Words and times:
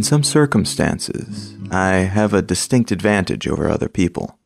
In 0.00 0.02
some 0.02 0.22
circumstances, 0.22 1.54
I 1.70 1.90
have 1.96 2.32
a 2.32 2.40
distinct 2.40 2.90
advantage 2.90 3.46
over 3.46 3.68
other 3.68 3.88
people. 3.90 4.38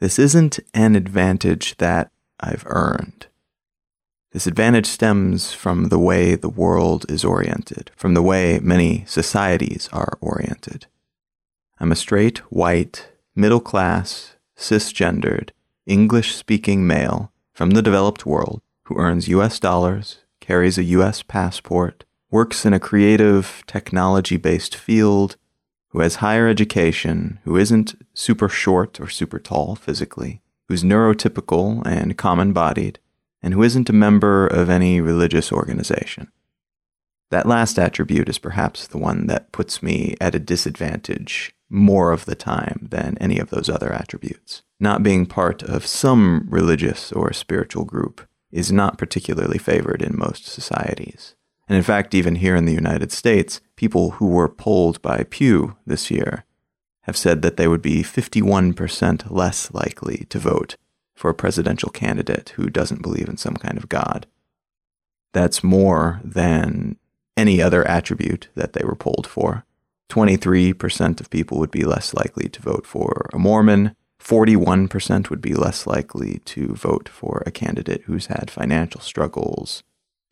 This 0.00 0.18
isn't 0.18 0.58
an 0.72 0.96
advantage 0.96 1.76
that 1.76 2.10
I've 2.40 2.64
earned. 2.66 3.26
This 4.32 4.46
advantage 4.46 4.86
stems 4.86 5.52
from 5.52 5.88
the 5.88 5.98
way 5.98 6.34
the 6.34 6.48
world 6.48 7.04
is 7.10 7.22
oriented, 7.24 7.90
from 7.96 8.14
the 8.14 8.22
way 8.22 8.58
many 8.58 9.04
societies 9.06 9.90
are 9.92 10.16
oriented. 10.22 10.86
I'm 11.78 11.92
a 11.92 11.96
straight, 11.96 12.38
white, 12.50 13.08
middle 13.34 13.60
class, 13.60 14.36
cisgendered, 14.56 15.50
English 15.86 16.34
speaking 16.34 16.84
male 16.84 17.32
from 17.54 17.70
the 17.70 17.82
developed 17.82 18.26
world 18.26 18.60
who 18.86 18.98
earns 18.98 19.28
US 19.28 19.60
dollars, 19.60 20.18
carries 20.40 20.78
a 20.78 20.84
US 20.84 21.22
passport, 21.22 22.04
works 22.30 22.66
in 22.66 22.72
a 22.72 22.80
creative, 22.80 23.62
technology 23.66 24.36
based 24.36 24.74
field, 24.74 25.36
who 25.90 26.00
has 26.00 26.16
higher 26.16 26.48
education, 26.48 27.38
who 27.44 27.56
isn't 27.56 27.94
super 28.14 28.48
short 28.48 29.00
or 29.00 29.08
super 29.08 29.38
tall 29.38 29.76
physically, 29.76 30.42
who's 30.68 30.82
neurotypical 30.82 31.86
and 31.86 32.18
common 32.18 32.52
bodied, 32.52 32.98
and 33.40 33.54
who 33.54 33.62
isn't 33.62 33.88
a 33.88 33.92
member 33.92 34.46
of 34.46 34.68
any 34.68 35.00
religious 35.00 35.52
organization. 35.52 36.32
That 37.30 37.46
last 37.46 37.78
attribute 37.78 38.28
is 38.28 38.38
perhaps 38.38 38.86
the 38.86 38.98
one 38.98 39.26
that 39.26 39.52
puts 39.52 39.82
me 39.82 40.14
at 40.20 40.34
a 40.34 40.40
disadvantage 40.40 41.52
more 41.68 42.12
of 42.12 42.24
the 42.24 42.36
time 42.36 42.86
than 42.90 43.18
any 43.20 43.38
of 43.38 43.50
those 43.50 43.68
other 43.68 43.92
attributes. 43.92 44.62
Not 44.78 45.02
being 45.02 45.26
part 45.26 45.62
of 45.62 45.86
some 45.86 46.46
religious 46.48 47.10
or 47.12 47.32
spiritual 47.32 47.84
group 47.84 48.26
is 48.52 48.70
not 48.70 48.98
particularly 48.98 49.58
favored 49.58 50.02
in 50.02 50.18
most 50.18 50.46
societies. 50.46 51.34
And 51.68 51.76
in 51.76 51.82
fact, 51.82 52.14
even 52.14 52.36
here 52.36 52.54
in 52.54 52.64
the 52.64 52.72
United 52.72 53.10
States, 53.10 53.60
people 53.74 54.12
who 54.12 54.28
were 54.28 54.48
polled 54.48 55.02
by 55.02 55.24
Pew 55.28 55.76
this 55.84 56.10
year 56.10 56.44
have 57.02 57.16
said 57.16 57.42
that 57.42 57.56
they 57.56 57.66
would 57.66 57.82
be 57.82 58.02
51% 58.02 59.30
less 59.30 59.72
likely 59.72 60.26
to 60.28 60.38
vote 60.38 60.76
for 61.14 61.30
a 61.30 61.34
presidential 61.34 61.90
candidate 61.90 62.50
who 62.50 62.70
doesn't 62.70 63.02
believe 63.02 63.28
in 63.28 63.36
some 63.36 63.54
kind 63.54 63.78
of 63.78 63.88
God. 63.88 64.26
That's 65.32 65.64
more 65.64 66.20
than 66.22 66.96
any 67.36 67.60
other 67.60 67.86
attribute 67.86 68.48
that 68.54 68.72
they 68.72 68.84
were 68.84 68.94
polled 68.94 69.26
for. 69.26 69.64
23% 70.08 71.20
of 71.20 71.30
people 71.30 71.58
would 71.58 71.70
be 71.70 71.84
less 71.84 72.14
likely 72.14 72.48
to 72.48 72.62
vote 72.62 72.86
for 72.86 73.28
a 73.32 73.38
Mormon. 73.38 73.94
41% 74.22 75.30
would 75.30 75.40
be 75.40 75.54
less 75.54 75.86
likely 75.86 76.40
to 76.44 76.68
vote 76.74 77.08
for 77.08 77.42
a 77.44 77.50
candidate 77.50 78.02
who's 78.04 78.26
had 78.26 78.50
financial 78.50 79.00
struggles. 79.00 79.82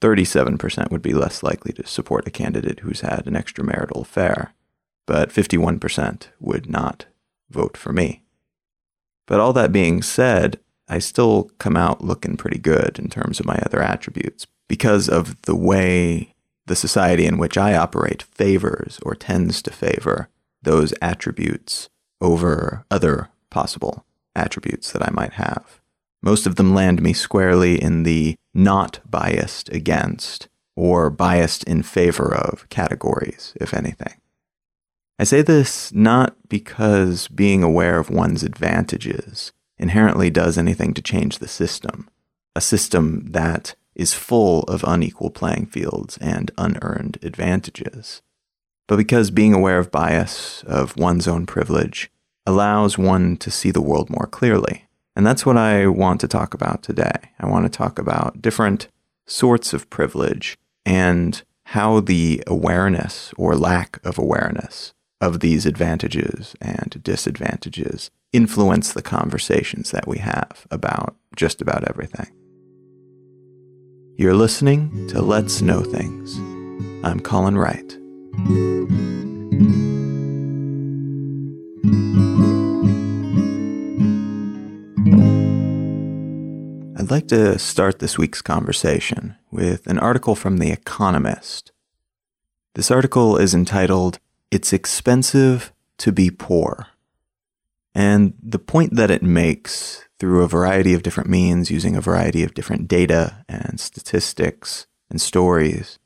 37% 0.00 0.90
would 0.90 1.02
be 1.02 1.14
less 1.14 1.42
likely 1.42 1.72
to 1.72 1.86
support 1.86 2.26
a 2.26 2.30
candidate 2.30 2.80
who's 2.80 3.00
had 3.00 3.26
an 3.26 3.34
extramarital 3.34 4.02
affair. 4.02 4.54
But 5.06 5.30
51% 5.30 6.28
would 6.40 6.68
not 6.68 7.06
vote 7.50 7.76
for 7.76 7.92
me. 7.92 8.22
But 9.26 9.40
all 9.40 9.52
that 9.54 9.72
being 9.72 10.02
said, 10.02 10.58
I 10.88 10.98
still 10.98 11.50
come 11.58 11.76
out 11.76 12.04
looking 12.04 12.36
pretty 12.36 12.58
good 12.58 12.98
in 12.98 13.08
terms 13.08 13.40
of 13.40 13.46
my 13.46 13.56
other 13.64 13.80
attributes 13.80 14.46
because 14.68 15.08
of 15.08 15.40
the 15.42 15.56
way 15.56 16.33
the 16.66 16.76
society 16.76 17.26
in 17.26 17.38
which 17.38 17.58
I 17.58 17.74
operate 17.76 18.22
favors 18.22 18.98
or 19.02 19.14
tends 19.14 19.62
to 19.62 19.70
favor 19.70 20.28
those 20.62 20.94
attributes 21.02 21.88
over 22.20 22.84
other 22.90 23.28
possible 23.50 24.04
attributes 24.34 24.92
that 24.92 25.02
I 25.02 25.10
might 25.12 25.34
have. 25.34 25.80
Most 26.22 26.46
of 26.46 26.56
them 26.56 26.74
land 26.74 27.02
me 27.02 27.12
squarely 27.12 27.80
in 27.80 28.02
the 28.02 28.36
not 28.54 29.00
biased 29.08 29.68
against 29.70 30.48
or 30.74 31.10
biased 31.10 31.64
in 31.64 31.82
favor 31.82 32.34
of 32.34 32.68
categories, 32.68 33.52
if 33.56 33.74
anything. 33.74 34.14
I 35.18 35.24
say 35.24 35.42
this 35.42 35.92
not 35.92 36.34
because 36.48 37.28
being 37.28 37.62
aware 37.62 37.98
of 37.98 38.10
one's 38.10 38.42
advantages 38.42 39.52
inherently 39.78 40.30
does 40.30 40.58
anything 40.58 40.94
to 40.94 41.02
change 41.02 41.38
the 41.38 41.48
system, 41.48 42.08
a 42.56 42.60
system 42.60 43.26
that 43.30 43.74
is 43.94 44.14
full 44.14 44.62
of 44.64 44.84
unequal 44.84 45.30
playing 45.30 45.66
fields 45.66 46.18
and 46.20 46.50
unearned 46.58 47.18
advantages, 47.22 48.22
but 48.86 48.96
because 48.96 49.30
being 49.30 49.54
aware 49.54 49.78
of 49.78 49.90
bias, 49.90 50.62
of 50.66 50.96
one's 50.96 51.26
own 51.26 51.46
privilege, 51.46 52.10
allows 52.46 52.98
one 52.98 53.36
to 53.38 53.50
see 53.50 53.70
the 53.70 53.80
world 53.80 54.10
more 54.10 54.26
clearly. 54.26 54.86
And 55.16 55.26
that's 55.26 55.46
what 55.46 55.56
I 55.56 55.86
want 55.86 56.20
to 56.20 56.28
talk 56.28 56.54
about 56.54 56.82
today. 56.82 57.30
I 57.38 57.46
want 57.46 57.64
to 57.64 57.76
talk 57.76 57.98
about 57.98 58.42
different 58.42 58.88
sorts 59.26 59.72
of 59.72 59.88
privilege 59.88 60.58
and 60.84 61.42
how 61.68 62.00
the 62.00 62.42
awareness 62.46 63.32
or 63.36 63.56
lack 63.56 64.04
of 64.04 64.18
awareness 64.18 64.92
of 65.20 65.40
these 65.40 65.64
advantages 65.64 66.54
and 66.60 67.00
disadvantages 67.02 68.10
influence 68.32 68.92
the 68.92 69.02
conversations 69.02 69.90
that 69.92 70.06
we 70.06 70.18
have 70.18 70.66
about 70.70 71.16
just 71.34 71.62
about 71.62 71.88
everything. 71.88 72.26
You're 74.16 74.34
listening 74.34 75.08
to 75.08 75.20
Let's 75.20 75.60
Know 75.60 75.82
Things. 75.82 76.38
I'm 77.04 77.18
Colin 77.18 77.58
Wright. 77.58 77.98
I'd 86.96 87.10
like 87.10 87.26
to 87.26 87.58
start 87.58 87.98
this 87.98 88.16
week's 88.16 88.40
conversation 88.40 89.34
with 89.50 89.84
an 89.88 89.98
article 89.98 90.36
from 90.36 90.58
The 90.58 90.70
Economist. 90.70 91.72
This 92.74 92.92
article 92.92 93.36
is 93.36 93.52
entitled, 93.52 94.20
It's 94.52 94.72
Expensive 94.72 95.72
to 95.98 96.12
Be 96.12 96.30
Poor. 96.30 96.86
And 97.94 98.34
the 98.42 98.58
point 98.58 98.96
that 98.96 99.10
it 99.10 99.22
makes 99.22 100.04
through 100.18 100.42
a 100.42 100.48
variety 100.48 100.94
of 100.94 101.02
different 101.02 101.30
means, 101.30 101.70
using 101.70 101.96
a 101.96 102.00
variety 102.00 102.42
of 102.42 102.54
different 102.54 102.88
data 102.88 103.44
and 103.48 103.78
statistics 103.78 104.86
and 105.10 105.20
stories, 105.20 105.98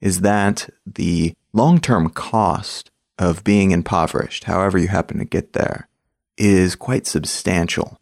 is 0.00 0.22
that 0.22 0.68
the 0.86 1.34
long 1.52 1.80
term 1.80 2.10
cost 2.10 2.90
of 3.18 3.44
being 3.44 3.70
impoverished, 3.70 4.44
however 4.44 4.78
you 4.78 4.88
happen 4.88 5.18
to 5.18 5.24
get 5.24 5.52
there, 5.52 5.88
is 6.36 6.74
quite 6.74 7.06
substantial. 7.06 8.00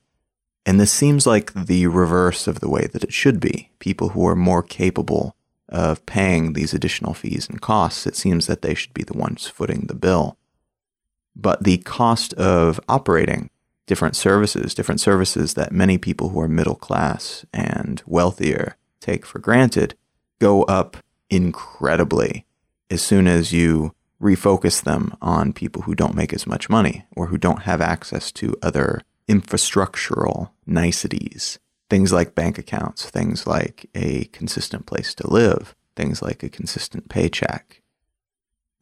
And 0.65 0.79
this 0.79 0.93
seems 0.93 1.27
like 1.27 1.53
the 1.55 1.87
reverse 1.87 2.47
of 2.47 2.61
the 2.61 2.69
way 2.69 2.87
that 2.93 3.03
it 3.03 3.13
should 3.13 3.41
be. 3.41 3.71
People 3.79 4.11
who 4.11 4.27
are 4.27 4.37
more 4.37 4.63
capable 4.63 5.35
of 5.69 6.05
paying 6.07 6.53
these 6.53 6.73
additional 6.73 7.15
fees 7.15 7.49
and 7.49 7.61
costs, 7.61 8.07
it 8.07 8.17
seems 8.17 8.47
that 8.47 8.63
they 8.63 8.75
should 8.75 8.95
be 8.95 9.03
the 9.03 9.17
ones 9.17 9.47
footing 9.47 9.87
the 9.89 9.95
bill. 9.95 10.37
But 11.39 11.63
the 11.63 11.79
cost 11.79 12.35
of 12.35 12.81
operating 12.89 13.51
different 13.87 14.17
services, 14.17 14.75
different 14.75 15.01
services 15.01 15.55
that 15.55 15.73
many 15.73 15.97
people 15.97 16.31
who 16.31 16.41
are 16.41 16.49
middle 16.49 16.75
class 16.75 17.47
and 17.55 18.03
wealthier 18.07 18.77
take 19.01 19.25
for 19.25 19.39
granted, 19.39 19.95
go 20.41 20.65
up 20.65 20.99
incredibly 21.31 22.45
as 22.91 23.03
soon 23.03 23.27
as 23.27 23.53
you 23.53 23.95
refocus 24.21 24.83
them 24.83 25.17
on 25.23 25.53
people 25.53 25.83
who 25.83 25.95
don't 25.95 26.15
make 26.15 26.33
as 26.33 26.47
much 26.47 26.69
money 26.69 27.05
or 27.17 27.27
who 27.27 27.39
don't 27.39 27.63
have 27.63 27.81
access 27.81 28.33
to 28.33 28.57
other 28.63 29.03
infrastructural 29.29 30.51
niceties. 30.67 31.59
Things 31.89 32.13
like 32.13 32.35
bank 32.35 32.59
accounts, 32.59 33.09
things 33.09 33.47
like 33.47 33.89
a 33.95 34.25
consistent 34.27 34.87
place 34.87 35.15
to 35.15 35.31
live, 35.31 35.75
things 35.97 36.21
like 36.21 36.43
a 36.43 36.49
consistent 36.49 37.09
paycheck. 37.09 37.78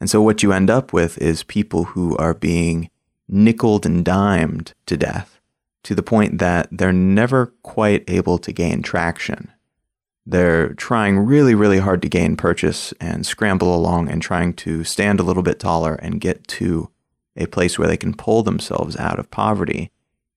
And 0.01 0.11
so 0.11 0.21
what 0.21 0.43
you 0.43 0.53
end 0.53 0.71
up 0.71 0.93
with 0.93 1.19
is 1.19 1.43
people 1.43 1.85
who 1.85 2.17
are 2.17 2.35
being 2.35 2.91
nickeled 3.29 3.87
and 3.87 4.05
dimed 4.05 4.75
to 4.87 4.97
death 4.97 5.41
to 5.83 5.95
the 5.95 6.03
point 6.03 6.39
that 6.39 6.69
they're 6.71 6.93
never 6.93 7.47
quite 7.63 8.05
able 8.09 8.39
to 8.39 8.53
gain 8.53 8.83
traction. 8.83 9.53
They're 10.27 10.75
trying 10.75 11.21
really, 11.21 11.55
really 11.55 11.79
hard 11.79 12.03
to 12.03 12.09
gain 12.09 12.37
purchase 12.37 12.93
and 13.01 13.25
scramble 13.25 13.75
along 13.75 14.09
and 14.09 14.21
trying 14.21 14.55
to 14.55 14.83
stand 14.83 15.21
a 15.21 15.23
little 15.23 15.45
bit 15.45 15.61
taller 15.61 15.95
and 15.95 16.21
get 16.21 16.49
to 16.49 16.91
a 17.37 17.47
place 17.47 17.79
where 17.79 17.87
they 17.87 17.97
can 17.97 18.15
pull 18.15 18.43
themselves 18.43 18.97
out 18.97 19.21
of 19.21 19.31
poverty. 19.31 19.93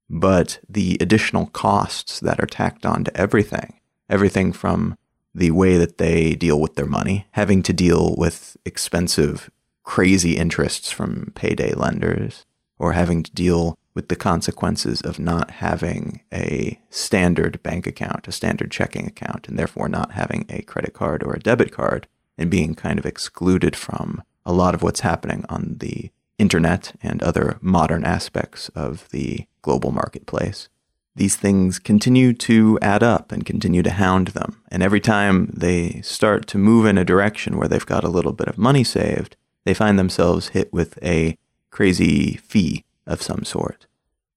But 0.07 0.59
the 0.69 0.97
additional 1.01 1.47
costs 1.47 2.19
that 2.19 2.39
are 2.39 2.45
tacked 2.45 2.85
on 2.85 3.03
to 3.05 3.17
everything, 3.17 3.79
everything 4.07 4.53
from 4.53 4.98
the 5.33 5.51
way 5.51 5.77
that 5.77 5.97
they 5.97 6.35
deal 6.35 6.59
with 6.59 6.75
their 6.75 6.85
money, 6.85 7.27
having 7.31 7.61
to 7.63 7.73
deal 7.73 8.15
with 8.17 8.57
expensive, 8.65 9.49
crazy 9.83 10.37
interests 10.37 10.91
from 10.91 11.31
payday 11.35 11.73
lenders, 11.73 12.45
or 12.77 12.93
having 12.93 13.23
to 13.23 13.31
deal 13.31 13.77
with 13.93 14.07
the 14.07 14.15
consequences 14.15 15.01
of 15.01 15.19
not 15.19 15.51
having 15.51 16.21
a 16.33 16.79
standard 16.89 17.61
bank 17.63 17.85
account, 17.85 18.27
a 18.27 18.31
standard 18.31 18.71
checking 18.71 19.05
account, 19.05 19.47
and 19.47 19.59
therefore 19.59 19.89
not 19.89 20.13
having 20.13 20.45
a 20.49 20.61
credit 20.61 20.93
card 20.93 21.23
or 21.23 21.33
a 21.33 21.39
debit 21.39 21.71
card, 21.71 22.07
and 22.37 22.49
being 22.49 22.75
kind 22.75 22.97
of 22.97 23.05
excluded 23.05 23.75
from 23.75 24.23
a 24.45 24.53
lot 24.53 24.73
of 24.73 24.81
what's 24.81 25.01
happening 25.01 25.43
on 25.49 25.75
the 25.79 26.11
internet 26.37 26.93
and 27.03 27.21
other 27.21 27.57
modern 27.61 28.05
aspects 28.05 28.69
of 28.69 29.09
the 29.09 29.45
global 29.61 29.91
marketplace. 29.91 30.69
These 31.19 31.35
things 31.35 31.79
continue 31.79 32.31
to 32.31 32.79
add 32.81 33.03
up 33.03 33.33
and 33.33 33.45
continue 33.45 33.83
to 33.83 33.91
hound 33.91 34.29
them. 34.29 34.63
And 34.71 34.81
every 34.81 35.01
time 35.01 35.51
they 35.53 35.99
start 36.01 36.47
to 36.47 36.57
move 36.57 36.85
in 36.85 36.97
a 36.97 37.03
direction 37.03 37.57
where 37.57 37.67
they've 37.67 37.85
got 37.85 38.05
a 38.05 38.09
little 38.09 38.31
bit 38.31 38.47
of 38.47 38.57
money 38.57 38.85
saved, 38.85 39.35
they 39.65 39.73
find 39.73 39.99
themselves 39.99 40.49
hit 40.49 40.71
with 40.71 40.97
a 41.03 41.37
crazy 41.71 42.37
fee 42.37 42.85
of 43.05 43.21
some 43.21 43.43
sort. 43.43 43.85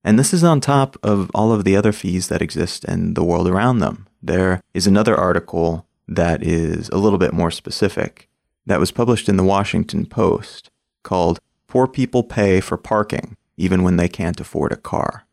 And 0.03 0.19
this 0.19 0.33
is 0.33 0.43
on 0.43 0.59
top 0.59 0.97
of 1.01 1.31
all 1.33 1.53
of 1.53 1.63
the 1.63 1.77
other 1.77 1.93
fees 1.93 2.27
that 2.27 2.41
exist 2.41 2.83
in 2.83 3.13
the 3.13 3.23
world 3.23 3.47
around 3.47 3.79
them. 3.79 4.05
There 4.21 4.59
is 4.73 4.85
another 4.85 5.15
article 5.15 5.87
that 6.09 6.43
is 6.43 6.89
a 6.89 6.97
little 6.97 7.17
bit 7.17 7.33
more 7.33 7.49
specific 7.49 8.27
that 8.65 8.81
was 8.81 8.91
published 8.91 9.29
in 9.29 9.37
the 9.37 9.43
Washington 9.45 10.05
Post 10.05 10.69
called 11.01 11.39
Poor 11.67 11.87
People 11.87 12.23
Pay 12.23 12.59
for 12.59 12.75
Parking 12.75 13.37
Even 13.55 13.83
When 13.83 13.95
They 13.95 14.09
Can't 14.09 14.41
Afford 14.41 14.73
a 14.73 14.75
Car. 14.75 15.25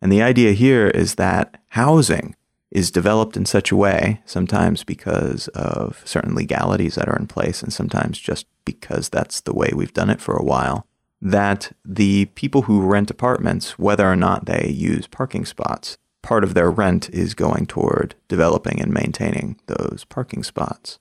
And 0.00 0.12
the 0.12 0.22
idea 0.22 0.52
here 0.52 0.88
is 0.88 1.16
that 1.16 1.60
housing 1.68 2.34
is 2.70 2.90
developed 2.90 3.36
in 3.36 3.46
such 3.46 3.72
a 3.72 3.76
way, 3.76 4.20
sometimes 4.26 4.84
because 4.84 5.48
of 5.48 6.02
certain 6.04 6.34
legalities 6.34 6.96
that 6.96 7.08
are 7.08 7.16
in 7.16 7.26
place, 7.26 7.62
and 7.62 7.72
sometimes 7.72 8.18
just 8.18 8.46
because 8.64 9.08
that's 9.08 9.40
the 9.40 9.54
way 9.54 9.70
we've 9.74 9.94
done 9.94 10.10
it 10.10 10.20
for 10.20 10.36
a 10.36 10.44
while, 10.44 10.86
that 11.20 11.72
the 11.84 12.26
people 12.26 12.62
who 12.62 12.82
rent 12.82 13.10
apartments, 13.10 13.78
whether 13.78 14.06
or 14.06 14.16
not 14.16 14.46
they 14.46 14.68
use 14.68 15.06
parking 15.06 15.44
spots, 15.44 15.96
part 16.22 16.44
of 16.44 16.54
their 16.54 16.70
rent 16.70 17.08
is 17.10 17.34
going 17.34 17.66
toward 17.66 18.14
developing 18.28 18.80
and 18.80 18.92
maintaining 18.92 19.58
those 19.66 20.04
parking 20.08 20.42
spots. 20.42 20.98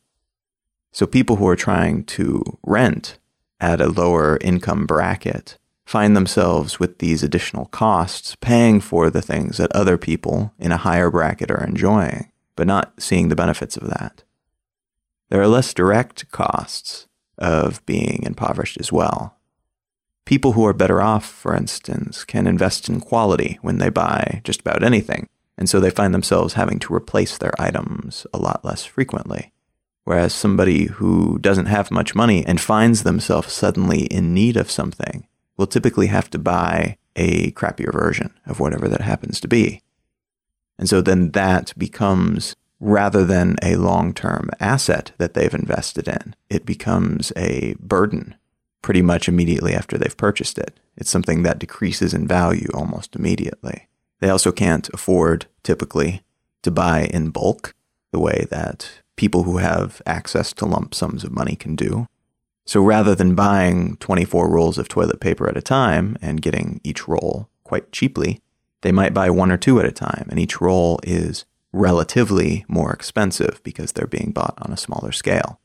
So 0.91 1.05
people 1.05 1.35
who 1.35 1.47
are 1.47 1.55
trying 1.55 2.05
to 2.05 2.57
rent 2.63 3.19
at 3.59 3.81
a 3.81 3.87
lower 3.87 4.37
income 4.41 4.85
bracket 4.85 5.57
find 5.87 6.17
themselves 6.17 6.81
with 6.81 6.99
these 6.99 7.23
additional 7.23 7.65
costs, 7.67 8.35
paying 8.41 8.81
for 8.81 9.09
the 9.09 9.21
things 9.21 9.55
that 9.55 9.71
other 9.71 9.97
people 9.97 10.53
in 10.59 10.73
a 10.73 10.77
higher 10.77 11.09
bracket 11.09 11.49
are 11.49 11.63
enjoying, 11.63 12.29
but 12.57 12.67
not 12.67 12.91
seeing 13.01 13.29
the 13.29 13.37
benefits 13.37 13.77
of 13.77 13.87
that. 13.87 14.23
There 15.29 15.41
are 15.41 15.47
less 15.47 15.73
direct 15.73 16.29
costs 16.29 17.07
of 17.37 17.85
being 17.85 18.23
impoverished 18.23 18.77
as 18.81 18.91
well. 18.91 19.37
People 20.25 20.51
who 20.51 20.65
are 20.65 20.73
better 20.73 21.01
off, 21.01 21.25
for 21.25 21.55
instance, 21.55 22.25
can 22.25 22.47
invest 22.47 22.89
in 22.89 22.99
quality 22.99 23.57
when 23.61 23.77
they 23.77 23.89
buy 23.89 24.41
just 24.43 24.59
about 24.59 24.83
anything, 24.83 25.29
and 25.57 25.69
so 25.69 25.79
they 25.79 25.89
find 25.89 26.13
themselves 26.13 26.55
having 26.55 26.79
to 26.79 26.93
replace 26.93 27.37
their 27.37 27.53
items 27.61 28.27
a 28.33 28.37
lot 28.37 28.65
less 28.65 28.83
frequently. 28.83 29.53
Whereas 30.03 30.33
somebody 30.33 30.87
who 30.87 31.39
doesn't 31.39 31.67
have 31.67 31.91
much 31.91 32.13
money 32.13 32.45
and 32.45 32.59
finds 32.59 33.03
themselves 33.03 33.53
suddenly 33.53 34.01
in 34.01 34.33
need 34.33 34.57
of 34.57 34.69
something 34.69 35.27
will 35.57 35.67
typically 35.67 36.07
have 36.07 36.29
to 36.29 36.39
buy 36.39 36.97
a 37.15 37.51
crappier 37.51 37.91
version 37.91 38.33
of 38.45 38.59
whatever 38.59 38.87
that 38.87 39.01
happens 39.01 39.39
to 39.41 39.47
be. 39.47 39.81
And 40.77 40.87
so 40.87 41.01
then 41.01 41.31
that 41.31 41.73
becomes, 41.77 42.55
rather 42.79 43.25
than 43.25 43.55
a 43.63 43.75
long 43.75 44.13
term 44.13 44.49
asset 44.59 45.11
that 45.17 45.33
they've 45.33 45.53
invested 45.53 46.07
in, 46.07 46.35
it 46.49 46.65
becomes 46.65 47.33
a 47.35 47.75
burden 47.79 48.35
pretty 48.81 49.01
much 49.01 49.27
immediately 49.27 49.73
after 49.73 49.97
they've 49.97 50.15
purchased 50.15 50.57
it. 50.57 50.79
It's 50.95 51.09
something 51.09 51.43
that 51.43 51.59
decreases 51.59 52.13
in 52.13 52.27
value 52.27 52.69
almost 52.73 53.15
immediately. 53.15 53.87
They 54.19 54.29
also 54.29 54.51
can't 54.51 54.89
afford, 54.93 55.47
typically, 55.63 56.21
to 56.63 56.71
buy 56.71 57.05
in 57.05 57.29
bulk 57.29 57.73
the 58.11 58.19
way 58.19 58.47
that 58.49 58.89
people 59.15 59.43
who 59.43 59.57
have 59.57 60.01
access 60.05 60.53
to 60.53 60.65
lump 60.65 60.93
sums 60.95 61.23
of 61.23 61.31
money 61.31 61.55
can 61.55 61.75
do. 61.75 62.07
So 62.67 62.83
rather 62.83 63.15
than 63.15 63.33
buying 63.33 63.95
24 63.97 64.49
rolls 64.49 64.77
of 64.77 64.89
toilet 64.89 65.21
paper 65.21 65.47
at 65.47 65.55
a 65.55 65.61
time 65.61 66.17
and 66.21 66.41
getting 66.41 66.81
each 66.83 67.07
roll 67.07 67.47
quite 67.63 67.93
cheaply, 67.93 68.41
they 68.81 68.91
might 68.91 69.13
buy 69.13 69.29
one 69.29 69.51
or 69.51 69.57
two 69.57 69.79
at 69.79 69.85
a 69.85 69.91
time, 69.91 70.27
and 70.29 70.37
each 70.37 70.59
roll 70.59 70.99
is 71.01 71.45
relatively 71.71 72.65
more 72.67 72.91
expensive 72.91 73.61
because 73.63 73.93
they're 73.93 74.05
being 74.05 74.31
bought 74.31 74.55
on 74.57 74.73
a 74.73 74.77
smaller 74.77 75.13
scale. 75.13 75.61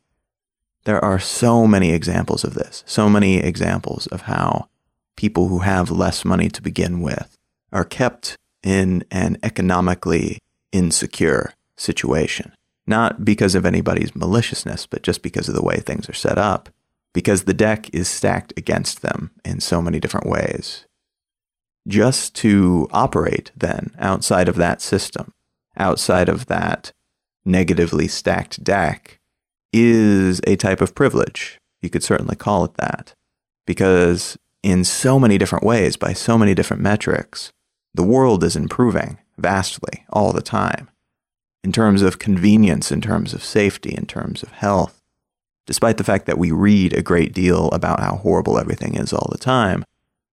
There 0.85 1.05
are 1.05 1.19
so 1.19 1.67
many 1.67 1.91
examples 1.93 2.45
of 2.45 2.55
this, 2.55 2.85
so 2.87 3.09
many 3.09 3.39
examples 3.39 4.07
of 4.07 4.23
how 4.23 4.69
people 5.17 5.49
who 5.49 5.59
have 5.59 5.91
less 5.91 6.25
money 6.25 6.49
to 6.51 6.63
begin 6.63 7.01
with 7.01 7.37
are 7.73 7.85
kept 7.85 8.37
in 8.63 9.05
an 9.11 9.39
economically 9.43 10.39
insecure 10.71 11.53
situation. 11.77 12.53
Not 12.87 13.25
because 13.25 13.57
of 13.57 13.67
anybody's 13.67 14.15
maliciousness, 14.15 14.87
but 14.87 15.03
just 15.03 15.23
because 15.23 15.49
of 15.49 15.57
the 15.57 15.65
way 15.65 15.79
things 15.79 16.09
are 16.09 16.15
set 16.15 16.39
up 16.39 16.69
because 17.13 17.45
the 17.45 17.55
deck 17.55 17.93
is 17.95 18.09
stacked 18.09 18.53
against 18.57 19.03
them 19.03 19.31
in 19.45 19.61
so 19.61 19.83
many 19.83 20.01
different 20.01 20.27
ways. 20.27 20.87
Just 21.87 22.35
to 22.37 22.89
operate 22.93 23.51
then 23.57 23.91
outside 23.99 24.49
of 24.49 24.57
that 24.57 24.81
system, 24.81 25.33
outside 25.77 26.29
of 26.29 26.47
that 26.47 26.93
negatively 27.45 28.09
stacked 28.09 28.63
deck, 28.63 29.19
is 29.73 30.41
a 30.47 30.57
type 30.57 30.81
of 30.81 30.95
privilege. 30.95 31.59
You 31.81 31.91
could 31.91 32.05
certainly 32.05 32.37
call 32.37 32.65
it 32.65 32.75
that. 32.75 33.15
Because 33.67 34.39
in 34.63 34.85
so 34.85 35.19
many 35.19 35.39
different 35.39 35.65
ways, 35.65 35.97
by 35.97 36.13
so 36.13 36.39
many 36.39 36.55
different 36.55 36.83
metrics, 36.83 37.53
the 37.95 38.03
world 38.03 38.45
is 38.45 38.57
improving 38.57 39.19
vastly 39.37 40.05
all 40.11 40.33
the 40.33 40.43
time. 40.43 40.89
In 41.65 41.73
terms 41.73 42.03
of 42.03 42.19
convenience, 42.19 42.91
in 42.91 43.01
terms 43.01 43.35
of 43.35 43.45
safety, 43.45 43.95
in 43.95 44.07
terms 44.07 44.43
of 44.43 44.53
health, 44.53 45.02
despite 45.67 45.97
the 45.97 46.05
fact 46.05 46.27
that 46.27 46.39
we 46.39 46.51
read 46.51 46.93
a 46.93 47.03
great 47.03 47.33
deal 47.33 47.69
about 47.71 48.01
how 48.01 48.17
horrible 48.17 48.59
everything 48.59 48.95
is 48.95 49.13
all 49.13 49.29
the 49.31 49.39
time, 49.39 49.85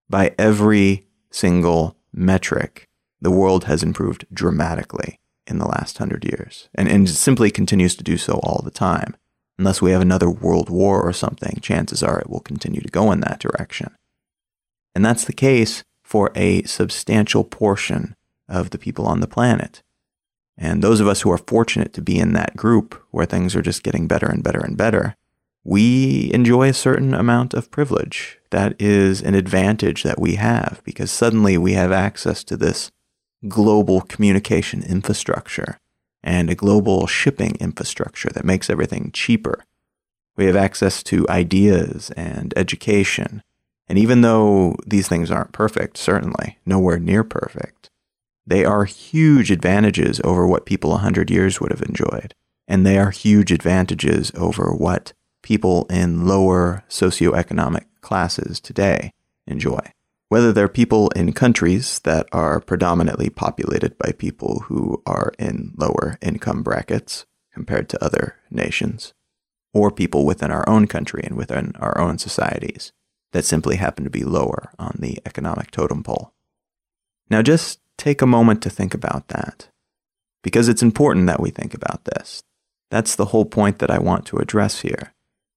by 0.09 0.33
every 0.37 1.07
single 1.31 1.95
metric, 2.13 2.87
the 3.21 3.31
world 3.31 3.65
has 3.65 3.83
improved 3.83 4.25
dramatically 4.33 5.19
in 5.45 5.57
the 5.57 5.67
last 5.67 5.97
hundred 5.97 6.25
years 6.25 6.69
and, 6.75 6.87
and 6.87 7.09
simply 7.09 7.51
continues 7.51 7.95
to 7.95 8.03
do 8.03 8.17
so 8.17 8.39
all 8.43 8.61
the 8.63 8.71
time. 8.71 9.15
Unless 9.57 9.81
we 9.81 9.91
have 9.91 10.01
another 10.01 10.29
world 10.29 10.69
war 10.69 11.01
or 11.01 11.11
something, 11.11 11.59
chances 11.61 12.01
are 12.01 12.19
it 12.19 12.29
will 12.29 12.39
continue 12.39 12.81
to 12.81 12.89
go 12.89 13.11
in 13.11 13.19
that 13.21 13.39
direction. 13.39 13.93
And 14.95 15.03
that's 15.03 15.25
the 15.25 15.33
case 15.33 15.83
for 16.01 16.31
a 16.33 16.63
substantial 16.63 17.43
portion 17.43 18.15
of 18.47 18.69
the 18.69 18.77
people 18.77 19.05
on 19.05 19.19
the 19.19 19.27
planet. 19.27 19.83
And 20.57 20.81
those 20.81 20.99
of 20.99 21.07
us 21.07 21.21
who 21.21 21.31
are 21.31 21.37
fortunate 21.37 21.93
to 21.93 22.01
be 22.01 22.19
in 22.19 22.33
that 22.33 22.55
group 22.55 23.01
where 23.11 23.25
things 23.25 23.55
are 23.55 23.61
just 23.61 23.83
getting 23.83 24.07
better 24.07 24.27
and 24.27 24.43
better 24.43 24.59
and 24.59 24.77
better, 24.77 25.15
we 25.63 26.31
enjoy 26.33 26.69
a 26.69 26.73
certain 26.73 27.13
amount 27.13 27.53
of 27.53 27.71
privilege. 27.71 28.39
That 28.51 28.75
is 28.79 29.21
an 29.21 29.35
advantage 29.35 30.03
that 30.03 30.19
we 30.19 30.35
have 30.35 30.81
because 30.83 31.11
suddenly 31.11 31.57
we 31.57 31.73
have 31.73 31.91
access 31.91 32.44
to 32.45 32.57
this 32.57 32.91
global 33.47 34.01
communication 34.01 34.83
infrastructure 34.83 35.79
and 36.24 36.50
a 36.50 36.55
global 36.55 37.07
shipping 37.07 37.55
infrastructure 37.60 38.29
that 38.29 38.45
makes 38.45 38.69
everything 38.69 39.12
cheaper. 39.13 39.63
We 40.36 40.45
have 40.45 40.55
access 40.55 41.03
to 41.03 41.29
ideas 41.29 42.12
and 42.12 42.53
education. 42.55 43.43
And 43.88 43.98
even 43.98 44.22
though 44.22 44.75
these 44.86 45.07
things 45.07 45.31
aren't 45.31 45.51
perfect, 45.51 45.98
certainly 45.98 46.57
nowhere 46.65 47.00
near 47.00 47.24
perfect, 47.24 47.89
they 48.45 48.65
are 48.65 48.86
huge 48.86 49.51
advantages 49.51 50.19
over 50.24 50.48
what 50.48 50.65
people 50.65 50.93
a 50.93 51.00
hundred 51.00 51.29
years 51.29 51.60
would 51.60 51.72
have 51.72 51.81
enjoyed. 51.81 52.34
And 52.67 52.86
they 52.86 52.98
are 52.98 53.12
huge 53.12 53.51
advantages 53.51 54.31
over 54.36 54.74
what 54.74 55.13
people 55.50 55.88
in 55.89 56.27
lower 56.27 56.84
socioeconomic 56.89 57.86
classes 58.01 58.60
today 58.60 59.12
enjoy. 59.48 59.79
Whether 60.27 60.53
they're 60.53 60.68
people 60.68 61.10
in 61.15 61.34
countries 61.34 61.98
that 62.01 62.27
are 62.32 62.60
predominantly 62.60 63.32
populated 63.32 63.98
by 63.98 64.12
people 64.12 64.60
who 64.68 65.01
are 65.08 65.34
in 65.39 65.74
lower 65.75 66.20
income 66.22 66.62
brackets 66.62 67.25
compared 67.51 67.89
to 67.89 68.06
other 68.06 68.36
nations, 68.51 69.15
or 69.74 69.89
people 69.89 70.24
within 70.24 70.51
our 70.51 70.70
own 70.70 70.86
country 70.86 71.24
and 71.24 71.36
within 71.36 71.74
our 71.79 71.98
own 71.98 72.20
societies 72.20 72.94
that 73.32 73.44
simply 73.44 73.77
happen 73.77 74.03
to 74.03 74.12
be 74.12 74.24
lower 74.24 74.72
on 74.77 74.98
the 75.00 75.18
economic 75.25 75.72
totem 75.72 76.03
pole. 76.03 76.32
Now, 77.27 77.41
just 77.41 77.79
take 77.98 78.22
a 78.22 78.27
moment 78.27 78.62
to 78.62 78.70
think 78.70 78.94
about 78.94 79.29
that, 79.29 79.70
because 80.44 80.70
it's 80.70 80.84
important 80.84 81.25
that 81.25 81.39
we 81.39 81.50
think 81.50 81.74
about 81.74 82.06
this. 82.06 82.44
That's 82.91 83.15
the 83.15 83.25
whole 83.25 83.46
point 83.46 83.79
that 83.79 83.89
I 83.89 83.98
want 83.98 84.27
to 84.27 84.38
address 84.38 84.82
here, 84.82 85.15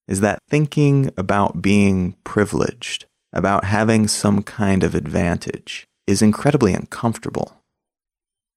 is 0.08 0.20
that 0.20 0.38
thinking 0.48 1.10
about 1.16 1.62
being 1.62 2.16
privileged, 2.24 3.06
about 3.32 3.64
having 3.64 4.08
some 4.08 4.42
kind 4.42 4.82
of 4.82 4.94
advantage, 4.94 5.86
is 6.06 6.22
incredibly 6.22 6.74
uncomfortable. 6.74 7.56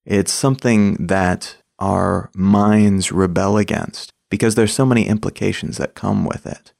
It's 0.05 0.31
something 0.31 1.07
that 1.07 1.57
our 1.79 2.29
minds 2.35 3.11
rebel 3.11 3.57
against 3.57 4.11
because 4.29 4.55
there's 4.55 4.73
so 4.73 4.85
many 4.85 5.07
implications 5.07 5.77
that 5.77 5.95
come 5.95 6.25
with 6.25 6.45
it. 6.45 6.73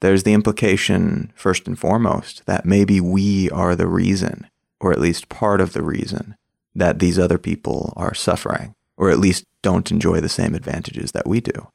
There's 0.00 0.24
the 0.24 0.32
implication, 0.32 1.32
first 1.36 1.66
and 1.66 1.78
foremost, 1.78 2.44
that 2.46 2.66
maybe 2.66 3.00
we 3.00 3.48
are 3.50 3.76
the 3.76 3.86
reason 3.86 4.48
or 4.80 4.92
at 4.92 5.00
least 5.00 5.28
part 5.28 5.60
of 5.60 5.72
the 5.72 5.82
reason 5.82 6.36
that 6.74 6.98
these 6.98 7.18
other 7.18 7.38
people 7.38 7.92
are 7.96 8.14
suffering, 8.14 8.74
or 8.96 9.10
at 9.10 9.20
least 9.20 9.44
don't 9.62 9.92
enjoy 9.92 10.20
the 10.20 10.28
same 10.28 10.54
advantages 10.54 11.12
that 11.12 11.26
we 11.26 11.40
do. 11.40 11.68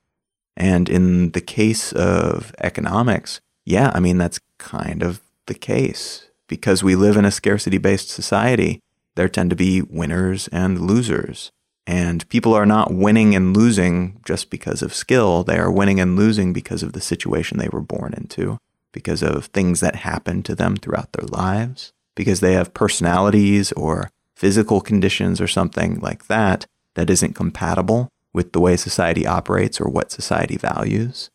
And 0.58 0.90
in 0.90 1.32
the 1.32 1.42
case 1.42 1.94
of 1.94 2.54
economics, 2.60 3.40
yeah, 3.64 3.92
I 3.94 4.00
mean, 4.00 4.18
that's 4.18 4.40
kind 4.58 5.04
of 5.04 5.22
the 5.46 5.54
case. 5.54 6.26
Because 6.48 6.84
we 6.84 6.96
live 6.96 7.16
in 7.16 7.26
a 7.26 7.32
scarcity 7.32 7.78
based 7.78 8.10
society, 8.10 8.82
there 9.16 9.30
tend 9.30 9.52
to 9.52 9.56
be 9.56 9.82
winners 9.84 10.48
and 10.50 10.82
losers. 10.82 11.52
And 11.86 12.28
people 12.30 12.54
are 12.54 12.66
not 12.66 12.94
winning 12.94 13.36
and 13.36 13.56
losing 13.56 14.20
just 14.26 14.50
because 14.50 14.82
of 14.82 14.94
skill. 14.94 15.44
They 15.44 15.58
are 15.58 15.72
winning 15.72 16.00
and 16.00 16.16
losing 16.16 16.54
because 16.54 16.84
of 16.84 16.94
the 16.94 17.02
situation 17.02 17.58
they 17.58 17.70
were 17.70 17.82
born 17.82 18.14
into, 18.14 18.58
because 18.92 19.22
of 19.22 19.46
things 19.46 19.80
that 19.82 19.98
happen 19.98 20.42
to 20.44 20.56
them 20.56 20.76
throughout 20.76 21.14
their 21.14 21.28
lives, 21.28 21.94
because 22.16 22.40
they 22.40 22.54
have 22.54 22.74
personalities 22.74 23.72
or 23.74 24.10
physical 24.36 24.82
conditions 24.82 25.40
or 25.40 25.48
something 25.48 26.00
like 26.00 26.28
that 26.28 26.66
that 26.96 27.10
isn't 27.10 27.36
compatible 27.36 28.10
with 28.34 28.52
the 28.52 28.60
way 28.60 28.78
society 28.78 29.26
operates 29.26 29.80
or 29.80 29.90
what 29.90 30.12
society 30.12 30.58
values. 30.58 31.30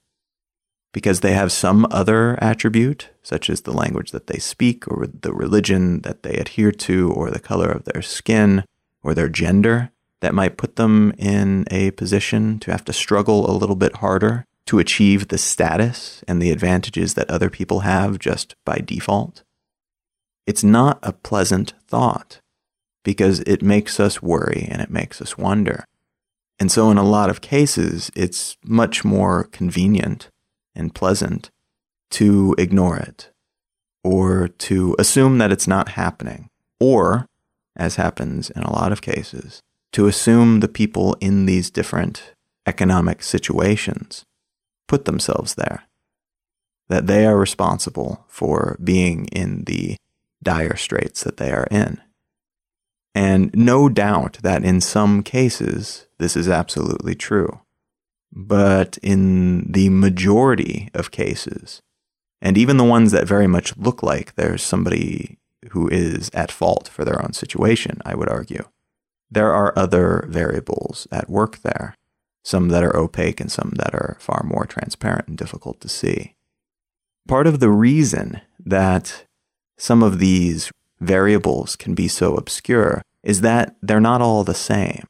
Because 0.92 1.20
they 1.20 1.32
have 1.32 1.50
some 1.52 1.86
other 1.90 2.38
attribute, 2.42 3.08
such 3.22 3.48
as 3.48 3.62
the 3.62 3.72
language 3.72 4.10
that 4.10 4.26
they 4.26 4.38
speak, 4.38 4.86
or 4.86 5.06
the 5.06 5.32
religion 5.32 6.02
that 6.02 6.22
they 6.22 6.34
adhere 6.34 6.72
to, 6.72 7.10
or 7.12 7.30
the 7.30 7.40
color 7.40 7.70
of 7.70 7.84
their 7.84 8.02
skin, 8.02 8.64
or 9.02 9.14
their 9.14 9.28
gender, 9.28 9.90
that 10.20 10.34
might 10.34 10.56
put 10.56 10.76
them 10.76 11.12
in 11.18 11.64
a 11.70 11.90
position 11.92 12.58
to 12.60 12.70
have 12.70 12.84
to 12.84 12.92
struggle 12.92 13.50
a 13.50 13.56
little 13.56 13.74
bit 13.76 13.96
harder 13.96 14.46
to 14.66 14.78
achieve 14.78 15.28
the 15.28 15.38
status 15.38 16.22
and 16.28 16.40
the 16.40 16.50
advantages 16.50 17.14
that 17.14 17.30
other 17.30 17.50
people 17.50 17.80
have 17.80 18.18
just 18.18 18.54
by 18.64 18.78
default. 18.78 19.42
It's 20.46 20.64
not 20.64 20.98
a 21.02 21.12
pleasant 21.12 21.74
thought 21.88 22.40
because 23.02 23.40
it 23.40 23.62
makes 23.62 23.98
us 23.98 24.22
worry 24.22 24.68
and 24.70 24.80
it 24.80 24.90
makes 24.90 25.20
us 25.20 25.36
wonder. 25.36 25.84
And 26.58 26.70
so, 26.70 26.90
in 26.90 26.98
a 26.98 27.04
lot 27.04 27.30
of 27.30 27.40
cases, 27.40 28.10
it's 28.14 28.56
much 28.64 29.04
more 29.04 29.44
convenient 29.44 30.28
and 30.74 30.94
pleasant 30.94 31.50
to 32.10 32.54
ignore 32.58 32.96
it 32.96 33.30
or 34.04 34.48
to 34.48 34.96
assume 34.98 35.38
that 35.38 35.52
it's 35.52 35.68
not 35.68 35.90
happening, 35.90 36.50
or, 36.80 37.26
as 37.76 37.96
happens 37.96 38.50
in 38.50 38.62
a 38.62 38.72
lot 38.72 38.92
of 38.92 39.02
cases, 39.02 39.60
to 39.92 40.06
assume 40.06 40.60
the 40.60 40.68
people 40.68 41.16
in 41.20 41.46
these 41.46 41.70
different 41.70 42.34
economic 42.66 43.22
situations 43.22 44.24
put 44.88 45.04
themselves 45.04 45.54
there, 45.54 45.84
that 46.88 47.06
they 47.06 47.26
are 47.26 47.36
responsible 47.36 48.24
for 48.28 48.76
being 48.82 49.26
in 49.26 49.64
the 49.64 49.96
dire 50.42 50.76
straits 50.76 51.22
that 51.22 51.36
they 51.36 51.52
are 51.52 51.68
in. 51.70 52.00
And 53.14 53.54
no 53.54 53.88
doubt 53.88 54.38
that 54.42 54.64
in 54.64 54.80
some 54.80 55.22
cases, 55.22 56.06
this 56.18 56.36
is 56.36 56.48
absolutely 56.48 57.14
true. 57.14 57.60
But 58.32 58.98
in 59.02 59.70
the 59.70 59.90
majority 59.90 60.88
of 60.94 61.10
cases, 61.10 61.82
and 62.40 62.56
even 62.56 62.78
the 62.78 62.84
ones 62.84 63.12
that 63.12 63.28
very 63.28 63.46
much 63.46 63.76
look 63.76 64.02
like 64.02 64.34
there's 64.34 64.62
somebody 64.62 65.38
who 65.70 65.88
is 65.88 66.30
at 66.32 66.50
fault 66.50 66.88
for 66.88 67.04
their 67.04 67.22
own 67.22 67.34
situation, 67.34 68.00
I 68.04 68.14
would 68.14 68.28
argue, 68.28 68.64
there 69.30 69.52
are 69.52 69.78
other 69.78 70.26
variables 70.28 71.06
at 71.12 71.30
work 71.30 71.58
there, 71.58 71.96
some 72.42 72.68
that 72.68 72.82
are 72.82 72.96
opaque 72.96 73.40
and 73.40 73.52
some 73.52 73.72
that 73.76 73.94
are 73.94 74.16
far 74.18 74.42
more 74.44 74.66
transparent 74.66 75.28
and 75.28 75.38
difficult 75.38 75.80
to 75.80 75.88
see. 75.88 76.34
Part 77.28 77.46
of 77.46 77.60
the 77.60 77.70
reason 77.70 78.40
that 78.58 79.26
some 79.78 80.02
of 80.02 80.18
these 80.18 80.72
variables 81.02 81.76
can 81.76 81.94
be 81.94 82.08
so 82.08 82.36
obscure 82.36 83.02
is 83.22 83.40
that 83.40 83.76
they're 83.82 84.00
not 84.00 84.22
all 84.22 84.44
the 84.44 84.54
same. 84.54 85.04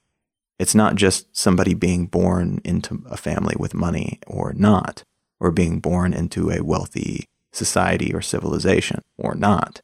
It's 0.59 0.75
not 0.75 0.97
just 0.97 1.37
somebody 1.37 1.75
being 1.75 2.07
born 2.07 2.61
into 2.65 3.03
a 3.11 3.17
family 3.17 3.55
with 3.59 3.75
money 3.75 4.21
or 4.27 4.53
not, 4.55 5.03
or 5.41 5.51
being 5.51 5.81
born 5.81 6.13
into 6.13 6.51
a 6.51 6.63
wealthy 6.63 7.27
society 7.53 8.13
or 8.15 8.23
civilization 8.23 9.01
or 9.19 9.35
not. 9.35 9.81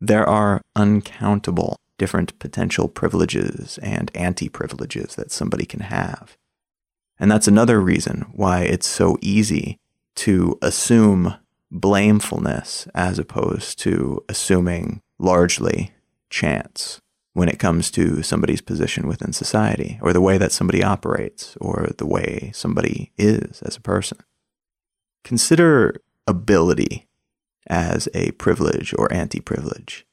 There 0.00 0.28
are 0.28 0.60
uncountable 0.76 1.76
different 1.98 2.38
potential 2.38 2.88
privileges 2.88 3.78
and 3.82 4.10
anti 4.14 4.48
privileges 4.48 5.16
that 5.16 5.32
somebody 5.32 5.66
can 5.66 5.80
have. 5.80 6.36
And 7.18 7.30
that's 7.30 7.48
another 7.48 7.80
reason 7.80 8.26
why 8.32 8.60
it's 8.60 8.86
so 8.86 9.18
easy 9.20 9.78
to 10.16 10.56
assume 10.62 11.34
blamefulness 11.72 12.88
as 12.94 13.18
opposed 13.18 13.78
to 13.80 14.24
assuming 14.28 15.02
largely 15.18 15.92
chance 16.30 17.00
when 17.32 17.48
it 17.48 17.58
comes 17.58 17.90
to 17.92 18.22
somebody's 18.22 18.60
position 18.60 19.06
within 19.06 19.32
society 19.32 19.98
or 20.02 20.12
the 20.12 20.20
way 20.20 20.38
that 20.38 20.52
somebody 20.52 20.82
operates 20.82 21.56
or 21.60 21.90
the 21.98 22.06
way 22.06 22.50
somebody 22.54 23.12
is 23.16 23.62
as 23.62 23.76
a 23.76 23.80
person. 23.80 24.18
Consider 25.24 26.00
ability 26.26 27.06
as 27.68 28.08
a 28.14 28.32
privilege 28.32 28.94
or 28.98 29.12
anti 29.12 29.40
privilege. 29.40 30.06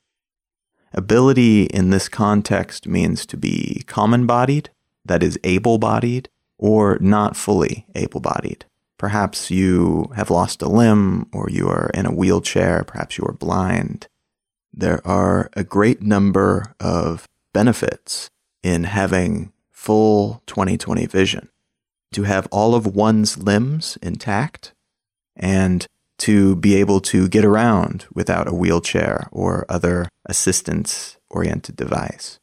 Ability 0.93 1.63
in 1.65 1.89
this 1.89 2.07
context 2.07 2.87
means 2.87 3.25
to 3.25 3.37
be 3.37 3.83
common 3.85 4.25
bodied, 4.25 4.69
that 5.03 5.23
is, 5.23 5.37
able 5.43 5.77
bodied, 5.77 6.29
or 6.57 6.97
not 7.01 7.35
fully 7.35 7.85
able 7.95 8.21
bodied. 8.21 8.65
Perhaps 8.97 9.51
you 9.51 10.11
have 10.15 10.29
lost 10.29 10.61
a 10.61 10.69
limb, 10.69 11.27
or 11.33 11.49
you 11.49 11.67
are 11.67 11.89
in 11.93 12.05
a 12.05 12.13
wheelchair, 12.13 12.83
perhaps 12.85 13.17
you 13.17 13.25
are 13.25 13.33
blind. 13.33 14.07
There 14.77 15.05
are 15.07 15.49
a 15.53 15.63
great 15.63 16.01
number 16.01 16.75
of 16.81 17.29
benefits 17.53 18.29
in 18.61 18.83
having 18.83 19.53
full 19.71 20.43
2020 20.47 21.05
vision. 21.05 21.49
To 22.11 22.23
have 22.23 22.47
all 22.51 22.75
of 22.75 22.85
one's 22.85 23.37
limbs 23.37 23.97
intact 24.01 24.73
and 25.35 25.87
to 26.17 26.57
be 26.57 26.75
able 26.75 26.99
to 27.01 27.29
get 27.29 27.45
around 27.45 28.05
without 28.13 28.49
a 28.49 28.53
wheelchair 28.53 29.29
or 29.31 29.65
other 29.69 30.09
assistance 30.25 31.17
oriented 31.29 31.77
device. 31.77 32.39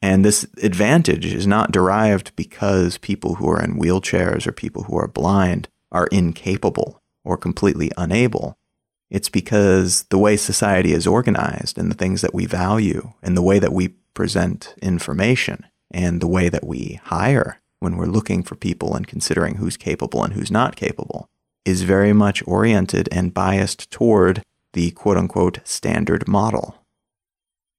And 0.00 0.24
this 0.24 0.46
advantage 0.62 1.26
is 1.26 1.46
not 1.46 1.72
derived 1.72 2.34
because 2.36 2.96
people 2.98 3.34
who 3.36 3.48
are 3.48 3.62
in 3.62 3.78
wheelchairs 3.78 4.46
or 4.46 4.52
people 4.52 4.84
who 4.84 4.96
are 4.96 5.08
blind 5.08 5.68
are 5.92 6.06
incapable 6.08 7.02
or 7.24 7.36
completely 7.36 7.90
unable. 7.96 8.56
It's 9.10 9.28
because 9.28 10.04
the 10.10 10.18
way 10.18 10.36
society 10.36 10.92
is 10.92 11.06
organized 11.06 11.78
and 11.78 11.90
the 11.90 11.96
things 11.96 12.22
that 12.22 12.34
we 12.34 12.46
value 12.46 13.12
and 13.22 13.36
the 13.36 13.42
way 13.42 13.58
that 13.58 13.72
we 13.72 13.88
present 14.14 14.74
information 14.82 15.66
and 15.90 16.20
the 16.20 16.26
way 16.26 16.48
that 16.48 16.66
we 16.66 17.00
hire 17.04 17.60
when 17.80 17.96
we're 17.96 18.06
looking 18.06 18.42
for 18.42 18.56
people 18.56 18.94
and 18.94 19.06
considering 19.06 19.56
who's 19.56 19.76
capable 19.76 20.24
and 20.24 20.32
who's 20.32 20.50
not 20.50 20.76
capable 20.76 21.28
is 21.64 21.82
very 21.82 22.12
much 22.12 22.42
oriented 22.46 23.08
and 23.12 23.34
biased 23.34 23.90
toward 23.90 24.42
the 24.72 24.90
quote 24.92 25.16
unquote 25.16 25.60
standard 25.64 26.26
model. 26.26 26.76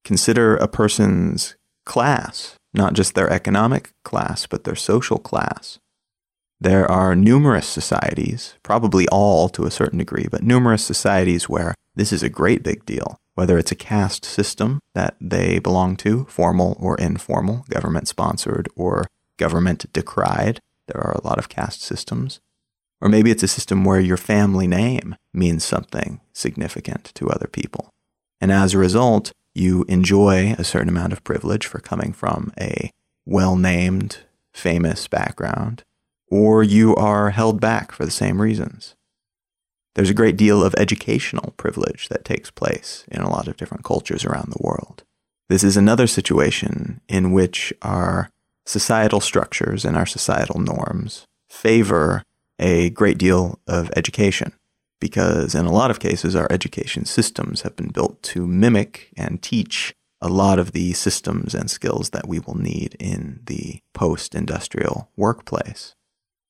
Consider 0.04 0.56
a 0.56 0.68
person's 0.68 1.56
class, 1.86 2.56
not 2.74 2.94
just 2.94 3.16
their 3.16 3.30
economic 3.30 3.92
class, 4.04 4.46
but 4.46 4.64
their 4.64 4.76
social 4.76 5.18
class. 5.18 5.80
There 6.60 6.90
are 6.90 7.16
numerous 7.16 7.68
societies, 7.68 8.56
probably 8.64 9.08
all 9.10 9.48
to 9.50 9.66
a 9.66 9.72
certain 9.72 10.00
degree, 10.00 10.28
but 10.30 10.42
numerous 10.42 10.84
societies 10.84 11.48
where 11.48 11.76
this 11.96 12.12
is 12.12 12.24
a 12.24 12.30
great 12.30 12.64
big 12.64 12.86
deal. 12.86 13.20
Whether 13.36 13.60
it's 13.60 13.72
a 13.72 13.76
caste 13.76 14.26
system 14.26 14.80
that 14.96 15.16
they 15.22 15.60
belong 15.60 15.98
to, 15.98 16.26
formal 16.26 16.76
or 16.80 16.98
informal, 16.98 17.64
government 17.70 18.08
sponsored 18.08 18.68
or 18.76 19.06
government 19.38 19.92
decried, 19.94 20.60
there 20.88 21.00
are 21.00 21.12
a 21.12 21.28
lot 21.28 21.38
of 21.38 21.48
caste 21.48 21.84
systems. 21.84 22.40
Or 23.00 23.10
maybe 23.10 23.30
it's 23.30 23.44
a 23.44 23.48
system 23.48 23.84
where 23.86 24.00
your 24.00 24.18
family 24.18 24.66
name 24.66 25.16
means 25.34 25.64
something 25.64 26.22
significant 26.34 27.12
to 27.14 27.30
other 27.30 27.48
people. 27.48 27.94
And 28.42 28.52
as 28.52 28.74
a 28.74 28.80
result, 28.80 29.32
you 29.54 29.86
enjoy 29.88 30.56
a 30.58 30.64
certain 30.64 30.90
amount 30.90 31.14
of 31.14 31.24
privilege 31.24 31.68
for 31.68 31.80
coming 31.80 32.14
from 32.14 32.52
a 32.60 32.90
well 33.26 33.56
named, 33.56 34.20
famous 34.54 35.08
background, 35.08 35.84
or 36.30 36.64
you 36.64 36.96
are 36.96 37.32
held 37.32 37.60
back 37.60 37.92
for 37.92 38.06
the 38.06 38.12
same 38.12 38.42
reasons. 38.42 38.96
There's 39.96 40.10
a 40.10 40.16
great 40.16 40.38
deal 40.38 40.64
of 40.64 40.76
educational 40.76 41.54
privilege 41.58 42.10
that 42.10 42.26
takes 42.26 42.52
place 42.52 43.04
in 43.10 43.22
a 43.22 43.30
lot 43.30 43.48
of 43.48 43.58
different 43.58 43.84
cultures 43.84 44.26
around 44.26 44.52
the 44.52 44.64
world. 44.64 45.04
This 45.50 45.64
is 45.64 45.78
another 45.78 46.08
situation 46.08 47.02
in 47.08 47.32
which 47.32 47.74
our 47.82 48.30
societal 48.66 49.22
structures 49.22 49.86
and 49.86 49.98
our 49.98 50.06
societal 50.06 50.60
norms 50.60 51.26
favor 51.50 52.24
a 52.60 52.90
great 52.92 53.18
deal 53.18 53.60
of 53.68 53.90
education 53.96 54.54
because 55.00 55.56
in 55.56 55.66
a 55.66 55.72
lot 55.72 55.92
of 55.92 56.00
cases, 56.00 56.36
our 56.36 56.48
education 56.52 57.06
systems 57.06 57.62
have 57.62 57.76
been 57.76 57.90
built 57.90 58.22
to 58.24 58.48
mimic 58.48 59.12
and 59.16 59.42
teach 59.42 59.94
a 60.22 60.28
lot 60.28 60.58
of 60.58 60.72
the 60.72 60.94
systems 60.94 61.54
and 61.54 61.70
skills 61.70 62.10
that 62.10 62.28
we 62.28 62.40
will 62.40 62.58
need 62.58 62.96
in 63.00 63.40
the 63.46 63.80
post 63.94 64.34
industrial 64.34 65.10
workplace. 65.16 65.96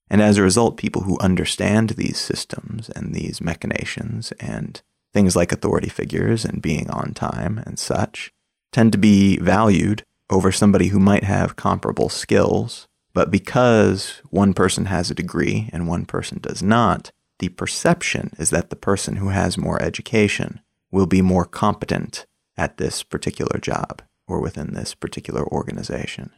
And 0.09 0.21
as 0.21 0.37
a 0.37 0.43
result, 0.43 0.77
people 0.77 1.03
who 1.03 1.19
understand 1.19 1.91
these 1.91 2.17
systems 2.17 2.89
and 2.89 3.13
these 3.13 3.41
machinations 3.41 4.31
and 4.39 4.81
things 5.13 5.35
like 5.35 5.51
authority 5.51 5.89
figures 5.89 6.45
and 6.45 6.61
being 6.61 6.89
on 6.89 7.13
time 7.13 7.61
and 7.65 7.77
such 7.77 8.31
tend 8.71 8.91
to 8.91 8.97
be 8.97 9.37
valued 9.37 10.03
over 10.29 10.51
somebody 10.51 10.87
who 10.87 10.99
might 10.99 11.23
have 11.23 11.55
comparable 11.55 12.09
skills 12.09 12.87
but 13.17 13.31
because 13.31 14.21
one 14.29 14.53
person 14.53 14.85
has 14.85 15.09
a 15.09 15.15
degree 15.15 15.71
and 15.73 15.87
one 15.87 16.05
person 16.05 16.37
does 16.39 16.61
not, 16.61 17.11
the 17.39 17.49
perception 17.49 18.29
is 18.37 18.51
that 18.51 18.69
the 18.69 18.75
person 18.75 19.15
who 19.15 19.29
has 19.29 19.57
more 19.57 19.81
education 19.81 20.59
will 20.91 21.07
be 21.07 21.23
more 21.23 21.43
competent 21.43 22.27
at 22.55 22.77
this 22.77 23.01
particular 23.01 23.59
job. 23.59 24.03
or 24.27 24.39
within 24.39 24.75
this 24.75 24.93
particular 24.93 25.43
organization. 25.47 26.29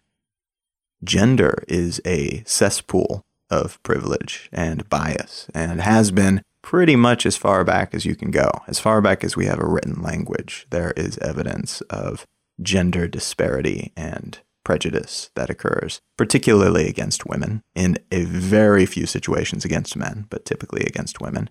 Gender 1.03 1.65
is 1.67 1.99
a 2.05 2.43
cesspool 2.45 3.25
of 3.50 3.82
privilege 3.84 4.50
and 4.51 4.88
bias, 4.89 5.48
and 5.53 5.82
has 5.82 6.12
been 6.12 6.41
pretty 6.62 6.96
much 6.96 7.25
as 7.25 7.38
far 7.38 7.63
back 7.63 7.94
as 7.94 8.06
you 8.06 8.15
can 8.15 8.32
go. 8.32 8.50
As 8.68 8.79
far 8.79 9.01
back 9.01 9.24
as 9.24 9.36
we 9.36 9.46
have 9.46 9.60
a 9.60 9.68
written 9.68 10.01
language, 10.01 10.68
there 10.70 10.91
is 10.91 11.18
evidence 11.20 11.82
of 11.89 12.25
gender 12.62 13.08
disparity 13.08 13.91
and 13.96 14.39
prejudice 14.63 15.32
that 15.36 15.50
occurs, 15.50 16.01
particularly 16.18 16.88
against 16.88 17.25
women, 17.25 17.63
in 17.74 17.98
a 18.12 18.24
very 18.25 18.86
few 18.86 19.06
situations 19.06 19.65
against 19.65 19.96
men, 19.96 20.27
but 20.29 20.46
typically 20.46 20.84
against 20.84 21.22
women. 21.22 21.50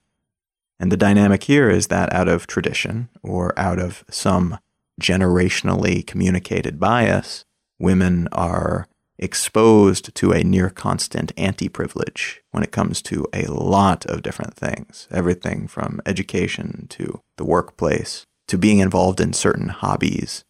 And 0.79 0.93
the 0.93 0.97
dynamic 0.97 1.45
here 1.45 1.69
is 1.69 1.89
that 1.89 2.13
out 2.13 2.29
of 2.29 2.47
tradition 2.47 3.09
or 3.23 3.59
out 3.59 3.81
of 3.81 4.05
some 4.11 4.59
generationally 5.01 6.07
communicated 6.07 6.79
bias, 6.79 7.45
women 7.79 8.29
are 8.31 8.87
exposed 9.19 10.15
to 10.15 10.33
a 10.33 10.45
near 10.45 10.71
constant 10.71 11.33
anti 11.37 11.69
privilege 11.69 12.41
when 12.51 12.63
it 12.63 12.73
comes 12.73 13.03
to 13.03 13.27
a 13.33 13.47
lot 13.47 14.07
of 14.07 14.23
different 14.23 14.55
things. 14.55 15.09
Everything 15.11 15.67
from 15.67 16.01
education 16.07 16.87
to 16.91 17.21
the 17.37 17.45
workplace 17.45 18.25
to 18.47 18.59
being 18.59 18.79
involved 18.79 19.21
in 19.21 19.33
certain 19.33 19.69
hobbies. 19.69 20.45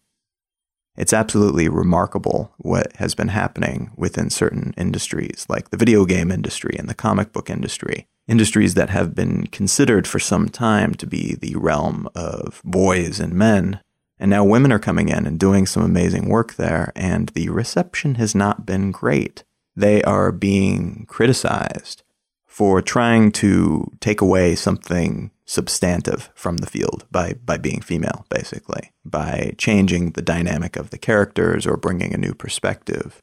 It's 0.97 1.13
absolutely 1.13 1.69
remarkable 1.69 2.53
what 2.57 2.93
has 2.97 3.15
been 3.15 3.29
happening 3.29 3.91
within 3.95 4.29
certain 4.29 4.73
industries, 4.77 5.45
like 5.47 5.69
the 5.69 5.77
video 5.77 6.03
game 6.05 6.29
industry 6.29 6.75
and 6.77 6.89
the 6.89 6.93
comic 6.93 7.31
book 7.31 7.49
industry, 7.49 8.05
industries 8.27 8.73
that 8.73 8.89
have 8.89 9.15
been 9.15 9.47
considered 9.47 10.05
for 10.07 10.19
some 10.19 10.49
time 10.49 10.93
to 10.95 11.07
be 11.07 11.35
the 11.35 11.55
realm 11.55 12.09
of 12.15 12.61
boys 12.65 13.19
and 13.19 13.33
men 13.33 13.79
and 14.19 14.29
now 14.29 14.43
women 14.43 14.71
are 14.71 14.79
coming 14.79 15.09
in 15.09 15.25
and 15.25 15.39
doing 15.39 15.65
some 15.65 15.83
amazing 15.83 16.27
work 16.27 16.55
there, 16.55 16.91
and 16.95 17.29
the 17.29 17.49
reception 17.49 18.15
has 18.15 18.35
not 18.35 18.65
been 18.65 18.91
great. 18.91 19.43
They 19.75 20.03
are 20.03 20.31
being 20.31 21.05
criticized 21.07 22.03
for 22.45 22.81
trying 22.81 23.31
to 23.31 23.89
take 24.01 24.19
away 24.19 24.55
something 24.55 25.31
substantive 25.45 26.29
from 26.35 26.57
the 26.57 26.67
field 26.67 27.05
by, 27.09 27.33
by 27.45 27.57
being 27.57 27.81
female, 27.81 28.25
basically, 28.29 28.91
by 29.05 29.55
changing 29.57 30.11
the 30.11 30.21
dynamic 30.21 30.75
of 30.75 30.89
the 30.89 30.97
characters 30.97 31.65
or 31.65 31.77
bringing 31.77 32.13
a 32.13 32.17
new 32.17 32.33
perspective. 32.33 33.21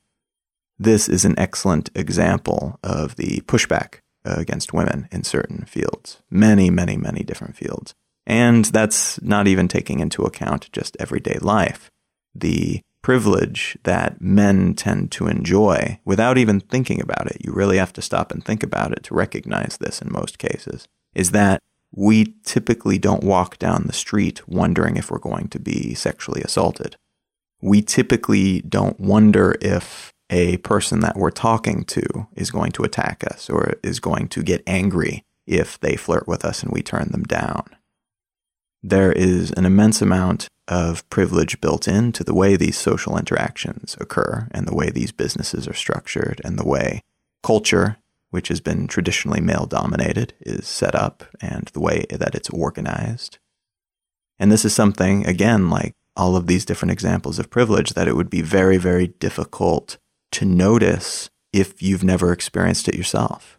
This 0.79 1.09
is 1.09 1.25
an 1.25 1.39
excellent 1.39 1.91
example 1.95 2.79
of 2.83 3.17
the 3.17 3.43
pushback 3.43 4.01
uh, 4.25 4.35
against 4.39 4.73
women 4.73 5.09
in 5.13 5.23
certain 5.23 5.65
fields, 5.67 6.23
many, 6.31 6.71
many, 6.71 6.97
many 6.97 7.23
different 7.23 7.57
fields. 7.57 7.95
And 8.27 8.65
that's 8.67 9.21
not 9.23 9.47
even 9.47 9.69
taking 9.69 10.01
into 10.01 10.23
account 10.25 10.71
just 10.73 10.97
everyday 10.99 11.39
life. 11.41 11.91
The 12.35 12.83
privilege 13.03 13.79
that 13.85 14.21
men 14.21 14.75
tend 14.75 15.13
to 15.13 15.29
enjoy 15.29 16.01
without 16.05 16.37
even 16.37 16.59
thinking 16.59 17.01
about 17.01 17.29
it, 17.29 17.41
you 17.45 17.53
really 17.53 17.79
have 17.79 17.93
to 17.93 18.03
stop 18.03 18.33
and 18.33 18.45
think 18.45 18.65
about 18.65 18.91
it 18.91 19.05
to 19.05 19.15
recognize 19.15 19.77
this 19.79 20.03
in 20.03 20.11
most 20.11 20.39
cases, 20.39 20.89
is 21.15 21.31
that 21.31 21.63
we 21.95 22.35
typically 22.43 22.99
don't 22.99 23.23
walk 23.23 23.59
down 23.59 23.85
the 23.87 23.93
street 23.93 24.47
wondering 24.49 24.97
if 24.97 25.09
we're 25.09 25.19
going 25.19 25.47
to 25.49 25.61
be 25.61 25.95
sexually 25.95 26.43
assaulted. 26.43 26.97
We 27.63 27.81
typically 27.81 28.61
don't 28.63 28.99
wonder 28.99 29.57
if 29.63 30.13
a 30.29 30.57
person 30.59 30.99
that 31.01 31.17
we're 31.17 31.31
talking 31.31 31.85
to 31.85 32.27
is 32.35 32.51
going 32.51 32.73
to 32.73 32.83
attack 32.83 33.23
us 33.25 33.49
or 33.49 33.75
is 33.85 34.01
going 34.01 34.27
to 34.29 34.43
get 34.43 34.65
angry 34.67 35.23
if 35.47 35.79
they 35.79 35.95
flirt 35.95 36.27
with 36.27 36.45
us 36.45 36.65
and 36.65 36.73
we 36.73 36.83
turn 36.83 37.13
them 37.13 37.23
down 37.23 37.76
there 38.89 39.13
is 39.13 39.51
an 39.53 39.67
immense 39.67 40.01
amount 40.01 40.49
of 40.69 41.09
privilege 41.11 41.61
built 41.61 41.89
into 41.89 42.23
the 42.23 42.35
way 42.35 42.57
these 42.57 42.77
social 42.77 43.19
interactions 43.19 43.97
occur 44.01 44.49
and 44.53 44.67
the 44.67 44.75
way 44.75 44.91
these 44.91 45.13
businesses 45.13 45.67
are 45.67 45.75
structured 45.75 46.41
and 46.45 46.59
the 46.59 46.67
way 46.67 47.01
culture, 47.43 47.97
which 48.31 48.49
has 48.49 48.61
been 48.61 48.87
traditionally 48.87 49.41
male 49.41 49.67
dominated, 49.67 50.35
is 50.41 50.69
set 50.69 50.95
up 50.95 51.25
and 51.41 51.67
the 51.73 51.81
way 51.81 52.07
that 52.11 52.35
it's 52.35 52.51
organized. 52.51 53.39
And 54.39 54.53
this 54.53 54.65
is 54.65 54.75
something, 54.75 55.27
again, 55.27 55.69
like 55.69 55.93
all 56.17 56.37
of 56.37 56.47
these 56.47 56.65
different 56.65 56.93
examples 56.93 57.39
of 57.39 57.51
privilege, 57.51 57.91
that 57.95 58.09
it 58.09 58.17
would 58.17 58.31
be 58.31 58.43
very, 58.43 58.77
very 58.77 59.09
difficult 59.09 59.99
to 60.33 60.45
notice 60.45 61.29
if 61.53 61.83
you've 61.83 62.05
never 62.05 62.33
experienced 62.33 62.89
it 62.89 62.95
yourself. 62.95 63.59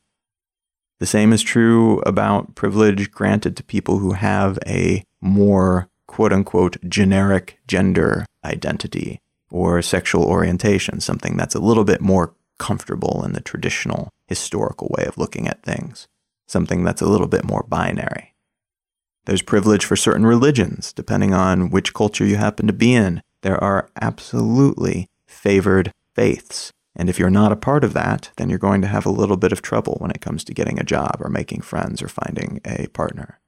The 1.00 1.06
same 1.06 1.34
is 1.34 1.44
true 1.44 2.00
about 2.02 2.56
privilege 2.56 3.12
granted 3.12 3.56
to 3.58 3.64
people 3.64 4.00
who 4.00 4.14
have 4.14 4.58
a 4.66 5.04
more 5.22 5.90
quote 6.08 6.34
unquote 6.34 6.78
generic 6.90 7.60
gender 7.68 8.26
identity 8.44 9.20
or 9.50 9.82
sexual 9.82 10.24
orientation, 10.24 11.00
something 11.00 11.38
that's 11.38 11.56
a 11.56 11.60
little 11.60 11.84
bit 11.84 12.02
more 12.02 12.34
comfortable 12.58 13.24
in 13.24 13.34
the 13.34 13.42
traditional 13.42 14.10
historical 14.28 14.94
way 14.98 15.06
of 15.06 15.18
looking 15.18 15.48
at 15.48 15.64
things, 15.64 16.08
something 16.48 16.84
that's 16.84 17.02
a 17.02 17.08
little 17.08 17.28
bit 17.28 17.44
more 17.44 17.66
binary. 17.68 18.34
There's 19.26 19.42
privilege 19.42 19.86
for 19.86 19.96
certain 19.96 20.26
religions, 20.26 20.94
depending 20.94 21.34
on 21.34 21.70
which 21.70 21.94
culture 21.94 22.26
you 22.26 22.38
happen 22.38 22.66
to 22.68 22.74
be 22.74 22.94
in. 22.94 23.22
There 23.42 23.62
are 23.62 23.90
absolutely 24.02 25.08
favored 25.26 25.92
faiths. 26.16 26.72
And 26.96 27.10
if 27.10 27.20
you're 27.20 27.30
not 27.30 27.52
a 27.52 27.58
part 27.58 27.84
of 27.84 27.94
that, 27.94 28.32
then 28.38 28.50
you're 28.50 28.58
going 28.58 28.82
to 28.82 28.88
have 28.88 29.06
a 29.06 29.12
little 29.12 29.38
bit 29.38 29.52
of 29.52 29.62
trouble 29.62 29.98
when 30.00 30.12
it 30.12 30.22
comes 30.22 30.44
to 30.46 30.54
getting 30.54 30.80
a 30.80 30.84
job 30.84 31.18
or 31.20 31.30
making 31.30 31.62
friends 31.62 32.02
or 32.02 32.08
finding 32.08 32.60
a 32.66 32.88
partner. 32.88 33.40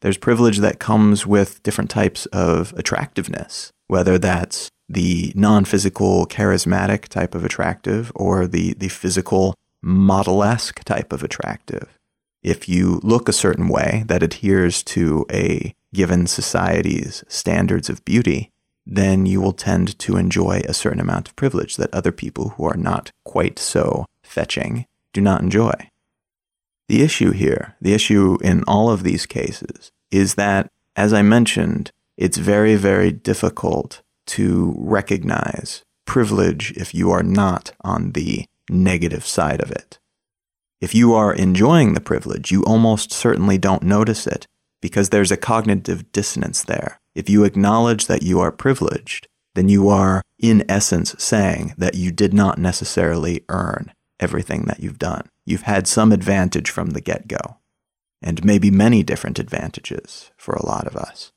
There's 0.00 0.16
privilege 0.16 0.58
that 0.58 0.78
comes 0.78 1.26
with 1.26 1.62
different 1.62 1.90
types 1.90 2.26
of 2.26 2.72
attractiveness, 2.76 3.72
whether 3.88 4.18
that's 4.18 4.70
the 4.88 5.32
non 5.34 5.64
physical, 5.64 6.26
charismatic 6.26 7.08
type 7.08 7.34
of 7.34 7.44
attractive 7.44 8.12
or 8.14 8.46
the, 8.46 8.74
the 8.74 8.88
physical, 8.88 9.54
model 9.82 10.42
esque 10.42 10.82
type 10.84 11.12
of 11.12 11.22
attractive. 11.22 11.98
If 12.42 12.68
you 12.68 13.00
look 13.02 13.28
a 13.28 13.32
certain 13.32 13.68
way 13.68 14.04
that 14.06 14.22
adheres 14.22 14.82
to 14.84 15.26
a 15.30 15.74
given 15.92 16.26
society's 16.26 17.24
standards 17.28 17.90
of 17.90 18.04
beauty, 18.04 18.50
then 18.86 19.26
you 19.26 19.40
will 19.40 19.52
tend 19.52 19.98
to 19.98 20.16
enjoy 20.16 20.62
a 20.64 20.74
certain 20.74 21.00
amount 21.00 21.28
of 21.28 21.36
privilege 21.36 21.76
that 21.76 21.92
other 21.92 22.12
people 22.12 22.50
who 22.50 22.64
are 22.64 22.76
not 22.76 23.12
quite 23.24 23.58
so 23.58 24.06
fetching 24.22 24.86
do 25.12 25.20
not 25.20 25.42
enjoy. 25.42 25.90
The 26.88 27.02
issue 27.02 27.32
here, 27.32 27.76
the 27.80 27.92
issue 27.92 28.38
in 28.42 28.64
all 28.64 28.90
of 28.90 29.02
these 29.02 29.26
cases, 29.26 29.92
is 30.10 30.34
that, 30.36 30.70
as 30.96 31.12
I 31.12 31.22
mentioned, 31.22 31.92
it's 32.16 32.38
very, 32.38 32.76
very 32.76 33.12
difficult 33.12 34.02
to 34.28 34.74
recognize 34.76 35.84
privilege 36.06 36.72
if 36.72 36.94
you 36.94 37.10
are 37.10 37.22
not 37.22 37.72
on 37.82 38.12
the 38.12 38.46
negative 38.70 39.26
side 39.26 39.60
of 39.60 39.70
it. 39.70 39.98
If 40.80 40.94
you 40.94 41.12
are 41.14 41.34
enjoying 41.34 41.92
the 41.92 42.00
privilege, 42.00 42.50
you 42.50 42.62
almost 42.62 43.12
certainly 43.12 43.58
don't 43.58 43.82
notice 43.82 44.26
it 44.26 44.46
because 44.80 45.10
there's 45.10 45.32
a 45.32 45.36
cognitive 45.36 46.10
dissonance 46.12 46.62
there. 46.62 47.00
If 47.14 47.28
you 47.28 47.44
acknowledge 47.44 48.06
that 48.06 48.22
you 48.22 48.40
are 48.40 48.52
privileged, 48.52 49.26
then 49.54 49.68
you 49.68 49.88
are, 49.88 50.22
in 50.38 50.64
essence, 50.68 51.14
saying 51.18 51.74
that 51.76 51.96
you 51.96 52.12
did 52.12 52.32
not 52.32 52.58
necessarily 52.58 53.44
earn 53.48 53.92
everything 54.20 54.64
that 54.66 54.80
you've 54.80 54.98
done. 54.98 55.28
You've 55.48 55.62
had 55.62 55.88
some 55.88 56.12
advantage 56.12 56.68
from 56.68 56.90
the 56.90 57.00
get 57.00 57.26
go, 57.26 57.56
and 58.20 58.44
maybe 58.44 58.70
many 58.70 59.02
different 59.02 59.38
advantages 59.38 60.30
for 60.36 60.52
a 60.52 60.66
lot 60.66 60.86
of 60.86 60.94
us. 60.94 61.32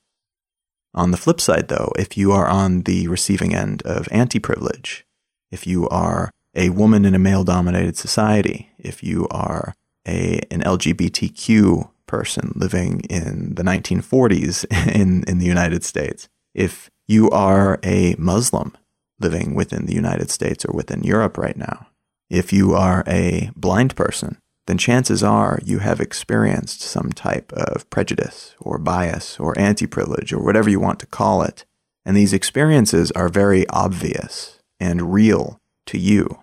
On 0.92 1.12
the 1.12 1.16
flip 1.16 1.40
side, 1.40 1.68
though, 1.68 1.92
if 1.98 2.14
you 2.14 2.30
are 2.30 2.46
on 2.46 2.82
the 2.82 3.08
receiving 3.08 3.54
end 3.54 3.80
of 3.86 4.08
anti 4.10 4.38
privilege, 4.38 5.06
if 5.50 5.66
you 5.66 5.88
are 5.88 6.30
a 6.54 6.68
woman 6.68 7.06
in 7.06 7.14
a 7.14 7.18
male 7.18 7.42
dominated 7.42 7.96
society, 7.96 8.70
if 8.78 9.02
you 9.02 9.26
are 9.30 9.74
a, 10.06 10.40
an 10.50 10.60
LGBTQ 10.60 11.88
person 12.04 12.52
living 12.54 13.00
in 13.08 13.54
the 13.54 13.62
1940s 13.62 14.66
in, 14.94 15.24
in 15.24 15.38
the 15.38 15.46
United 15.46 15.84
States, 15.84 16.28
if 16.52 16.90
you 17.06 17.30
are 17.30 17.80
a 17.82 18.14
Muslim 18.18 18.76
living 19.20 19.54
within 19.54 19.86
the 19.86 19.94
United 19.94 20.30
States 20.30 20.66
or 20.66 20.76
within 20.76 21.02
Europe 21.02 21.38
right 21.38 21.56
now, 21.56 21.86
if 22.32 22.50
you 22.50 22.72
are 22.72 23.04
a 23.06 23.50
blind 23.54 23.94
person, 23.94 24.38
then 24.66 24.78
chances 24.78 25.22
are 25.22 25.58
you 25.66 25.80
have 25.80 26.00
experienced 26.00 26.80
some 26.80 27.12
type 27.12 27.52
of 27.52 27.88
prejudice 27.90 28.54
or 28.58 28.78
bias 28.78 29.38
or 29.38 29.56
anti 29.58 29.86
privilege 29.86 30.32
or 30.32 30.42
whatever 30.42 30.70
you 30.70 30.80
want 30.80 30.98
to 31.00 31.06
call 31.06 31.42
it. 31.42 31.66
And 32.06 32.16
these 32.16 32.32
experiences 32.32 33.10
are 33.12 33.28
very 33.28 33.68
obvious 33.68 34.58
and 34.80 35.12
real 35.12 35.60
to 35.86 35.98
you. 35.98 36.38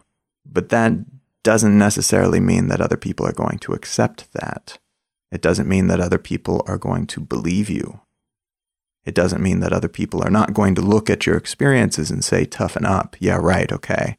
But 0.46 0.70
that 0.70 0.94
doesn't 1.44 1.78
necessarily 1.78 2.40
mean 2.40 2.68
that 2.68 2.82
other 2.82 2.98
people 2.98 3.26
are 3.26 3.34
going 3.34 3.58
to 3.60 3.74
accept 3.74 4.32
that. 4.34 4.78
It 5.32 5.42
doesn't 5.42 5.68
mean 5.68 5.88
that 5.88 6.00
other 6.00 6.20
people 6.20 6.64
are 6.68 6.78
going 6.78 7.08
to 7.08 7.20
believe 7.20 7.68
you. 7.68 8.02
It 9.06 9.16
doesn't 9.16 9.42
mean 9.42 9.60
that 9.62 9.74
other 9.74 9.88
people 9.88 10.22
are 10.24 10.30
not 10.30 10.54
going 10.54 10.76
to 10.76 10.82
look 10.82 11.10
at 11.10 11.26
your 11.26 11.36
experiences 11.36 12.12
and 12.12 12.24
say, 12.24 12.46
toughen 12.46 12.86
up. 12.86 13.16
Yeah, 13.20 13.38
right. 13.38 13.72
Okay 13.72 14.18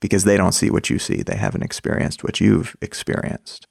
because 0.00 0.24
they 0.24 0.36
don't 0.36 0.52
see 0.52 0.70
what 0.70 0.90
you 0.90 0.98
see. 0.98 1.22
They 1.22 1.36
haven't 1.36 1.62
experienced 1.62 2.24
what 2.24 2.40
you've 2.40 2.76
experienced. 2.80 3.66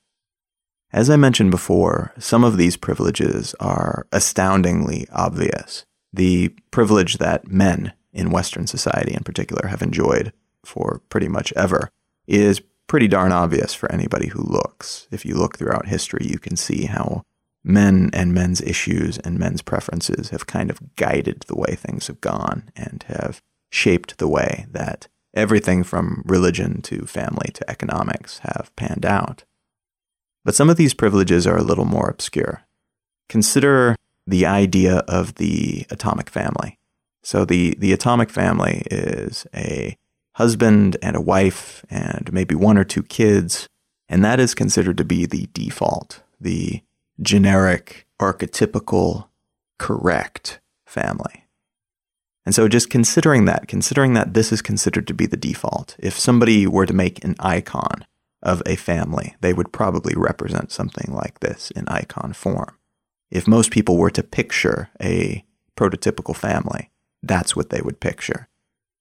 As 0.91 1.09
I 1.09 1.15
mentioned 1.15 1.51
before, 1.51 2.13
some 2.19 2.43
of 2.43 2.57
these 2.57 2.77
privileges 2.77 3.55
are 3.59 4.05
astoundingly 4.11 5.07
obvious. 5.11 5.85
The 6.11 6.49
privilege 6.69 7.17
that 7.17 7.47
men 7.47 7.93
in 8.13 8.29
Western 8.29 8.67
society 8.67 9.13
in 9.13 9.23
particular 9.23 9.67
have 9.67 9.81
enjoyed 9.81 10.33
for 10.63 11.01
pretty 11.09 11.27
much 11.27 11.51
ever 11.55 11.89
is 12.27 12.61
pretty 12.87 13.07
darn 13.07 13.31
obvious 13.31 13.73
for 13.73 13.91
anybody 13.91 14.27
who 14.27 14.43
looks. 14.43 15.07
If 15.11 15.25
you 15.25 15.35
look 15.35 15.57
throughout 15.57 15.87
history, 15.87 16.27
you 16.29 16.37
can 16.37 16.55
see 16.55 16.85
how 16.85 17.23
men 17.63 18.09
and 18.13 18.33
men's 18.33 18.61
issues 18.61 19.17
and 19.19 19.39
men's 19.39 19.61
preferences 19.61 20.29
have 20.29 20.45
kind 20.45 20.69
of 20.69 20.95
guided 20.95 21.43
the 21.47 21.57
way 21.57 21.75
things 21.75 22.07
have 22.07 22.21
gone 22.21 22.69
and 22.75 23.03
have 23.07 23.41
shaped 23.71 24.17
the 24.19 24.27
way 24.27 24.67
that 24.69 25.07
everything 25.33 25.83
from 25.83 26.23
religion 26.25 26.81
to 26.83 27.05
family 27.05 27.49
to 27.53 27.69
economics 27.69 28.39
have 28.39 28.71
panned 28.75 29.05
out. 29.05 29.43
But 30.45 30.55
some 30.55 30.69
of 30.69 30.77
these 30.77 30.93
privileges 30.93 31.47
are 31.47 31.57
a 31.57 31.63
little 31.63 31.85
more 31.85 32.09
obscure. 32.09 32.63
Consider 33.29 33.95
the 34.27 34.45
idea 34.45 34.97
of 35.07 35.35
the 35.35 35.85
atomic 35.89 36.29
family. 36.29 36.77
So 37.23 37.45
the, 37.45 37.75
the 37.79 37.93
atomic 37.93 38.29
family 38.29 38.83
is 38.91 39.47
a 39.55 39.97
husband 40.33 40.97
and 41.01 41.15
a 41.15 41.21
wife 41.21 41.85
and 41.89 42.31
maybe 42.33 42.55
one 42.55 42.77
or 42.77 42.83
two 42.83 43.03
kids, 43.03 43.67
and 44.09 44.23
that 44.23 44.39
is 44.39 44.53
considered 44.53 44.97
to 44.97 45.05
be 45.05 45.25
the 45.25 45.47
default, 45.53 46.21
the 46.39 46.81
generic, 47.21 48.05
archetypical, 48.19 49.27
correct 49.77 50.59
family. 50.85 51.42
And 52.45 52.53
so 52.53 52.67
just 52.67 52.89
considering 52.89 53.45
that, 53.45 53.67
considering 53.67 54.13
that 54.13 54.33
this 54.33 54.51
is 54.51 54.61
considered 54.61 55.07
to 55.07 55.13
be 55.13 55.25
the 55.25 55.37
default, 55.37 55.95
if 55.99 56.19
somebody 56.19 56.67
were 56.67 56.85
to 56.85 56.93
make 56.93 57.23
an 57.23 57.35
icon 57.39 58.05
of 58.41 58.61
a 58.65 58.75
family, 58.75 59.35
they 59.41 59.53
would 59.53 59.71
probably 59.71 60.13
represent 60.15 60.71
something 60.71 61.13
like 61.13 61.39
this 61.39 61.71
in 61.71 61.87
icon 61.87 62.33
form. 62.33 62.77
If 63.31 63.47
most 63.47 63.71
people 63.71 63.97
were 63.97 64.11
to 64.11 64.21
picture 64.21 64.89
a 65.01 65.43
prototypical 65.77 66.35
family, 66.35 66.91
that's 67.23 67.55
what 67.55 67.69
they 67.69 67.81
would 67.81 68.01
picture. 68.01 68.47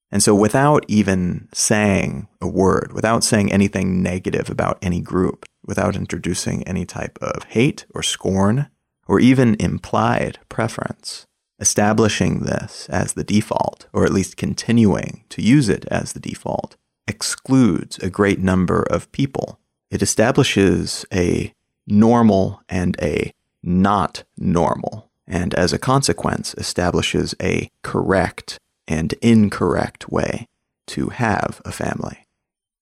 And 0.09 0.23
so 0.23 0.33
without 0.33 0.85
even 0.87 1.49
saying 1.53 2.27
a 2.39 2.47
word, 2.47 2.93
without 2.93 3.23
saying 3.23 3.51
anything 3.51 4.01
negative 4.01 4.49
about 4.49 4.77
any 4.81 5.01
group, 5.01 5.45
without 5.65 5.95
introducing 5.95 6.63
any 6.63 6.85
type 6.85 7.17
of 7.21 7.43
hate 7.45 7.85
or 7.93 8.03
scorn, 8.03 8.69
or 9.07 9.19
even 9.19 9.55
implied 9.59 10.39
preference, 10.49 11.25
establishing 11.63 12.41
this 12.41 12.89
as 12.89 13.13
the 13.13 13.23
default, 13.23 13.87
or 13.93 14.03
at 14.03 14.11
least 14.11 14.35
continuing 14.35 15.23
to 15.29 15.41
use 15.41 15.69
it 15.69 15.85
as 15.85 16.11
the 16.11 16.19
default, 16.19 16.75
excludes 17.07 17.97
a 17.99 18.09
great 18.09 18.39
number 18.39 18.83
of 18.83 19.09
people. 19.13 19.61
It 19.89 20.01
establishes 20.01 21.05
a 21.13 21.53
normal 21.87 22.61
and 22.67 22.97
a 23.01 23.31
not 23.63 24.25
normal, 24.37 25.09
and 25.25 25.53
as 25.53 25.71
a 25.71 25.79
consequence, 25.79 26.53
establishes 26.57 27.33
a 27.41 27.71
correct 27.81 28.59
and 28.85 29.13
incorrect 29.21 30.09
way 30.09 30.49
to 30.87 31.09
have 31.09 31.61
a 31.63 31.71
family. 31.71 32.27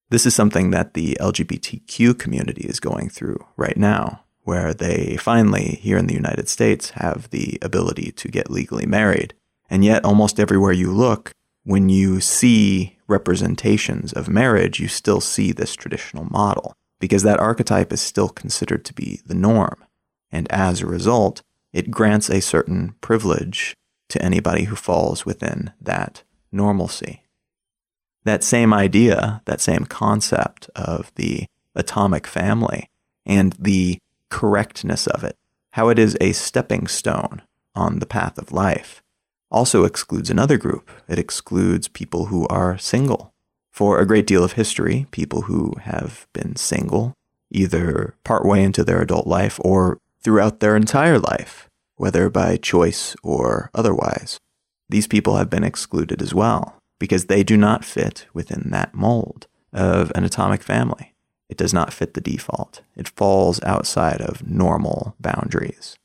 This 0.09 0.25
is 0.25 0.33
something 0.33 0.71
that 0.71 0.95
the 0.95 1.15
LGBTQ 1.21 2.17
community 2.17 2.65
is 2.67 2.79
going 2.79 3.09
through 3.09 3.45
right 3.57 3.77
now, 3.77 4.23
where 4.43 4.73
they 4.73 5.17
finally, 5.17 5.79
here 5.81 5.97
in 5.97 6.07
the 6.07 6.13
United 6.13 6.49
States, 6.49 6.91
have 6.91 7.29
the 7.29 7.57
ability 7.61 8.11
to 8.13 8.27
get 8.27 8.49
legally 8.49 8.85
married. 8.85 9.33
And 9.69 9.85
yet, 9.85 10.03
almost 10.03 10.39
everywhere 10.39 10.71
you 10.71 10.91
look, 10.91 11.31
when 11.63 11.89
you 11.89 12.19
see 12.19 12.97
representations 13.07 14.13
of 14.13 14.27
marriage, 14.27 14.79
you 14.79 14.87
still 14.87 15.21
see 15.21 15.51
this 15.51 15.75
traditional 15.75 16.25
model, 16.25 16.75
because 16.99 17.23
that 17.23 17.39
archetype 17.39 17.93
is 17.93 18.01
still 18.01 18.29
considered 18.29 18.83
to 18.85 18.93
be 18.93 19.21
the 19.25 19.35
norm. 19.35 19.83
And 20.31 20.51
as 20.51 20.81
a 20.81 20.87
result, 20.87 21.43
it 21.71 21.91
grants 21.91 22.29
a 22.29 22.41
certain 22.41 22.95
privilege 23.01 23.75
to 24.09 24.21
anybody 24.21 24.65
who 24.65 24.75
falls 24.75 25.25
within 25.25 25.71
that 25.79 26.23
normalcy. 26.51 27.23
That 28.23 28.43
same 28.43 28.73
idea, 28.73 29.41
that 29.45 29.61
same 29.61 29.85
concept 29.85 30.69
of 30.75 31.11
the 31.15 31.45
atomic 31.75 32.27
family 32.27 32.89
and 33.25 33.53
the 33.59 33.99
correctness 34.31 35.05
of 35.05 35.23
it, 35.23 35.37
how 35.73 35.89
it 35.89 35.99
is 35.99 36.17
a 36.19 36.31
stepping 36.31 36.87
stone 36.87 37.43
on 37.75 37.99
the 37.99 38.07
path 38.07 38.39
of 38.39 38.51
life, 38.51 39.03
also 39.51 39.83
excludes 39.83 40.31
another 40.31 40.57
group. 40.57 40.89
It 41.07 41.19
excludes 41.19 41.87
people 41.87 42.25
who 42.25 42.47
are 42.47 42.79
single. 42.79 43.33
For 43.71 43.99
a 43.99 44.07
great 44.07 44.25
deal 44.25 44.43
of 44.43 44.53
history, 44.53 45.05
people 45.11 45.43
who 45.43 45.75
have 45.81 46.27
been 46.33 46.55
single, 46.55 47.13
either 47.51 48.15
partway 48.23 48.63
into 48.63 48.83
their 48.83 49.01
adult 49.01 49.27
life 49.27 49.59
or 49.63 49.99
throughout 50.23 50.59
their 50.59 50.75
entire 50.75 51.19
life, 51.19 51.69
whether 51.95 52.29
by 52.29 52.57
choice 52.57 53.15
or 53.23 53.69
otherwise, 53.73 54.39
these 54.89 55.07
people 55.07 55.37
have 55.37 55.49
been 55.49 55.63
excluded 55.63 56.21
as 56.21 56.33
well 56.33 56.75
because 56.99 57.25
they 57.25 57.43
do 57.43 57.57
not 57.57 57.85
fit 57.85 58.25
within 58.33 58.69
that 58.71 58.93
mold 58.93 59.47
of 59.73 60.11
an 60.15 60.23
atomic 60.23 60.61
family. 60.61 61.10
It 61.51 61.57
does 61.57 61.73
not 61.73 61.91
fit 61.91 62.13
the 62.13 62.21
default. 62.21 62.81
It 62.95 63.09
falls 63.09 63.61
outside 63.63 64.21
of 64.21 64.47
normal 64.47 65.15
boundaries. 65.19 65.97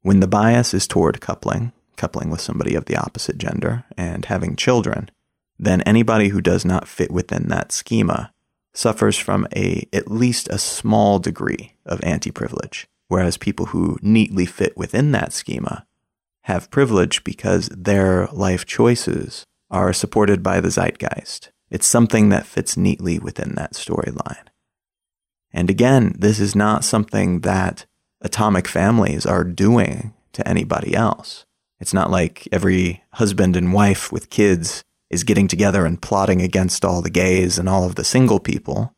When 0.00 0.20
the 0.20 0.26
bias 0.26 0.72
is 0.72 0.88
toward 0.88 1.20
coupling, 1.20 1.72
coupling 1.96 2.30
with 2.30 2.40
somebody 2.40 2.74
of 2.74 2.86
the 2.86 2.96
opposite 2.96 3.36
gender, 3.36 3.84
and 3.98 4.24
having 4.24 4.56
children, 4.56 5.10
then 5.58 5.82
anybody 5.82 6.28
who 6.28 6.40
does 6.40 6.64
not 6.64 6.88
fit 6.88 7.10
within 7.10 7.48
that 7.48 7.72
schema 7.72 8.32
suffers 8.72 9.18
from 9.18 9.46
a 9.54 9.86
at 9.92 10.10
least 10.10 10.48
a 10.48 10.58
small 10.58 11.18
degree 11.18 11.74
of 11.84 12.02
anti-privilege, 12.02 12.86
whereas 13.08 13.36
people 13.36 13.66
who 13.66 13.98
neatly 14.00 14.46
fit 14.46 14.78
within 14.78 15.12
that 15.12 15.34
schema 15.34 15.86
have 16.42 16.70
privilege 16.70 17.22
because 17.22 17.68
their 17.68 18.28
life 18.28 18.64
choices 18.64 19.44
are 19.70 19.92
supported 19.92 20.42
by 20.42 20.58
the 20.60 20.70
zeitgeist. 20.70 21.50
It's 21.70 21.86
something 21.86 22.30
that 22.30 22.46
fits 22.46 22.78
neatly 22.78 23.18
within 23.18 23.54
that 23.56 23.74
storyline. 23.74 24.46
And 25.56 25.70
again, 25.70 26.14
this 26.18 26.38
is 26.38 26.54
not 26.54 26.84
something 26.84 27.40
that 27.40 27.86
atomic 28.20 28.68
families 28.68 29.24
are 29.24 29.42
doing 29.42 30.12
to 30.34 30.46
anybody 30.46 30.94
else. 30.94 31.46
It's 31.80 31.94
not 31.94 32.10
like 32.10 32.46
every 32.52 33.02
husband 33.14 33.56
and 33.56 33.72
wife 33.72 34.12
with 34.12 34.28
kids 34.28 34.84
is 35.08 35.24
getting 35.24 35.48
together 35.48 35.86
and 35.86 36.02
plotting 36.02 36.42
against 36.42 36.84
all 36.84 37.00
the 37.00 37.08
gays 37.08 37.58
and 37.58 37.70
all 37.70 37.84
of 37.84 37.94
the 37.94 38.04
single 38.04 38.38
people. 38.38 38.92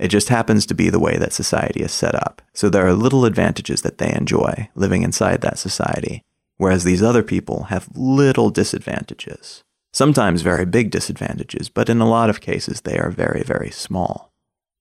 It 0.00 0.08
just 0.08 0.28
happens 0.28 0.66
to 0.66 0.74
be 0.74 0.90
the 0.90 0.98
way 0.98 1.18
that 1.18 1.32
society 1.32 1.82
is 1.82 1.92
set 1.92 2.16
up. 2.16 2.42
So 2.52 2.68
there 2.68 2.84
are 2.84 2.94
little 2.94 3.24
advantages 3.24 3.82
that 3.82 3.98
they 3.98 4.12
enjoy 4.12 4.70
living 4.74 5.02
inside 5.02 5.40
that 5.42 5.58
society, 5.58 6.24
whereas 6.56 6.82
these 6.82 7.02
other 7.02 7.22
people 7.22 7.64
have 7.64 7.88
little 7.94 8.50
disadvantages. 8.50 9.62
Sometimes 9.92 10.42
very 10.42 10.64
big 10.64 10.90
disadvantages, 10.90 11.68
but 11.68 11.88
in 11.88 12.00
a 12.00 12.08
lot 12.08 12.28
of 12.28 12.40
cases 12.40 12.80
they 12.80 12.98
are 12.98 13.10
very, 13.10 13.44
very 13.44 13.70
small. 13.70 14.31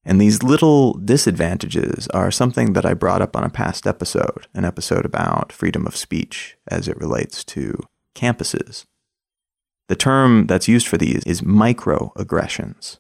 And 0.04 0.20
these 0.20 0.42
little 0.42 0.94
disadvantages 0.94 2.08
are 2.08 2.32
something 2.32 2.74
that 2.74 2.86
I 2.86 2.94
brought 2.94 3.22
up 3.22 3.36
on 3.36 3.44
a 3.44 3.50
past 3.50 3.86
episode, 3.86 4.48
an 4.54 4.66
episode 4.66 5.06
about 5.06 5.52
freedom 5.52 5.86
of 5.86 5.96
speech 5.96 6.58
as 6.68 6.88
it 6.88 6.98
relates 6.98 7.44
to 7.46 7.80
campuses. 8.16 8.86
The 9.88 9.96
term 9.96 10.48
that's 10.48 10.68
used 10.68 10.88
for 10.88 10.98
these 10.98 11.24
is 11.26 11.42
microaggressions. 11.42 12.98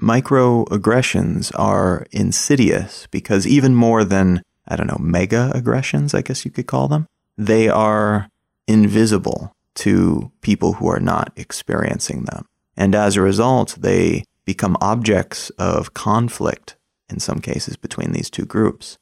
Microaggressions 0.00 1.52
are 1.56 2.06
insidious 2.10 3.06
because 3.10 3.46
even 3.46 3.74
more 3.74 4.02
than, 4.02 4.42
I 4.66 4.74
don't 4.74 4.88
know, 4.88 4.98
mega 4.98 5.52
aggressions, 5.54 6.14
I 6.14 6.22
guess 6.22 6.44
you 6.44 6.50
could 6.50 6.66
call 6.66 6.88
them, 6.88 7.06
they 7.36 7.68
are 7.68 8.28
invisible 8.66 9.54
to 9.74 10.32
people 10.40 10.74
who 10.74 10.88
are 10.88 11.00
not 11.00 11.32
experiencing 11.36 12.24
them. 12.24 12.46
And 12.76 12.94
as 12.94 13.16
a 13.16 13.22
result, 13.22 13.76
they 13.78 14.24
become 14.44 14.76
objects 14.80 15.50
of 15.50 15.94
conflict 15.94 16.76
in 17.08 17.20
some 17.20 17.40
cases 17.40 17.76
between 17.76 18.12
these 18.12 18.30
two 18.30 18.44
groups. 18.44 18.98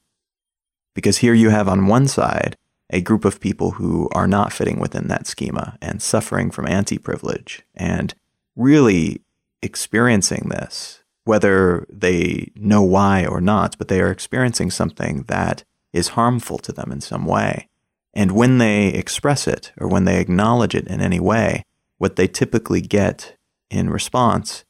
Because 0.95 1.19
here 1.19 1.35
you 1.35 1.51
have 1.51 1.69
on 1.69 1.87
one 1.87 2.09
side 2.09 2.57
a 2.91 3.01
group 3.01 3.25
of 3.25 3.41
people 3.41 3.73
who 3.73 4.09
are 4.13 4.27
not 4.27 4.53
fitting 4.53 4.81
within 4.81 5.09
that 5.09 5.27
schema 5.27 5.79
and 5.81 6.03
suffering 6.03 6.51
from 6.51 6.67
anti 6.67 6.99
privilege 6.99 7.63
and 7.75 8.15
really 8.57 9.23
experiencing 9.63 10.49
this, 10.51 11.03
whether 11.25 11.87
they 11.89 12.51
know 12.57 12.83
why 12.83 13.25
or 13.25 13.41
not, 13.41 13.79
but 13.79 13.89
they 13.89 14.01
are 14.01 14.11
experiencing 14.11 14.71
something 14.71 15.25
that 15.29 15.65
is 15.93 16.09
harmful 16.09 16.59
to 16.59 16.73
them 16.73 16.91
in 16.91 17.01
some 17.01 17.25
way. 17.25 17.69
And 18.13 18.33
when 18.33 18.59
they 18.59 18.89
express 18.89 19.47
it 19.47 19.73
or 19.79 19.87
when 19.87 20.05
they 20.05 20.21
acknowledge 20.21 20.75
it 20.75 20.89
in 20.89 21.01
any 21.01 21.21
way, 21.21 21.63
what 21.99 22.17
they 22.17 22.27
typically 22.27 22.81
get 22.81 23.37
in 23.71 23.91
response 23.91 24.65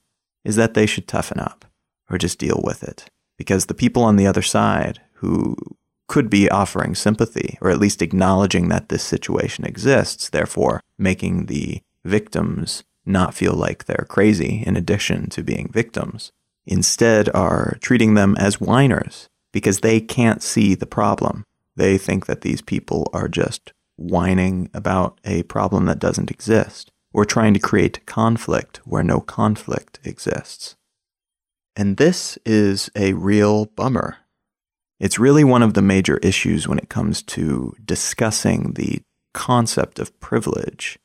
is 0.44 0.56
that 0.56 0.74
they 0.74 0.86
should 0.86 1.06
toughen 1.06 1.38
up 1.38 1.64
or 2.10 2.18
just 2.18 2.38
deal 2.38 2.60
with 2.62 2.82
it. 2.82 3.06
Because 3.36 3.66
the 3.66 3.74
people 3.74 4.02
on 4.02 4.16
the 4.16 4.26
other 4.26 4.42
side 4.42 5.00
who 5.14 5.56
could 6.08 6.28
be 6.28 6.50
offering 6.50 6.94
sympathy 6.94 7.56
or 7.60 7.70
at 7.70 7.78
least 7.78 8.02
acknowledging 8.02 8.68
that 8.68 8.88
this 8.88 9.02
situation 9.02 9.64
exists, 9.64 10.28
therefore 10.28 10.82
making 10.98 11.46
the 11.46 11.80
victims 12.04 12.82
not 13.06 13.34
feel 13.34 13.54
like 13.54 13.84
they're 13.84 14.06
crazy 14.08 14.62
in 14.66 14.76
addition 14.76 15.28
to 15.30 15.42
being 15.42 15.70
victims, 15.72 16.32
instead 16.66 17.28
are 17.34 17.78
treating 17.80 18.14
them 18.14 18.36
as 18.38 18.60
whiners 18.60 19.28
because 19.52 19.80
they 19.80 20.00
can't 20.00 20.42
see 20.42 20.74
the 20.74 20.86
problem. 20.86 21.44
They 21.76 21.98
think 21.98 22.26
that 22.26 22.42
these 22.42 22.60
people 22.62 23.08
are 23.12 23.28
just 23.28 23.72
whining 23.96 24.70
about 24.74 25.20
a 25.24 25.42
problem 25.44 25.86
that 25.86 25.98
doesn't 25.98 26.30
exist. 26.30 26.90
Or 27.12 27.24
trying 27.24 27.54
to 27.54 27.60
create 27.60 28.04
conflict 28.06 28.80
where 28.84 29.02
no 29.02 29.20
conflict 29.20 29.98
exists. 30.04 30.76
And 31.76 31.96
this 31.96 32.38
is 32.44 32.90
a 32.94 33.12
real 33.14 33.66
bummer. 33.66 34.18
It's 34.98 35.18
really 35.18 35.44
one 35.44 35.62
of 35.62 35.74
the 35.74 35.82
major 35.82 36.18
issues 36.18 36.68
when 36.68 36.78
it 36.78 36.88
comes 36.88 37.22
to 37.22 37.74
discussing 37.84 38.74
the 38.74 39.00
concept 39.32 39.98
of 39.98 40.18
privilege, 40.20 40.98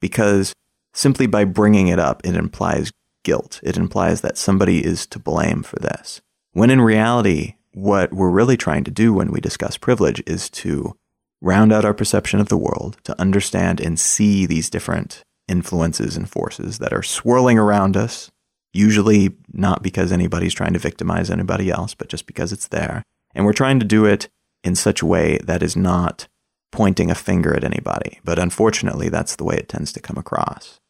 because 0.00 0.52
simply 0.94 1.26
by 1.26 1.44
bringing 1.44 1.88
it 1.88 1.98
up, 1.98 2.24
it 2.24 2.36
implies 2.36 2.92
guilt. 3.24 3.60
It 3.62 3.76
implies 3.76 4.20
that 4.20 4.38
somebody 4.38 4.84
is 4.84 5.06
to 5.06 5.18
blame 5.18 5.62
for 5.62 5.76
this. 5.76 6.20
When 6.52 6.70
in 6.70 6.80
reality, 6.80 7.54
what 7.72 8.12
we're 8.12 8.30
really 8.30 8.56
trying 8.56 8.84
to 8.84 8.90
do 8.90 9.12
when 9.12 9.30
we 9.30 9.40
discuss 9.40 9.76
privilege 9.76 10.22
is 10.26 10.48
to 10.50 10.94
round 11.40 11.72
out 11.72 11.84
our 11.84 11.94
perception 11.94 12.40
of 12.40 12.48
the 12.48 12.56
world, 12.56 12.98
to 13.04 13.20
understand 13.20 13.80
and 13.80 13.98
see 13.98 14.46
these 14.46 14.70
different 14.70 15.22
influences 15.50 16.16
and 16.16 16.30
forces 16.30 16.78
that 16.78 16.92
are 16.92 17.02
swirling 17.02 17.58
around 17.58 17.96
us, 17.96 18.30
usually 18.72 19.36
not 19.52 19.82
because 19.82 20.12
anybody's 20.12 20.54
trying 20.54 20.72
to 20.72 20.78
victimize 20.78 21.30
anybody 21.30 21.70
else, 21.70 21.94
but 21.94 22.08
just 22.08 22.26
because 22.26 22.52
it's 22.52 22.68
there. 22.68 23.02
And 23.34 23.44
we're 23.44 23.52
trying 23.52 23.80
to 23.80 23.86
do 23.86 24.06
it 24.06 24.28
in 24.62 24.74
such 24.74 25.02
a 25.02 25.06
way 25.06 25.38
that 25.44 25.62
is 25.62 25.76
not 25.76 26.28
pointing 26.72 27.10
a 27.10 27.14
finger 27.14 27.54
at 27.54 27.64
anybody. 27.64 28.20
But 28.24 28.38
unfortunately, 28.38 29.08
that's 29.08 29.36
the 29.36 29.44
way 29.44 29.56
it 29.56 29.68
tends 29.68 29.92
to 29.92 30.00
come 30.00 30.16
across. 30.16 30.80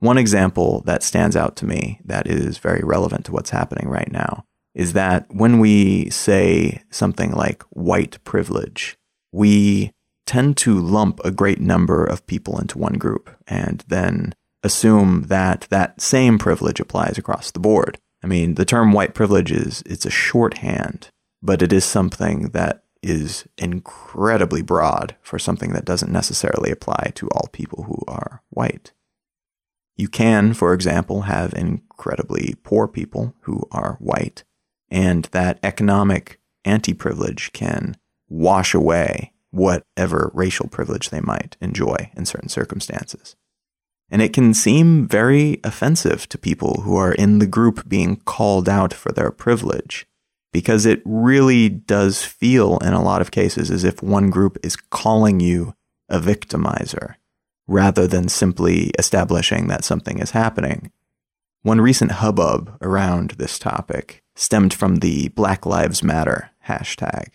One 0.00 0.18
example 0.18 0.82
that 0.84 1.02
stands 1.02 1.36
out 1.36 1.56
to 1.56 1.66
me 1.66 2.00
that 2.04 2.26
is 2.26 2.58
very 2.58 2.82
relevant 2.84 3.24
to 3.26 3.32
what's 3.32 3.50
happening 3.50 3.88
right 3.88 4.10
now 4.10 4.44
is 4.74 4.94
that 4.94 5.26
when 5.30 5.58
we 5.60 6.10
say 6.10 6.82
something 6.90 7.32
like 7.32 7.62
white 7.70 8.22
privilege, 8.24 8.96
we 9.30 9.92
tend 10.32 10.56
to 10.56 10.80
lump 10.80 11.20
a 11.26 11.30
great 11.30 11.60
number 11.60 12.02
of 12.06 12.26
people 12.26 12.58
into 12.58 12.78
one 12.78 12.94
group 12.94 13.28
and 13.46 13.84
then 13.88 14.34
assume 14.62 15.24
that 15.24 15.66
that 15.68 16.00
same 16.00 16.38
privilege 16.38 16.80
applies 16.80 17.18
across 17.18 17.50
the 17.50 17.60
board. 17.60 17.98
I 18.24 18.26
mean, 18.26 18.54
the 18.54 18.64
term 18.64 18.92
white 18.92 19.12
privilege 19.12 19.52
is 19.52 19.82
it's 19.84 20.06
a 20.06 20.10
shorthand, 20.10 21.10
but 21.42 21.60
it 21.60 21.70
is 21.70 21.84
something 21.84 22.48
that 22.52 22.82
is 23.02 23.46
incredibly 23.58 24.62
broad 24.62 25.16
for 25.20 25.38
something 25.38 25.74
that 25.74 25.84
doesn't 25.84 26.10
necessarily 26.10 26.70
apply 26.70 27.12
to 27.16 27.28
all 27.28 27.50
people 27.52 27.82
who 27.82 27.98
are 28.08 28.42
white. 28.48 28.94
You 29.96 30.08
can, 30.08 30.54
for 30.54 30.72
example, 30.72 31.22
have 31.22 31.52
incredibly 31.52 32.54
poor 32.62 32.88
people 32.88 33.34
who 33.40 33.68
are 33.70 33.98
white, 34.00 34.44
and 34.88 35.26
that 35.32 35.58
economic 35.62 36.40
anti 36.64 36.94
privilege 36.94 37.52
can 37.52 37.98
wash 38.30 38.72
away 38.72 39.31
whatever 39.52 40.30
racial 40.34 40.68
privilege 40.68 41.10
they 41.10 41.20
might 41.20 41.56
enjoy 41.60 42.10
in 42.16 42.26
certain 42.26 42.48
circumstances. 42.48 43.36
And 44.10 44.20
it 44.20 44.32
can 44.32 44.52
seem 44.52 45.06
very 45.06 45.60
offensive 45.64 46.28
to 46.30 46.36
people 46.36 46.82
who 46.82 46.96
are 46.96 47.12
in 47.12 47.38
the 47.38 47.46
group 47.46 47.88
being 47.88 48.16
called 48.16 48.68
out 48.68 48.92
for 48.92 49.12
their 49.12 49.30
privilege, 49.30 50.06
because 50.52 50.84
it 50.84 51.00
really 51.04 51.68
does 51.68 52.22
feel 52.24 52.78
in 52.78 52.92
a 52.92 53.02
lot 53.02 53.22
of 53.22 53.30
cases 53.30 53.70
as 53.70 53.84
if 53.84 54.02
one 54.02 54.28
group 54.28 54.58
is 54.62 54.76
calling 54.76 55.40
you 55.40 55.74
a 56.08 56.18
victimizer, 56.18 57.14
rather 57.66 58.06
than 58.06 58.28
simply 58.28 58.90
establishing 58.98 59.68
that 59.68 59.84
something 59.84 60.18
is 60.18 60.32
happening. 60.32 60.90
One 61.62 61.80
recent 61.80 62.12
hubbub 62.12 62.76
around 62.82 63.32
this 63.32 63.58
topic 63.58 64.22
stemmed 64.34 64.74
from 64.74 64.96
the 64.96 65.28
Black 65.28 65.64
Lives 65.64 66.02
Matter 66.02 66.50
hashtag. 66.66 67.28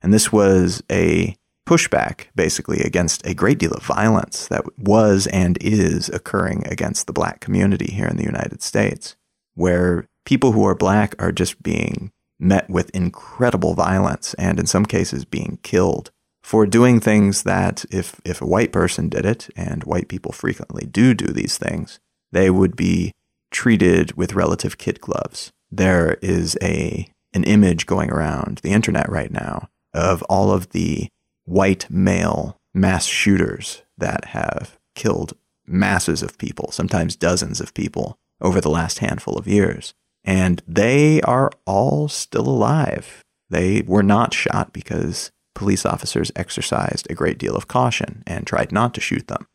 And 0.00 0.12
this 0.12 0.32
was 0.32 0.82
a 0.90 1.36
pushback, 1.66 2.26
basically, 2.34 2.80
against 2.80 3.26
a 3.26 3.34
great 3.34 3.58
deal 3.58 3.72
of 3.72 3.82
violence 3.82 4.48
that 4.48 4.64
was 4.78 5.26
and 5.28 5.58
is 5.60 6.08
occurring 6.08 6.66
against 6.66 7.06
the 7.06 7.12
black 7.12 7.40
community 7.40 7.92
here 7.92 8.06
in 8.06 8.16
the 8.16 8.24
United 8.24 8.62
States, 8.62 9.16
where 9.54 10.08
people 10.24 10.52
who 10.52 10.64
are 10.66 10.74
black 10.74 11.14
are 11.18 11.32
just 11.32 11.62
being 11.62 12.10
met 12.38 12.70
with 12.70 12.90
incredible 12.90 13.74
violence 13.74 14.34
and, 14.34 14.58
in 14.58 14.66
some 14.66 14.86
cases, 14.86 15.24
being 15.24 15.58
killed 15.62 16.10
for 16.42 16.64
doing 16.66 17.00
things 17.00 17.42
that, 17.42 17.84
if, 17.90 18.20
if 18.24 18.40
a 18.40 18.46
white 18.46 18.72
person 18.72 19.08
did 19.08 19.26
it, 19.26 19.50
and 19.54 19.84
white 19.84 20.08
people 20.08 20.32
frequently 20.32 20.86
do 20.86 21.12
do 21.12 21.26
these 21.26 21.58
things, 21.58 22.00
they 22.32 22.48
would 22.48 22.76
be 22.76 23.12
treated 23.50 24.16
with 24.16 24.34
relative 24.34 24.78
kid 24.78 25.00
gloves. 25.00 25.52
There 25.70 26.16
is 26.22 26.56
a 26.62 27.10
an 27.34 27.44
image 27.44 27.84
going 27.84 28.10
around 28.10 28.58
the 28.62 28.70
internet 28.70 29.06
right 29.10 29.30
now 29.30 29.68
of 29.98 30.22
all 30.24 30.52
of 30.52 30.70
the 30.70 31.08
white 31.44 31.90
male 31.90 32.56
mass 32.72 33.04
shooters 33.04 33.82
that 33.98 34.26
have 34.26 34.78
killed 34.94 35.36
masses 35.66 36.22
of 36.22 36.38
people, 36.38 36.70
sometimes 36.70 37.16
dozens 37.16 37.60
of 37.60 37.74
people 37.74 38.18
over 38.40 38.60
the 38.60 38.70
last 38.70 39.00
handful 39.00 39.36
of 39.36 39.48
years. 39.48 39.92
And 40.24 40.62
they 40.66 41.20
are 41.22 41.50
all 41.66 42.08
still 42.08 42.48
alive. 42.48 43.24
They 43.50 43.82
were 43.82 44.02
not 44.02 44.34
shot 44.34 44.72
because 44.72 45.32
police 45.54 45.84
officers 45.84 46.30
exercised 46.36 47.06
a 47.10 47.14
great 47.14 47.38
deal 47.38 47.56
of 47.56 47.68
caution 47.68 48.22
and 48.26 48.46
tried 48.46 48.70
not 48.70 48.94
to 48.94 49.00
shoot 49.00 49.26
them. 49.26 49.46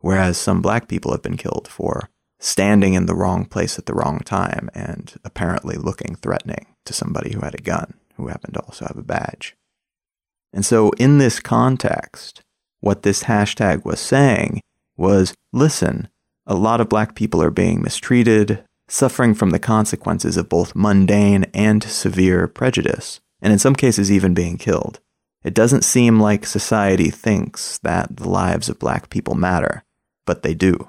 Whereas 0.00 0.38
some 0.38 0.62
black 0.62 0.88
people 0.88 1.12
have 1.12 1.22
been 1.22 1.36
killed 1.36 1.68
for 1.68 2.08
standing 2.40 2.94
in 2.94 3.06
the 3.06 3.14
wrong 3.14 3.44
place 3.44 3.78
at 3.78 3.86
the 3.86 3.94
wrong 3.94 4.20
time 4.20 4.70
and 4.74 5.14
apparently 5.24 5.76
looking 5.76 6.14
threatening 6.14 6.66
to 6.84 6.92
somebody 6.92 7.32
who 7.32 7.40
had 7.40 7.54
a 7.54 7.62
gun, 7.62 7.94
who 8.14 8.28
happened 8.28 8.54
to 8.54 8.60
also 8.60 8.86
have 8.86 8.96
a 8.96 9.02
badge. 9.02 9.56
And 10.52 10.64
so, 10.64 10.90
in 10.98 11.18
this 11.18 11.40
context, 11.40 12.42
what 12.80 13.02
this 13.02 13.24
hashtag 13.24 13.84
was 13.84 14.00
saying 14.00 14.60
was 14.96 15.34
listen, 15.52 16.08
a 16.46 16.54
lot 16.54 16.80
of 16.80 16.88
black 16.88 17.14
people 17.14 17.42
are 17.42 17.50
being 17.50 17.82
mistreated, 17.82 18.64
suffering 18.88 19.34
from 19.34 19.50
the 19.50 19.58
consequences 19.58 20.36
of 20.36 20.48
both 20.48 20.74
mundane 20.74 21.44
and 21.52 21.82
severe 21.82 22.48
prejudice, 22.48 23.20
and 23.42 23.52
in 23.52 23.58
some 23.58 23.74
cases, 23.74 24.10
even 24.10 24.34
being 24.34 24.56
killed. 24.56 25.00
It 25.44 25.54
doesn't 25.54 25.84
seem 25.84 26.18
like 26.18 26.46
society 26.46 27.10
thinks 27.10 27.78
that 27.78 28.16
the 28.16 28.28
lives 28.28 28.68
of 28.68 28.78
black 28.78 29.08
people 29.10 29.34
matter, 29.34 29.84
but 30.26 30.42
they 30.42 30.54
do. 30.54 30.88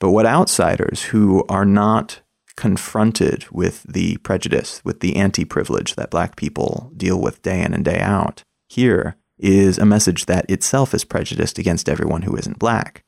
But 0.00 0.10
what 0.10 0.26
outsiders 0.26 1.04
who 1.04 1.44
are 1.48 1.64
not 1.64 2.20
confronted 2.58 3.46
with 3.52 3.84
the 3.84 4.16
prejudice, 4.18 4.82
with 4.84 4.98
the 4.98 5.14
anti 5.14 5.44
privilege 5.44 5.94
that 5.94 6.10
black 6.10 6.34
people 6.34 6.90
deal 6.96 7.20
with 7.20 7.40
day 7.40 7.62
in 7.62 7.72
and 7.72 7.84
day 7.84 8.00
out, 8.00 8.42
hear 8.68 9.16
is 9.38 9.78
a 9.78 9.86
message 9.86 10.26
that 10.26 10.50
itself 10.50 10.92
is 10.92 11.04
prejudiced 11.04 11.60
against 11.60 11.88
everyone 11.88 12.22
who 12.22 12.34
isn't 12.34 12.58
black. 12.58 13.04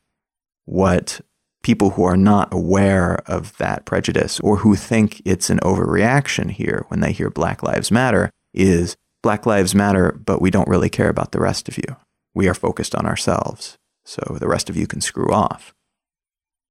What 0.63 1.19
people 1.63 1.91
who 1.91 2.03
are 2.05 2.15
not 2.15 2.53
aware 2.53 3.21
of 3.25 3.57
that 3.57 3.83
prejudice 3.83 4.39
or 4.39 4.55
who 4.59 4.77
think 4.77 5.21
it's 5.25 5.49
an 5.49 5.59
overreaction 5.59 6.49
hear 6.49 6.85
when 6.87 7.01
they 7.01 7.11
hear 7.11 7.29
Black 7.29 7.61
Lives 7.61 7.91
Matter 7.91 8.29
is 8.53 8.95
Black 9.21 9.45
Lives 9.45 9.75
Matter, 9.75 10.13
but 10.13 10.41
we 10.41 10.49
don't 10.49 10.69
really 10.69 10.89
care 10.89 11.09
about 11.09 11.33
the 11.33 11.41
rest 11.41 11.67
of 11.67 11.77
you. 11.77 11.97
We 12.33 12.47
are 12.47 12.53
focused 12.53 12.95
on 12.95 13.05
ourselves, 13.05 13.77
so 14.05 14.37
the 14.39 14.47
rest 14.47 14.69
of 14.69 14.77
you 14.77 14.87
can 14.87 15.01
screw 15.01 15.33
off. 15.33 15.73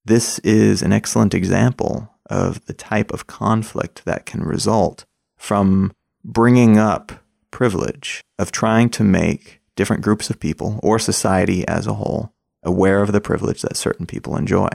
This 0.03 0.39
is 0.39 0.81
an 0.81 0.95
excellent 0.95 1.35
example 1.35 2.10
of 2.31 2.65
the 2.67 2.73
type 2.73 3.13
of 3.13 3.27
conflict 3.27 4.05
that 4.07 4.25
can 4.25 4.43
result 4.43 5.05
from 5.37 5.93
bringing 6.25 6.79
up 6.79 7.13
privilege, 7.51 8.23
of 8.39 8.53
trying 8.53 8.89
to 8.91 9.03
make 9.03 9.61
different 9.77 10.03
groups 10.03 10.31
of 10.31 10.41
people 10.41 10.79
or 10.83 10.99
society 10.99 11.67
as 11.67 11.87
a 11.87 11.95
whole 11.95 12.33
aware 12.63 13.03
of 13.03 13.13
the 13.13 13.21
privilege 13.21 13.63
that 13.63 13.77
certain 13.77 14.07
people 14.07 14.37
enjoy. 14.37 14.69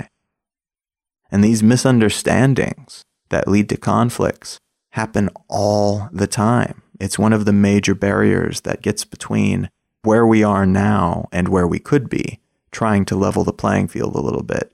And 1.32 1.44
these 1.44 1.64
misunderstandings 1.64 3.04
that 3.30 3.48
lead 3.48 3.70
to 3.70 3.78
conflicts 3.78 4.60
happen 4.90 5.30
all 5.48 6.10
the 6.12 6.28
time. 6.28 6.82
It's 7.00 7.20
one 7.20 7.34
of 7.34 7.46
the 7.46 7.54
major 7.54 7.96
barriers 7.96 8.62
that 8.62 8.82
gets 8.82 9.06
between 9.06 9.70
where 10.04 10.26
we 10.26 10.44
are 10.44 10.66
now 10.66 11.28
and 11.32 11.50
where 11.50 11.68
we 11.68 11.80
could 11.80 12.10
be, 12.10 12.40
trying 12.72 13.06
to 13.06 13.16
level 13.16 13.44
the 13.44 13.54
playing 13.54 13.88
field 13.88 14.16
a 14.16 14.22
little 14.22 14.44
bit. 14.44 14.72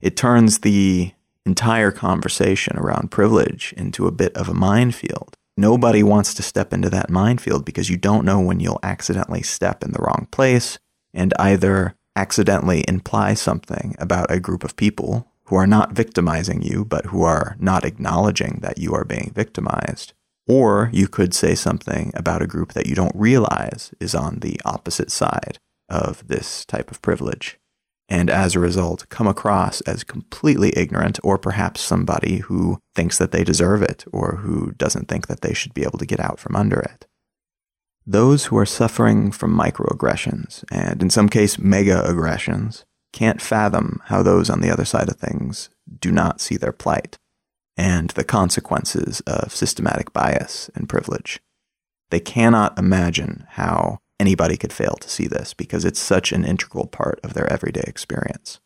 It 0.00 0.16
turns 0.16 0.60
the 0.60 1.13
entire 1.46 1.90
conversation 1.90 2.76
around 2.76 3.10
privilege 3.10 3.74
into 3.76 4.06
a 4.06 4.12
bit 4.12 4.36
of 4.36 4.48
a 4.48 4.54
minefield. 4.54 5.36
Nobody 5.56 6.02
wants 6.02 6.34
to 6.34 6.42
step 6.42 6.72
into 6.72 6.90
that 6.90 7.10
minefield 7.10 7.64
because 7.64 7.88
you 7.88 7.96
don't 7.96 8.24
know 8.24 8.40
when 8.40 8.60
you'll 8.60 8.80
accidentally 8.82 9.42
step 9.42 9.84
in 9.84 9.92
the 9.92 10.00
wrong 10.00 10.26
place 10.30 10.78
and 11.12 11.32
either 11.38 11.94
accidentally 12.16 12.84
imply 12.88 13.34
something 13.34 13.94
about 13.98 14.30
a 14.30 14.40
group 14.40 14.64
of 14.64 14.76
people 14.76 15.28
who 15.44 15.56
are 15.56 15.66
not 15.66 15.92
victimizing 15.92 16.62
you, 16.62 16.84
but 16.84 17.06
who 17.06 17.22
are 17.22 17.56
not 17.60 17.84
acknowledging 17.84 18.58
that 18.62 18.78
you 18.78 18.94
are 18.94 19.04
being 19.04 19.30
victimized. 19.34 20.12
Or 20.46 20.90
you 20.92 21.06
could 21.06 21.34
say 21.34 21.54
something 21.54 22.12
about 22.14 22.42
a 22.42 22.46
group 22.46 22.72
that 22.72 22.86
you 22.86 22.94
don't 22.94 23.14
realize 23.14 23.92
is 24.00 24.14
on 24.14 24.40
the 24.40 24.60
opposite 24.64 25.10
side 25.10 25.58
of 25.88 26.26
this 26.26 26.64
type 26.64 26.90
of 26.90 27.02
privilege 27.02 27.58
and 28.08 28.28
as 28.28 28.54
a 28.54 28.60
result 28.60 29.08
come 29.08 29.26
across 29.26 29.80
as 29.82 30.04
completely 30.04 30.72
ignorant 30.76 31.18
or 31.22 31.38
perhaps 31.38 31.80
somebody 31.80 32.38
who 32.38 32.78
thinks 32.94 33.18
that 33.18 33.32
they 33.32 33.44
deserve 33.44 33.82
it 33.82 34.04
or 34.12 34.36
who 34.36 34.72
doesn't 34.72 35.08
think 35.08 35.26
that 35.26 35.40
they 35.40 35.54
should 35.54 35.74
be 35.74 35.82
able 35.82 35.98
to 35.98 36.06
get 36.06 36.20
out 36.20 36.38
from 36.38 36.54
under 36.54 36.80
it. 36.80 37.06
those 38.06 38.46
who 38.46 38.56
are 38.58 38.66
suffering 38.66 39.30
from 39.30 39.56
microaggressions, 39.56 40.64
and 40.70 41.02
in 41.02 41.10
some 41.10 41.28
case 41.28 41.58
mega 41.58 42.04
aggressions, 42.08 42.84
can't 43.12 43.40
fathom 43.40 44.00
how 44.06 44.22
those 44.22 44.50
on 44.50 44.60
the 44.60 44.70
other 44.70 44.84
side 44.84 45.08
of 45.08 45.16
things 45.16 45.70
do 46.00 46.10
not 46.10 46.40
see 46.40 46.56
their 46.56 46.72
plight 46.72 47.18
and 47.76 48.10
the 48.10 48.24
consequences 48.24 49.20
of 49.26 49.54
systematic 49.54 50.12
bias 50.12 50.70
and 50.74 50.88
privilege. 50.88 51.40
They 52.10 52.20
cannot 52.20 52.78
imagine 52.78 53.46
how 53.50 53.98
anybody 54.20 54.56
could 54.56 54.72
fail 54.72 54.96
to 55.00 55.08
see 55.08 55.26
this 55.26 55.54
because 55.54 55.84
it's 55.84 56.00
such 56.00 56.32
an 56.32 56.44
integral 56.44 56.86
part 56.86 57.20
of 57.22 57.34
their 57.34 57.52
everyday 57.52 57.84
experience. 57.86 58.60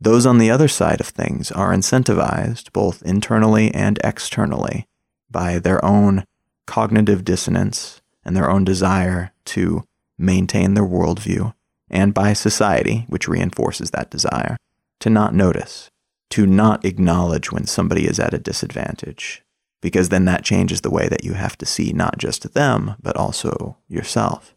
Those 0.00 0.26
on 0.26 0.38
the 0.38 0.50
other 0.50 0.68
side 0.68 1.00
of 1.00 1.08
things 1.08 1.50
are 1.52 1.72
incentivized, 1.72 2.72
both 2.72 3.02
internally 3.02 3.72
and 3.72 3.98
externally, 4.02 4.86
by 5.30 5.58
their 5.58 5.84
own 5.84 6.24
cognitive 6.66 7.24
dissonance 7.24 8.00
and 8.24 8.36
their 8.36 8.50
own 8.50 8.64
desire 8.64 9.32
to 9.46 9.84
maintain 10.18 10.74
their 10.74 10.84
worldview, 10.84 11.54
and 11.90 12.14
by 12.14 12.32
society, 12.32 13.04
which 13.08 13.28
reinforces 13.28 13.90
that 13.90 14.10
desire, 14.10 14.56
to 15.00 15.10
not 15.10 15.34
notice, 15.34 15.90
to 16.30 16.46
not 16.46 16.84
acknowledge 16.84 17.52
when 17.52 17.66
somebody 17.66 18.06
is 18.06 18.18
at 18.18 18.34
a 18.34 18.38
disadvantage, 18.38 19.43
because 19.84 20.08
then 20.08 20.24
that 20.24 20.42
changes 20.42 20.80
the 20.80 20.90
way 20.90 21.08
that 21.08 21.24
you 21.24 21.34
have 21.34 21.58
to 21.58 21.66
see 21.66 21.92
not 21.92 22.16
just 22.16 22.54
them, 22.54 22.96
but 23.02 23.14
also 23.18 23.76
yourself. 23.86 24.56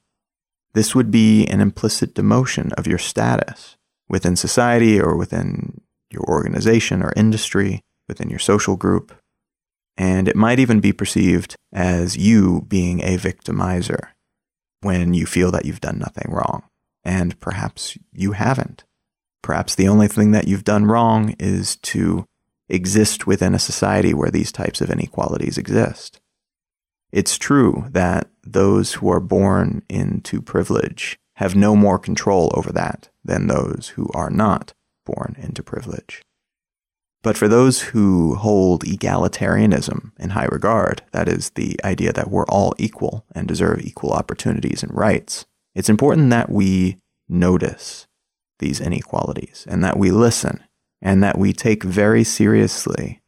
This 0.73 0.95
would 0.95 1.11
be 1.11 1.45
an 1.47 1.59
implicit 1.59 2.15
demotion 2.15 2.71
of 2.77 2.87
your 2.87 2.97
status 2.97 3.75
within 4.07 4.37
society 4.37 4.97
or 4.97 5.17
within 5.17 5.81
your 6.09 6.23
organization 6.29 7.03
or 7.03 7.11
industry, 7.17 7.81
within 8.07 8.29
your 8.29 8.39
social 8.39 8.77
group. 8.77 9.13
And 9.97 10.29
it 10.29 10.35
might 10.37 10.59
even 10.59 10.79
be 10.79 10.93
perceived 10.93 11.57
as 11.73 12.15
you 12.15 12.61
being 12.69 13.01
a 13.01 13.17
victimizer 13.17 14.11
when 14.79 15.13
you 15.13 15.25
feel 15.25 15.51
that 15.51 15.65
you've 15.65 15.81
done 15.81 15.99
nothing 15.99 16.31
wrong. 16.31 16.63
And 17.03 17.37
perhaps 17.41 17.97
you 18.13 18.31
haven't. 18.31 18.85
Perhaps 19.43 19.75
the 19.75 19.89
only 19.89 20.07
thing 20.07 20.31
that 20.31 20.47
you've 20.47 20.63
done 20.63 20.85
wrong 20.85 21.35
is 21.37 21.75
to 21.91 22.23
exist 22.69 23.25
within 23.25 23.55
a 23.55 23.59
society 23.59 24.13
where 24.13 24.31
these 24.31 24.51
types 24.51 24.81
of 24.81 24.89
inequalities 24.89 25.57
exist. 25.57 26.19
It's 27.11 27.37
true 27.37 27.85
that 27.91 28.29
those 28.43 28.93
who 28.95 29.09
are 29.09 29.19
born 29.19 29.83
into 29.89 30.41
privilege 30.41 31.17
have 31.35 31.55
no 31.55 31.75
more 31.75 31.99
control 31.99 32.51
over 32.55 32.71
that 32.73 33.09
than 33.23 33.47
those 33.47 33.93
who 33.95 34.09
are 34.13 34.29
not 34.29 34.73
born 35.05 35.35
into 35.39 35.63
privilege. 35.63 36.21
But 37.23 37.37
for 37.37 37.47
those 37.47 37.81
who 37.81 38.35
hold 38.35 38.83
egalitarianism 38.83 40.11
in 40.19 40.31
high 40.31 40.45
regard, 40.45 41.01
that 41.11 41.27
is, 41.27 41.49
the 41.51 41.79
idea 41.83 42.13
that 42.13 42.29
we're 42.29 42.45
all 42.45 42.73
equal 42.77 43.25
and 43.33 43.47
deserve 43.47 43.81
equal 43.81 44.11
opportunities 44.11 44.83
and 44.83 44.95
rights, 44.95 45.45
it's 45.75 45.89
important 45.89 46.29
that 46.29 46.49
we 46.49 46.97
notice 47.27 48.07
these 48.59 48.79
inequalities 48.79 49.65
and 49.69 49.83
that 49.83 49.97
we 49.97 50.11
listen 50.11 50.63
and 51.01 51.23
that 51.23 51.37
we 51.37 51.53
take 51.53 51.83
very 51.83 52.23
seriously 52.23 53.21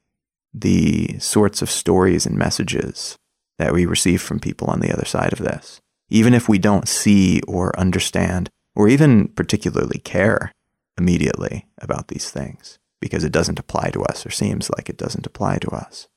the 0.53 1.17
sorts 1.19 1.61
of 1.61 1.69
stories 1.69 2.25
and 2.25 2.37
messages 2.37 3.17
that 3.57 3.73
we 3.73 3.85
receive 3.85 4.21
from 4.21 4.39
people 4.39 4.67
on 4.67 4.79
the 4.79 4.91
other 4.91 5.05
side 5.05 5.33
of 5.33 5.39
this. 5.39 5.79
Even 6.09 6.33
if 6.33 6.49
we 6.49 6.57
don't 6.57 6.87
see 6.87 7.41
or 7.47 7.77
understand 7.79 8.49
or 8.75 8.87
even 8.87 9.27
particularly 9.27 9.99
care 9.99 10.51
immediately 10.97 11.67
about 11.79 12.07
these 12.07 12.31
things 12.31 12.79
because 12.99 13.23
it 13.23 13.31
doesn't 13.31 13.59
apply 13.59 13.89
to 13.91 14.03
us 14.03 14.25
or 14.25 14.31
seems 14.31 14.69
like 14.71 14.89
it 14.89 14.97
doesn't 14.97 15.27
apply 15.27 15.57
to 15.57 15.69
us. 15.69 16.07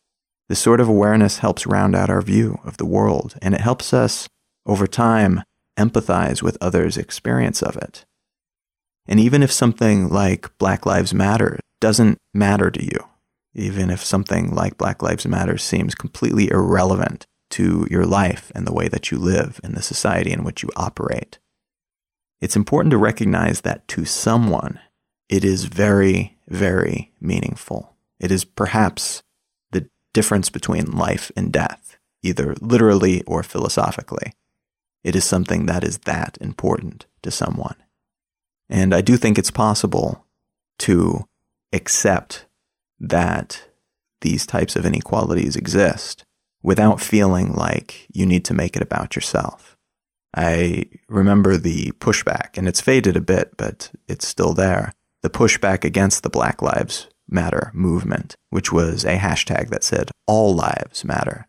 This 0.48 0.58
sort 0.58 0.80
of 0.80 0.88
awareness 0.88 1.38
helps 1.38 1.66
round 1.66 1.94
out 1.94 2.10
our 2.10 2.22
view 2.22 2.58
of 2.64 2.76
the 2.76 2.86
world 2.86 3.36
and 3.42 3.54
it 3.54 3.60
helps 3.60 3.92
us 3.92 4.28
over 4.66 4.86
time 4.86 5.42
empathize 5.78 6.42
with 6.42 6.58
others' 6.60 6.96
experience 6.96 7.62
of 7.62 7.76
it 7.76 8.04
and 9.06 9.18
even 9.18 9.42
if 9.42 9.52
something 9.52 10.08
like 10.08 10.56
Black 10.58 10.86
Lives 10.86 11.12
Matter 11.12 11.58
doesn't 11.80 12.18
matter 12.32 12.70
to 12.70 12.84
you, 12.84 13.08
even 13.54 13.90
if 13.90 14.02
something 14.02 14.54
like 14.54 14.78
Black 14.78 15.02
Lives 15.02 15.26
Matter 15.26 15.58
seems 15.58 15.94
completely 15.94 16.50
irrelevant 16.50 17.26
to 17.50 17.86
your 17.90 18.06
life 18.06 18.50
and 18.54 18.66
the 18.66 18.72
way 18.72 18.88
that 18.88 19.10
you 19.10 19.18
live 19.18 19.60
in 19.62 19.74
the 19.74 19.82
society 19.82 20.32
in 20.32 20.44
which 20.44 20.62
you 20.62 20.70
operate, 20.76 21.38
it's 22.40 22.56
important 22.56 22.90
to 22.92 22.98
recognize 22.98 23.60
that 23.60 23.86
to 23.88 24.04
someone, 24.04 24.80
it 25.28 25.44
is 25.44 25.64
very, 25.64 26.38
very 26.48 27.12
meaningful. 27.20 27.94
It 28.18 28.30
is 28.30 28.44
perhaps 28.44 29.22
the 29.70 29.88
difference 30.12 30.50
between 30.50 30.92
life 30.92 31.30
and 31.36 31.52
death, 31.52 31.98
either 32.22 32.54
literally 32.60 33.22
or 33.24 33.42
philosophically. 33.42 34.32
It 35.04 35.16
is 35.16 35.24
something 35.24 35.66
that 35.66 35.84
is 35.84 35.98
that 35.98 36.38
important 36.40 37.06
to 37.22 37.30
someone. 37.30 37.76
And 38.72 38.94
I 38.94 39.02
do 39.02 39.18
think 39.18 39.38
it's 39.38 39.50
possible 39.50 40.24
to 40.78 41.28
accept 41.74 42.46
that 42.98 43.68
these 44.22 44.46
types 44.46 44.76
of 44.76 44.86
inequalities 44.86 45.56
exist 45.56 46.24
without 46.62 46.98
feeling 46.98 47.52
like 47.52 48.06
you 48.14 48.24
need 48.24 48.46
to 48.46 48.54
make 48.54 48.74
it 48.74 48.82
about 48.82 49.14
yourself. 49.14 49.76
I 50.34 50.86
remember 51.10 51.58
the 51.58 51.92
pushback, 52.00 52.56
and 52.56 52.66
it's 52.66 52.80
faded 52.80 53.14
a 53.14 53.20
bit, 53.20 53.58
but 53.58 53.90
it's 54.08 54.26
still 54.26 54.54
there. 54.54 54.92
The 55.20 55.28
pushback 55.28 55.84
against 55.84 56.22
the 56.22 56.30
Black 56.30 56.62
Lives 56.62 57.08
Matter 57.28 57.72
movement, 57.74 58.36
which 58.48 58.72
was 58.72 59.04
a 59.04 59.18
hashtag 59.18 59.68
that 59.68 59.84
said, 59.84 60.10
All 60.26 60.54
Lives 60.54 61.04
Matter. 61.04 61.46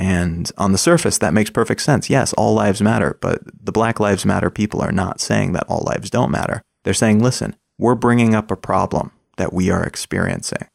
And 0.00 0.50
on 0.56 0.72
the 0.72 0.78
surface, 0.78 1.18
that 1.18 1.34
makes 1.34 1.50
perfect 1.50 1.82
sense. 1.82 2.08
Yes, 2.08 2.32
all 2.32 2.54
lives 2.54 2.80
matter, 2.80 3.18
but 3.20 3.42
the 3.62 3.70
Black 3.70 4.00
Lives 4.00 4.24
Matter 4.24 4.48
people 4.48 4.80
are 4.80 4.92
not 4.92 5.20
saying 5.20 5.52
that 5.52 5.66
all 5.68 5.84
lives 5.86 6.08
don't 6.08 6.30
matter. 6.30 6.62
They're 6.84 6.94
saying, 6.94 7.22
listen, 7.22 7.54
we're 7.78 7.94
bringing 7.94 8.34
up 8.34 8.50
a 8.50 8.56
problem 8.56 9.12
that 9.36 9.52
we 9.52 9.70
are 9.70 9.84
experiencing. 9.84 10.66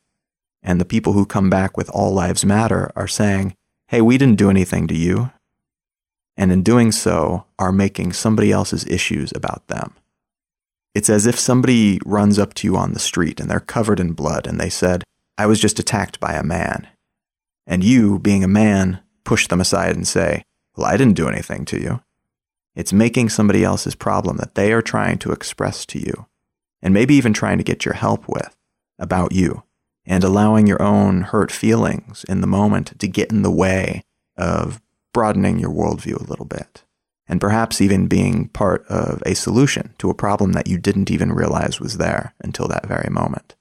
And 0.62 0.80
the 0.80 0.86
people 0.86 1.14
who 1.14 1.26
come 1.26 1.50
back 1.50 1.76
with 1.76 1.90
all 1.90 2.14
lives 2.14 2.46
matter 2.46 2.92
are 2.96 3.08
saying, 3.08 3.56
hey, 3.88 4.00
we 4.00 4.20
didn't 4.20 4.38
do 4.38 4.52
anything 4.52 4.88
to 4.90 4.96
you. 4.96 5.32
And 6.38 6.52
in 6.52 6.62
doing 6.62 6.92
so, 6.92 7.46
are 7.58 7.72
making 7.72 8.14
somebody 8.14 8.52
else's 8.52 8.86
issues 8.86 9.34
about 9.36 9.68
them. 9.70 9.96
It's 10.94 11.10
as 11.10 11.26
if 11.26 11.40
somebody 11.40 12.00
runs 12.06 12.38
up 12.38 12.54
to 12.56 12.68
you 12.68 12.78
on 12.78 12.94
the 12.94 13.00
street 13.00 13.40
and 13.40 13.50
they're 13.50 13.60
covered 13.60 14.00
in 14.00 14.12
blood 14.12 14.46
and 14.46 14.60
they 14.60 14.70
said, 14.70 15.04
I 15.36 15.48
was 15.48 15.60
just 15.60 15.80
attacked 15.80 16.20
by 16.20 16.34
a 16.34 16.44
man. 16.44 16.90
And 17.66 17.84
you, 17.84 18.20
being 18.20 18.44
a 18.44 18.48
man, 18.48 19.00
push 19.26 19.48
them 19.48 19.60
aside 19.60 19.96
and 19.96 20.08
say, 20.08 20.46
Well, 20.78 20.88
I 20.88 20.96
didn't 20.96 21.16
do 21.18 21.28
anything 21.28 21.66
to 21.66 21.82
you. 21.82 22.02
It's 22.76 22.94
making 22.94 23.30
somebody 23.30 23.64
else's 23.64 23.96
problem 23.96 24.38
that 24.38 24.56
they 24.56 24.72
are 24.72 24.82
trying 24.82 25.18
to 25.20 25.32
express 25.32 25.86
to 25.88 26.00
you, 26.00 26.28
and 26.82 26.94
maybe 26.94 27.16
even 27.16 27.34
trying 27.34 27.58
to 27.58 27.64
get 27.64 27.86
your 27.86 27.96
help 27.96 28.28
with 28.28 28.56
about 29.00 29.32
you, 29.32 29.64
and 30.06 30.24
allowing 30.24 30.68
your 30.68 30.82
own 30.82 31.22
hurt 31.22 31.52
feelings 31.52 32.24
in 32.26 32.42
the 32.42 32.48
moment 32.48 32.98
to 33.00 33.08
get 33.08 33.32
in 33.32 33.42
the 33.42 33.52
way 33.52 34.04
of 34.38 34.82
broadening 35.14 35.58
your 35.58 35.72
worldview 35.72 36.20
a 36.20 36.30
little 36.30 36.46
bit, 36.46 36.84
and 37.28 37.40
perhaps 37.40 37.80
even 37.80 38.08
being 38.08 38.50
part 38.50 38.86
of 38.88 39.24
a 39.26 39.34
solution 39.34 39.94
to 39.98 40.10
a 40.10 40.16
problem 40.16 40.52
that 40.54 40.68
you 40.68 40.78
didn't 40.78 41.10
even 41.10 41.32
realize 41.32 41.80
was 41.80 41.98
there 41.98 42.34
until 42.42 42.68
that 42.68 42.86
very 42.86 43.10
moment. 43.10 43.56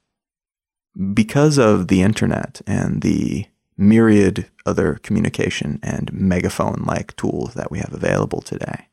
Because 1.13 1.59
of 1.59 1.89
the 1.89 2.03
internet 2.03 2.61
and 2.67 3.03
the 3.03 3.47
myriad 3.77 4.51
other 4.67 4.95
communication 5.03 5.79
and 5.83 6.13
megaphone 6.13 6.85
like 6.87 7.17
tools 7.17 7.55
that 7.55 7.71
we 7.71 7.79
have 7.79 7.93
available 7.93 8.41
today. 8.41 8.89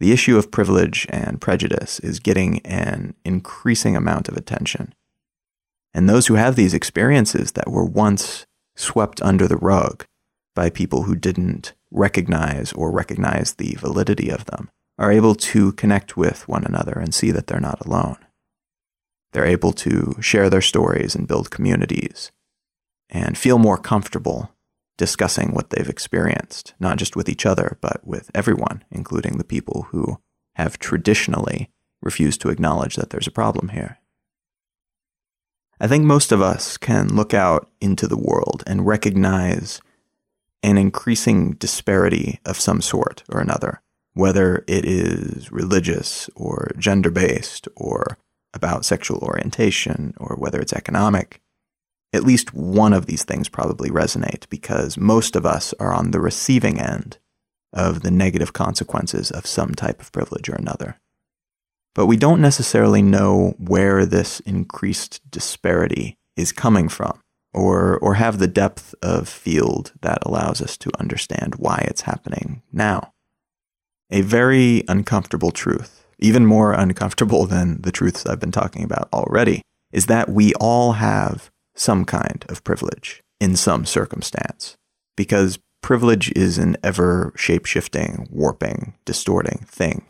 The 0.00 0.12
issue 0.12 0.38
of 0.38 0.50
privilege 0.50 1.06
and 1.10 1.40
prejudice 1.40 1.98
is 2.00 2.20
getting 2.20 2.60
an 2.60 3.14
increasing 3.24 3.96
amount 3.96 4.28
of 4.28 4.36
attention. 4.36 4.94
And 5.92 6.08
those 6.08 6.26
who 6.28 6.34
have 6.34 6.54
these 6.54 6.74
experiences 6.74 7.52
that 7.52 7.70
were 7.70 7.84
once 7.84 8.46
swept 8.76 9.20
under 9.22 9.48
the 9.48 9.56
rug 9.56 10.04
by 10.54 10.70
people 10.70 11.04
who 11.04 11.16
didn't 11.16 11.74
recognize 11.90 12.72
or 12.72 12.92
recognize 12.92 13.54
the 13.54 13.74
validity 13.80 14.28
of 14.28 14.44
them 14.44 14.70
are 14.98 15.10
able 15.10 15.34
to 15.34 15.72
connect 15.72 16.16
with 16.16 16.46
one 16.46 16.64
another 16.64 16.92
and 16.92 17.14
see 17.14 17.30
that 17.30 17.46
they're 17.46 17.60
not 17.60 17.84
alone. 17.84 18.18
They're 19.32 19.46
able 19.46 19.72
to 19.72 20.16
share 20.20 20.48
their 20.48 20.60
stories 20.60 21.14
and 21.14 21.28
build 21.28 21.50
communities 21.50 22.30
and 23.10 23.38
feel 23.38 23.58
more 23.58 23.78
comfortable 23.78 24.54
discussing 24.96 25.52
what 25.52 25.70
they've 25.70 25.88
experienced, 25.88 26.74
not 26.78 26.98
just 26.98 27.16
with 27.16 27.28
each 27.28 27.46
other, 27.46 27.78
but 27.80 28.06
with 28.06 28.30
everyone, 28.34 28.84
including 28.90 29.38
the 29.38 29.44
people 29.44 29.86
who 29.90 30.20
have 30.54 30.78
traditionally 30.78 31.70
refused 32.02 32.40
to 32.40 32.50
acknowledge 32.50 32.96
that 32.96 33.10
there's 33.10 33.26
a 33.26 33.32
problem 33.32 33.70
here. 33.70 33.98
I 35.80 35.86
think 35.86 36.04
most 36.04 36.32
of 36.32 36.42
us 36.42 36.76
can 36.76 37.14
look 37.14 37.32
out 37.32 37.70
into 37.80 38.08
the 38.08 38.18
world 38.18 38.64
and 38.66 38.86
recognize 38.86 39.80
an 40.64 40.76
increasing 40.76 41.52
disparity 41.52 42.40
of 42.44 42.58
some 42.58 42.82
sort 42.82 43.22
or 43.28 43.40
another, 43.40 43.80
whether 44.14 44.64
it 44.66 44.84
is 44.84 45.52
religious 45.52 46.28
or 46.34 46.72
gender 46.76 47.12
based 47.12 47.68
or 47.76 48.18
about 48.52 48.84
sexual 48.84 49.18
orientation 49.18 50.14
or 50.18 50.34
whether 50.36 50.60
it's 50.60 50.72
economic 50.72 51.40
at 52.12 52.24
least 52.24 52.54
one 52.54 52.92
of 52.92 53.06
these 53.06 53.24
things 53.24 53.48
probably 53.48 53.90
resonate 53.90 54.48
because 54.48 54.96
most 54.96 55.36
of 55.36 55.44
us 55.44 55.74
are 55.78 55.92
on 55.92 56.10
the 56.10 56.20
receiving 56.20 56.80
end 56.80 57.18
of 57.72 58.00
the 58.00 58.10
negative 58.10 58.52
consequences 58.52 59.30
of 59.30 59.46
some 59.46 59.74
type 59.74 60.00
of 60.00 60.12
privilege 60.12 60.48
or 60.48 60.54
another. 60.54 60.98
But 61.94 62.06
we 62.06 62.16
don't 62.16 62.40
necessarily 62.40 63.02
know 63.02 63.54
where 63.58 64.06
this 64.06 64.40
increased 64.40 65.20
disparity 65.30 66.16
is 66.36 66.52
coming 66.52 66.88
from 66.88 67.20
or, 67.52 67.98
or 67.98 68.14
have 68.14 68.38
the 68.38 68.46
depth 68.46 68.94
of 69.02 69.28
field 69.28 69.92
that 70.00 70.18
allows 70.22 70.62
us 70.62 70.76
to 70.78 70.90
understand 70.98 71.56
why 71.56 71.84
it's 71.88 72.02
happening 72.02 72.62
now. 72.72 73.12
A 74.10 74.20
very 74.22 74.84
uncomfortable 74.88 75.50
truth, 75.50 76.06
even 76.18 76.46
more 76.46 76.72
uncomfortable 76.72 77.46
than 77.46 77.82
the 77.82 77.92
truths 77.92 78.24
I've 78.24 78.40
been 78.40 78.52
talking 78.52 78.84
about 78.84 79.08
already, 79.12 79.62
is 79.92 80.06
that 80.06 80.28
we 80.28 80.54
all 80.54 80.92
have 80.92 81.50
some 81.78 82.04
kind 82.04 82.44
of 82.48 82.64
privilege 82.64 83.22
in 83.40 83.56
some 83.56 83.86
circumstance. 83.86 84.76
Because 85.16 85.58
privilege 85.82 86.32
is 86.36 86.58
an 86.58 86.76
ever 86.82 87.32
shape 87.36 87.66
shifting, 87.66 88.28
warping, 88.30 88.94
distorting 89.04 89.64
thing 89.66 90.06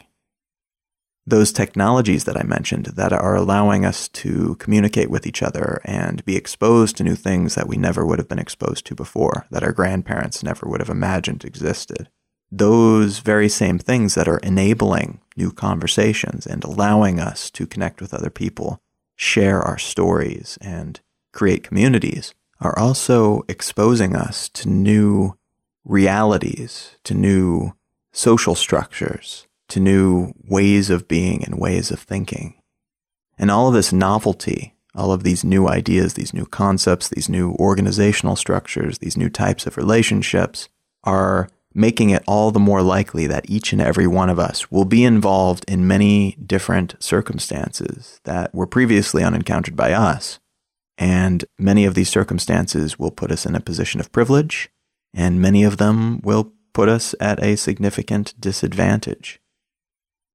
those 1.29 1.53
technologies 1.53 2.25
that 2.25 2.37
I 2.39 2.43
mentioned 2.43 2.87
that 2.87 3.13
are 3.13 3.37
allowing 3.37 3.85
us 3.85 4.09
to 4.09 4.57
communicate 4.57 5.11
with 5.11 5.27
each 5.27 5.43
other 5.43 5.81
and 5.85 6.25
be 6.25 6.37
exposed 6.37 6.97
to 6.97 7.05
new 7.05 7.15
things 7.15 7.55
that 7.55 7.69
we 7.69 7.77
never 7.77 8.07
would 8.07 8.19
have 8.19 8.29
been 8.29 8.39
exposed 8.39 8.87
to 8.87 8.95
before, 8.95 9.47
that 9.51 9.63
our 9.63 9.73
grandparents 9.73 10.43
never 10.43 10.67
would 10.67 10.81
have 10.81 10.89
imagined 10.89 11.45
existed. 11.45 12.09
Those 12.51 13.19
very 13.19 13.51
same 13.51 13.79
things 13.79 14.15
that 14.15 14.27
are 14.27 14.39
enabling 14.39 15.21
new 15.37 15.53
conversations 15.53 16.47
and 16.47 16.65
allowing 16.65 17.21
us 17.21 17.51
to 17.51 17.67
connect 17.67 18.01
with 18.01 18.15
other 18.15 18.31
people, 18.31 18.81
share 19.15 19.61
our 19.61 19.79
stories, 19.79 20.57
and 20.63 20.99
create 21.39 21.63
communities 21.63 22.35
are 22.61 22.79
also 22.79 23.45
exposing 23.49 24.17
us 24.17 24.49
to 24.49 24.69
new 24.69 25.37
realities, 25.85 26.97
to 27.05 27.15
new 27.15 27.73
social 28.13 28.55
structures 28.55 29.49
to 29.69 29.81
new 29.81 30.33
ways 30.49 30.91
of 30.91 31.07
being 31.09 31.45
and 31.45 31.59
ways 31.59 31.91
of 31.91 32.01
thinking. 32.01 32.55
And 33.39 33.51
all 33.51 33.69
of 33.69 33.75
this 33.75 33.93
novelty, 33.93 34.75
all 34.95 35.13
of 35.13 35.23
these 35.23 35.45
new 35.45 35.69
ideas, 35.69 36.15
these 36.15 36.35
new 36.35 36.47
concepts, 36.47 37.09
these 37.09 37.29
new 37.29 37.53
organizational 37.53 38.35
structures, 38.35 38.99
these 38.99 39.17
new 39.17 39.29
types 39.29 39.67
of 39.67 39.77
relationships 39.77 40.69
are 41.05 41.49
making 41.75 42.11
it 42.11 42.25
all 42.27 42.51
the 42.51 42.59
more 42.59 42.83
likely 42.83 43.27
that 43.27 43.49
each 43.49 43.73
and 43.73 43.81
every 43.81 44.07
one 44.07 44.31
of 44.31 44.39
us 44.39 44.71
will 44.71 44.87
be 44.87 45.05
involved 45.05 45.65
in 45.69 45.87
many 45.87 46.37
different 46.45 46.97
circumstances 46.99 48.21
that 48.25 48.53
were 48.55 48.67
previously 48.67 49.23
unencountered 49.23 49.77
by 49.77 49.93
us. 49.93 50.41
And 50.99 51.45
many 51.59 51.85
of 51.85 51.95
these 51.95 52.09
circumstances 52.09 52.99
will 52.99 53.13
put 53.13 53.31
us 53.31 53.47
in 53.47 53.55
a 53.55 53.61
position 53.61 54.01
of 54.01 54.11
privilege, 54.11 54.69
and 55.15 55.41
many 55.41 55.63
of 55.63 55.77
them 55.77 56.21
will 56.23 56.53
put 56.75 56.89
us 56.89 57.15
at 57.21 57.43
a 57.43 57.57
significant 57.57 58.35
disadvantage. 58.41 59.41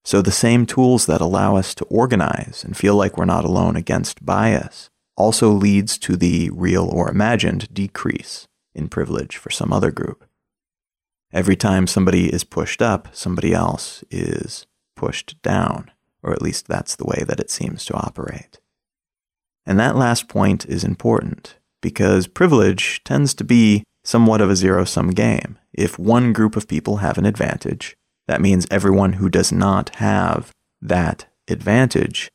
So 0.06 0.22
the 0.22 0.32
same 0.32 0.66
tools 0.66 1.06
that 1.06 1.22
allow 1.22 1.58
us 1.58 1.76
to 1.76 1.86
organize 1.86 2.64
and 2.66 2.76
feel 2.76 2.96
like 2.96 3.18
we're 3.18 3.26
not 3.26 3.46
alone 3.46 3.76
against 3.76 4.26
bias 4.26 4.90
also 5.16 5.52
leads 5.52 5.98
to 6.00 6.16
the 6.16 6.50
real 6.52 6.86
or 6.86 7.10
imagined 7.10 7.74
decrease 7.74 8.48
in 8.74 8.90
privilege 8.90 9.38
for 9.38 9.50
some 9.50 9.72
other 9.72 9.92
group. 9.92 10.26
Every 11.32 11.56
time 11.56 11.88
somebody 11.88 12.32
is 12.32 12.44
pushed 12.44 12.82
up, 12.82 13.10
somebody 13.12 13.54
else 13.54 14.04
is 14.10 14.66
pushed 14.96 15.42
down, 15.42 15.92
or 16.22 16.32
at 16.32 16.42
least 16.42 16.68
that's 16.68 16.96
the 16.96 17.06
way 17.06 17.24
that 17.28 17.40
it 17.40 17.50
seems 17.50 17.86
to 17.86 17.96
operate. 17.96 18.60
And 19.66 19.80
that 19.80 19.96
last 19.96 20.28
point 20.28 20.66
is 20.66 20.84
important 20.84 21.56
because 21.82 22.28
privilege 22.28 23.02
tends 23.04 23.34
to 23.36 23.44
be 23.44 23.84
somewhat 24.04 24.42
of 24.42 24.50
a 24.50 24.56
zero 24.56 24.86
sum 24.86 25.12
game. 25.12 25.58
If 25.74 25.98
one 25.98 26.34
group 26.34 26.56
of 26.56 26.68
people 26.68 26.98
have 26.98 27.18
an 27.18 27.26
advantage, 27.26 27.96
that 28.28 28.42
means 28.42 28.68
everyone 28.70 29.14
who 29.14 29.30
does 29.30 29.52
not 29.52 29.96
have 29.96 30.52
that 30.82 31.26
advantage 31.48 32.30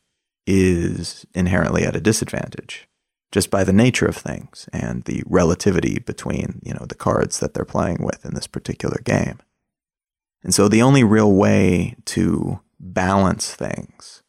is 0.47 1.27
inherently 1.35 1.85
at 1.85 1.97
a 1.97 2.01
disadvantage 2.01 2.89
just 3.31 3.51
by 3.51 3.65
the 3.65 3.73
nature 3.73 4.07
of 4.07 4.17
things 4.17 4.69
and 4.73 5.05
the 5.05 5.23
relativity 5.27 5.99
between, 5.99 6.61
you 6.65 6.73
know, 6.73 6.87
the 6.89 6.95
cards 6.95 7.41
that 7.41 7.55
they're 7.55 7.65
playing 7.65 7.99
with 8.01 8.25
in 8.25 8.35
this 8.35 8.47
particular 8.47 8.99
game. 9.05 9.39
And 10.43 10.55
so 10.55 10.69
the 10.69 10.83
only 10.83 11.05
real 11.05 11.33
way 11.33 11.97
to 12.07 12.61
balance 12.81 13.55
things 13.55 14.23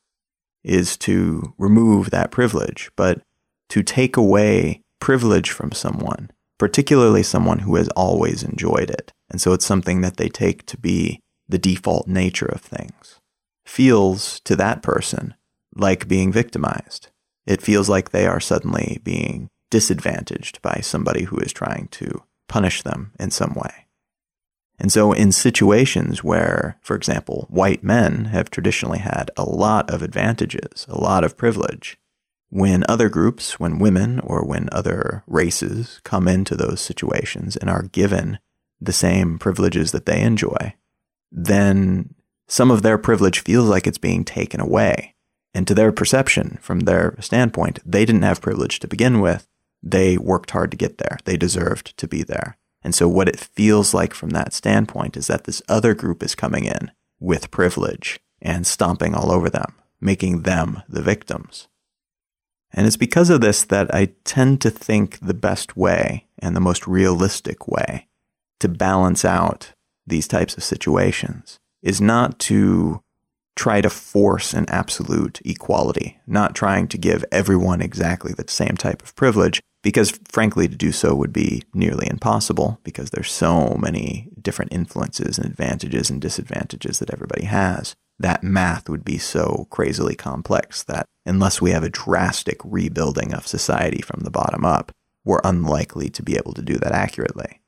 is 0.63 0.97
to 0.97 1.53
remove 1.57 2.09
that 2.09 2.31
privilege, 2.31 2.91
but 2.95 3.21
to 3.69 3.83
take 3.83 4.17
away 4.17 4.81
privilege 4.99 5.51
from 5.51 5.71
someone, 5.71 6.31
particularly 6.57 7.23
someone 7.23 7.59
who 7.59 7.75
has 7.75 7.89
always 7.89 8.43
enjoyed 8.43 8.89
it. 8.89 9.11
And 9.29 9.39
so 9.39 9.53
it's 9.53 9.65
something 9.65 10.01
that 10.01 10.17
they 10.17 10.29
take 10.29 10.65
to 10.67 10.77
be 10.77 11.19
the 11.47 11.57
default 11.57 12.07
nature 12.07 12.45
of 12.45 12.61
things, 12.61 13.19
feels 13.65 14.39
to 14.41 14.55
that 14.55 14.81
person 14.81 15.33
like 15.75 16.07
being 16.07 16.31
victimized. 16.31 17.09
It 17.45 17.61
feels 17.61 17.89
like 17.89 18.09
they 18.09 18.27
are 18.27 18.39
suddenly 18.39 18.99
being 19.03 19.49
disadvantaged 19.71 20.61
by 20.61 20.79
somebody 20.81 21.23
who 21.23 21.37
is 21.37 21.53
trying 21.53 21.87
to 21.89 22.23
punish 22.47 22.81
them 22.81 23.13
in 23.19 23.31
some 23.31 23.53
way. 23.53 23.85
And 24.79 24.91
so, 24.91 25.11
in 25.11 25.33
situations 25.33 26.23
where, 26.23 26.77
for 26.81 26.95
example, 26.95 27.47
white 27.49 27.83
men 27.83 28.25
have 28.25 28.49
traditionally 28.49 28.99
had 28.99 29.29
a 29.35 29.43
lot 29.43 29.91
of 29.91 30.01
advantages, 30.01 30.85
a 30.87 30.99
lot 30.99 31.25
of 31.25 31.35
privilege, 31.35 31.97
when 32.49 32.83
other 32.87 33.09
groups, 33.09 33.59
when 33.59 33.77
women 33.77 34.19
or 34.21 34.43
when 34.43 34.69
other 34.71 35.23
races 35.27 35.99
come 36.03 36.27
into 36.27 36.55
those 36.55 36.81
situations 36.81 37.55
and 37.57 37.69
are 37.69 37.83
given 37.83 38.39
the 38.81 38.93
same 38.93 39.37
privileges 39.37 39.91
that 39.91 40.05
they 40.05 40.21
enjoy, 40.21 40.73
then 41.31 42.15
some 42.47 42.71
of 42.71 42.81
their 42.81 42.97
privilege 42.97 43.41
feels 43.41 43.69
like 43.69 43.85
it's 43.85 43.97
being 43.97 44.23
taken 44.23 44.59
away. 44.59 45.15
And 45.53 45.67
to 45.67 45.75
their 45.75 45.91
perception, 45.91 46.57
from 46.61 46.81
their 46.81 47.15
standpoint, 47.19 47.79
they 47.85 48.05
didn't 48.05 48.23
have 48.23 48.41
privilege 48.41 48.79
to 48.79 48.87
begin 48.87 49.19
with. 49.19 49.47
They 49.83 50.17
worked 50.17 50.51
hard 50.51 50.71
to 50.71 50.77
get 50.77 50.97
there. 50.97 51.19
They 51.25 51.37
deserved 51.37 51.97
to 51.97 52.07
be 52.07 52.23
there. 52.23 52.57
And 52.83 52.95
so 52.95 53.07
what 53.07 53.27
it 53.27 53.39
feels 53.39 53.93
like 53.93 54.13
from 54.13 54.29
that 54.31 54.53
standpoint 54.53 55.17
is 55.17 55.27
that 55.27 55.43
this 55.43 55.61
other 55.67 55.93
group 55.93 56.23
is 56.23 56.35
coming 56.35 56.65
in 56.65 56.91
with 57.19 57.51
privilege 57.51 58.19
and 58.41 58.65
stomping 58.65 59.13
all 59.13 59.31
over 59.31 59.49
them, 59.49 59.73
making 59.99 60.43
them 60.43 60.81
the 60.87 61.01
victims. 61.01 61.67
And 62.71 62.87
it's 62.87 62.97
because 62.97 63.29
of 63.29 63.41
this 63.41 63.63
that 63.65 63.93
I 63.93 64.13
tend 64.23 64.61
to 64.61 64.69
think 64.69 65.19
the 65.19 65.33
best 65.33 65.75
way 65.75 66.27
and 66.37 66.55
the 66.55 66.61
most 66.61 66.87
realistic 66.87 67.67
way 67.67 68.07
to 68.59 68.69
balance 68.69 69.25
out 69.25 69.73
these 70.05 70.27
types 70.27 70.55
of 70.55 70.63
situations 70.63 71.59
is 71.81 71.99
not 71.99 72.39
to 72.39 73.01
try 73.55 73.81
to 73.81 73.89
force 73.89 74.53
an 74.53 74.65
absolute 74.69 75.41
equality, 75.43 76.19
not 76.25 76.55
trying 76.55 76.87
to 76.87 76.97
give 76.97 77.25
everyone 77.31 77.81
exactly 77.81 78.33
the 78.33 78.45
same 78.47 78.77
type 78.77 79.01
of 79.01 79.15
privilege, 79.15 79.61
because 79.81 80.19
frankly, 80.29 80.67
to 80.67 80.75
do 80.75 80.91
so 80.91 81.15
would 81.15 81.33
be 81.33 81.63
nearly 81.73 82.07
impossible 82.09 82.79
because 82.83 83.09
there's 83.09 83.31
so 83.31 83.75
many 83.79 84.29
different 84.41 84.73
influences 84.73 85.37
and 85.37 85.45
advantages 85.47 86.09
and 86.09 86.21
disadvantages 86.21 86.99
that 86.99 87.11
everybody 87.11 87.45
has. 87.45 87.95
That 88.19 88.43
math 88.43 88.89
would 88.89 89.05
be 89.05 89.17
so 89.17 89.67
crazily 89.69 90.15
complex 90.15 90.83
that 90.83 91.05
unless 91.25 91.61
we 91.61 91.71
have 91.71 91.83
a 91.83 91.89
drastic 91.89 92.57
rebuilding 92.65 93.33
of 93.33 93.47
society 93.47 94.01
from 94.01 94.21
the 94.23 94.31
bottom 94.31 94.65
up, 94.65 94.91
we're 95.23 95.41
unlikely 95.43 96.09
to 96.09 96.23
be 96.23 96.35
able 96.35 96.53
to 96.53 96.61
do 96.61 96.75
that 96.77 96.91
accurately. 96.91 97.61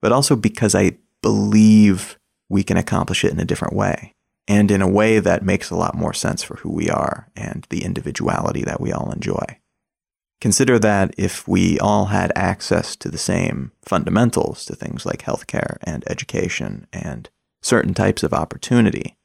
But 0.00 0.12
also 0.12 0.36
because 0.36 0.74
I 0.74 0.98
believe 1.22 2.18
we 2.48 2.62
can 2.62 2.78
accomplish 2.78 3.24
it 3.24 3.32
in 3.32 3.40
a 3.40 3.44
different 3.44 3.76
way 3.76 4.14
and 4.48 4.70
in 4.70 4.80
a 4.80 4.88
way 4.88 5.20
that 5.20 5.44
makes 5.44 5.70
a 5.70 5.76
lot 5.76 5.94
more 5.94 6.14
sense 6.14 6.42
for 6.42 6.56
who 6.56 6.72
we 6.72 6.88
are 6.88 7.28
and 7.36 7.66
the 7.68 7.84
individuality 7.84 8.62
that 8.62 8.80
we 8.80 8.92
all 8.92 9.12
enjoy. 9.12 9.59
Consider 10.40 10.78
that 10.78 11.14
if 11.18 11.46
we 11.46 11.78
all 11.78 12.06
had 12.06 12.32
access 12.34 12.96
to 12.96 13.10
the 13.10 13.18
same 13.18 13.72
fundamentals 13.82 14.64
to 14.64 14.74
things 14.74 15.04
like 15.04 15.22
healthcare 15.22 15.76
and 15.82 16.02
education 16.10 16.86
and 16.92 17.28
certain 17.60 17.92
types 17.92 18.22
of 18.22 18.32
opportunity, 18.32 19.16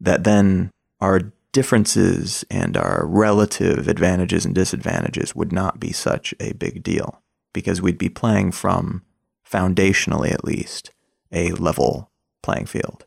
that 0.00 0.24
then 0.24 0.70
our 1.00 1.32
differences 1.52 2.44
and 2.50 2.76
our 2.76 3.06
relative 3.06 3.86
advantages 3.86 4.44
and 4.44 4.54
disadvantages 4.54 5.34
would 5.34 5.52
not 5.52 5.78
be 5.78 5.92
such 5.92 6.34
a 6.40 6.52
big 6.54 6.82
deal 6.82 7.22
because 7.52 7.80
we'd 7.80 7.98
be 7.98 8.08
playing 8.08 8.52
from, 8.52 9.02
foundationally 9.48 10.32
at 10.32 10.44
least, 10.44 10.90
a 11.32 11.52
level 11.52 12.10
playing 12.42 12.66
field. 12.66 13.04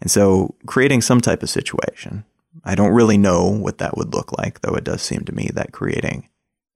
And 0.00 0.10
so 0.10 0.56
creating 0.66 1.02
some 1.02 1.20
type 1.20 1.42
of 1.44 1.50
situation, 1.50 2.24
I 2.64 2.74
don't 2.74 2.92
really 2.92 3.18
know 3.18 3.48
what 3.48 3.78
that 3.78 3.96
would 3.96 4.12
look 4.12 4.36
like, 4.36 4.60
though 4.60 4.74
it 4.74 4.84
does 4.84 5.02
seem 5.02 5.24
to 5.24 5.34
me 5.34 5.50
that 5.54 5.72
creating 5.72 6.28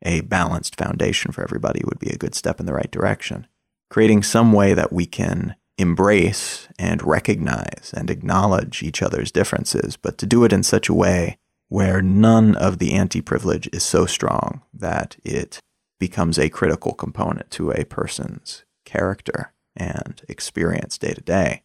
a 0.04 0.20
balanced 0.22 0.76
foundation 0.76 1.32
for 1.32 1.42
everybody 1.42 1.82
would 1.84 1.98
be 1.98 2.10
a 2.10 2.18
good 2.18 2.34
step 2.34 2.60
in 2.60 2.66
the 2.66 2.74
right 2.74 2.90
direction. 2.90 3.46
Creating 3.90 4.22
some 4.22 4.52
way 4.52 4.74
that 4.74 4.92
we 4.92 5.06
can 5.06 5.56
embrace 5.78 6.68
and 6.78 7.02
recognize 7.02 7.92
and 7.96 8.10
acknowledge 8.10 8.82
each 8.82 9.02
other's 9.02 9.32
differences, 9.32 9.96
but 9.96 10.18
to 10.18 10.26
do 10.26 10.44
it 10.44 10.52
in 10.52 10.62
such 10.62 10.88
a 10.88 10.94
way 10.94 11.38
where 11.68 12.02
none 12.02 12.54
of 12.54 12.78
the 12.78 12.92
anti 12.92 13.20
privilege 13.20 13.68
is 13.72 13.82
so 13.82 14.06
strong 14.06 14.62
that 14.72 15.16
it 15.24 15.58
becomes 15.98 16.38
a 16.38 16.50
critical 16.50 16.92
component 16.92 17.50
to 17.50 17.70
a 17.70 17.84
person's 17.84 18.64
character 18.84 19.52
and 19.76 20.22
experience 20.28 20.98
day 20.98 21.14
to 21.14 21.20
day. 21.20 21.62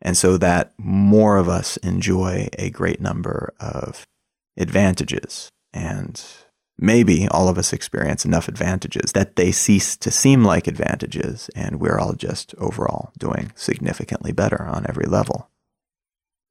And 0.00 0.16
so 0.16 0.36
that 0.38 0.74
more 0.78 1.36
of 1.38 1.48
us 1.48 1.76
enjoy 1.78 2.48
a 2.58 2.70
great 2.70 3.00
number 3.00 3.52
of 3.58 4.06
advantages 4.56 5.48
and 5.72 6.22
maybe 6.78 7.26
all 7.28 7.48
of 7.48 7.58
us 7.58 7.72
experience 7.72 8.24
enough 8.24 8.48
advantages 8.48 9.12
that 9.12 9.36
they 9.36 9.50
cease 9.50 9.96
to 9.96 10.10
seem 10.10 10.44
like 10.44 10.66
advantages 10.66 11.50
and 11.54 11.80
we're 11.80 11.98
all 11.98 12.14
just 12.14 12.54
overall 12.58 13.10
doing 13.18 13.50
significantly 13.56 14.32
better 14.32 14.62
on 14.62 14.86
every 14.88 15.06
level. 15.06 15.50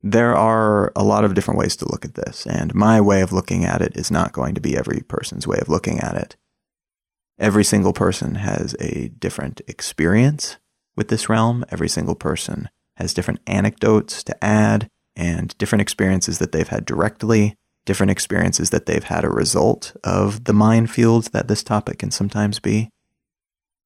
There 0.04 0.36
are 0.36 0.92
a 0.96 1.04
lot 1.04 1.24
of 1.24 1.34
different 1.34 1.60
ways 1.60 1.76
to 1.78 1.90
look 1.90 2.06
at 2.06 2.14
this, 2.14 2.46
and 2.46 2.76
my 2.76 3.02
way 3.02 3.22
of 3.22 3.34
looking 3.34 3.66
at 3.66 3.82
it 3.82 3.98
is 3.98 4.12
not 4.12 4.32
going 4.32 4.54
to 4.54 4.62
be 4.62 4.78
every 4.78 5.02
person's 5.08 5.48
way 5.48 5.58
of 5.60 5.70
looking 5.70 6.00
at 6.00 6.16
it. 6.16 6.36
Every 7.40 7.64
single 7.64 7.94
person 7.94 8.36
has 8.36 8.76
a 8.80 9.10
different 9.20 9.62
experience 9.68 10.58
with 10.96 11.08
this 11.08 11.30
realm. 11.30 11.66
Every 11.70 11.90
single 11.90 12.16
person 12.16 12.70
has 12.98 13.14
different 13.14 13.40
anecdotes 13.48 14.24
to 14.24 14.44
add 14.44 14.90
and 15.16 15.58
different 15.58 15.82
experiences 15.82 16.38
that 16.40 16.52
they've 16.52 16.68
had 16.68 16.86
directly 16.86 17.56
different 17.88 18.12
experiences 18.12 18.70
that 18.70 18.86
they've 18.86 19.06
had 19.06 19.24
a 19.24 19.30
result 19.30 19.96
of 20.04 20.44
the 20.44 20.54
minefields 20.54 21.32
that 21.32 21.48
this 21.48 21.64
topic 21.64 21.98
can 21.98 22.12
sometimes 22.12 22.60
be. 22.60 22.90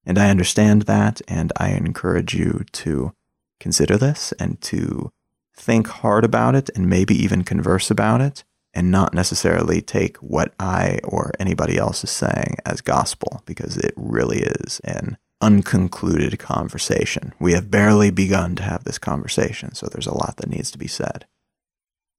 And 0.04 0.18
I 0.18 0.28
understand 0.28 0.82
that, 0.82 1.22
and 1.28 1.52
I 1.56 1.70
encourage 1.70 2.34
you 2.34 2.64
to 2.72 3.12
consider 3.60 3.96
this 3.96 4.32
and 4.40 4.60
to 4.62 5.10
think 5.56 5.86
hard 5.86 6.24
about 6.24 6.56
it 6.56 6.68
and 6.74 6.90
maybe 6.90 7.14
even 7.14 7.44
converse 7.44 7.90
about 7.90 8.20
it 8.20 8.42
and 8.74 8.90
not 8.90 9.14
necessarily 9.14 9.80
take 9.80 10.16
what 10.16 10.52
I 10.58 10.98
or 11.04 11.30
anybody 11.38 11.78
else 11.78 12.02
is 12.02 12.10
saying 12.10 12.56
as 12.66 12.80
gospel 12.80 13.42
because 13.46 13.76
it 13.76 13.94
really 13.96 14.40
is 14.40 14.80
an 14.82 15.16
unconcluded 15.40 16.38
conversation. 16.38 17.34
We 17.38 17.52
have 17.52 17.70
barely 17.70 18.10
begun 18.10 18.56
to 18.56 18.62
have 18.64 18.82
this 18.82 18.98
conversation, 18.98 19.74
so 19.74 19.86
there's 19.86 20.06
a 20.06 20.14
lot 20.14 20.38
that 20.38 20.50
needs 20.50 20.72
to 20.72 20.78
be 20.78 20.88
said. 20.88 21.26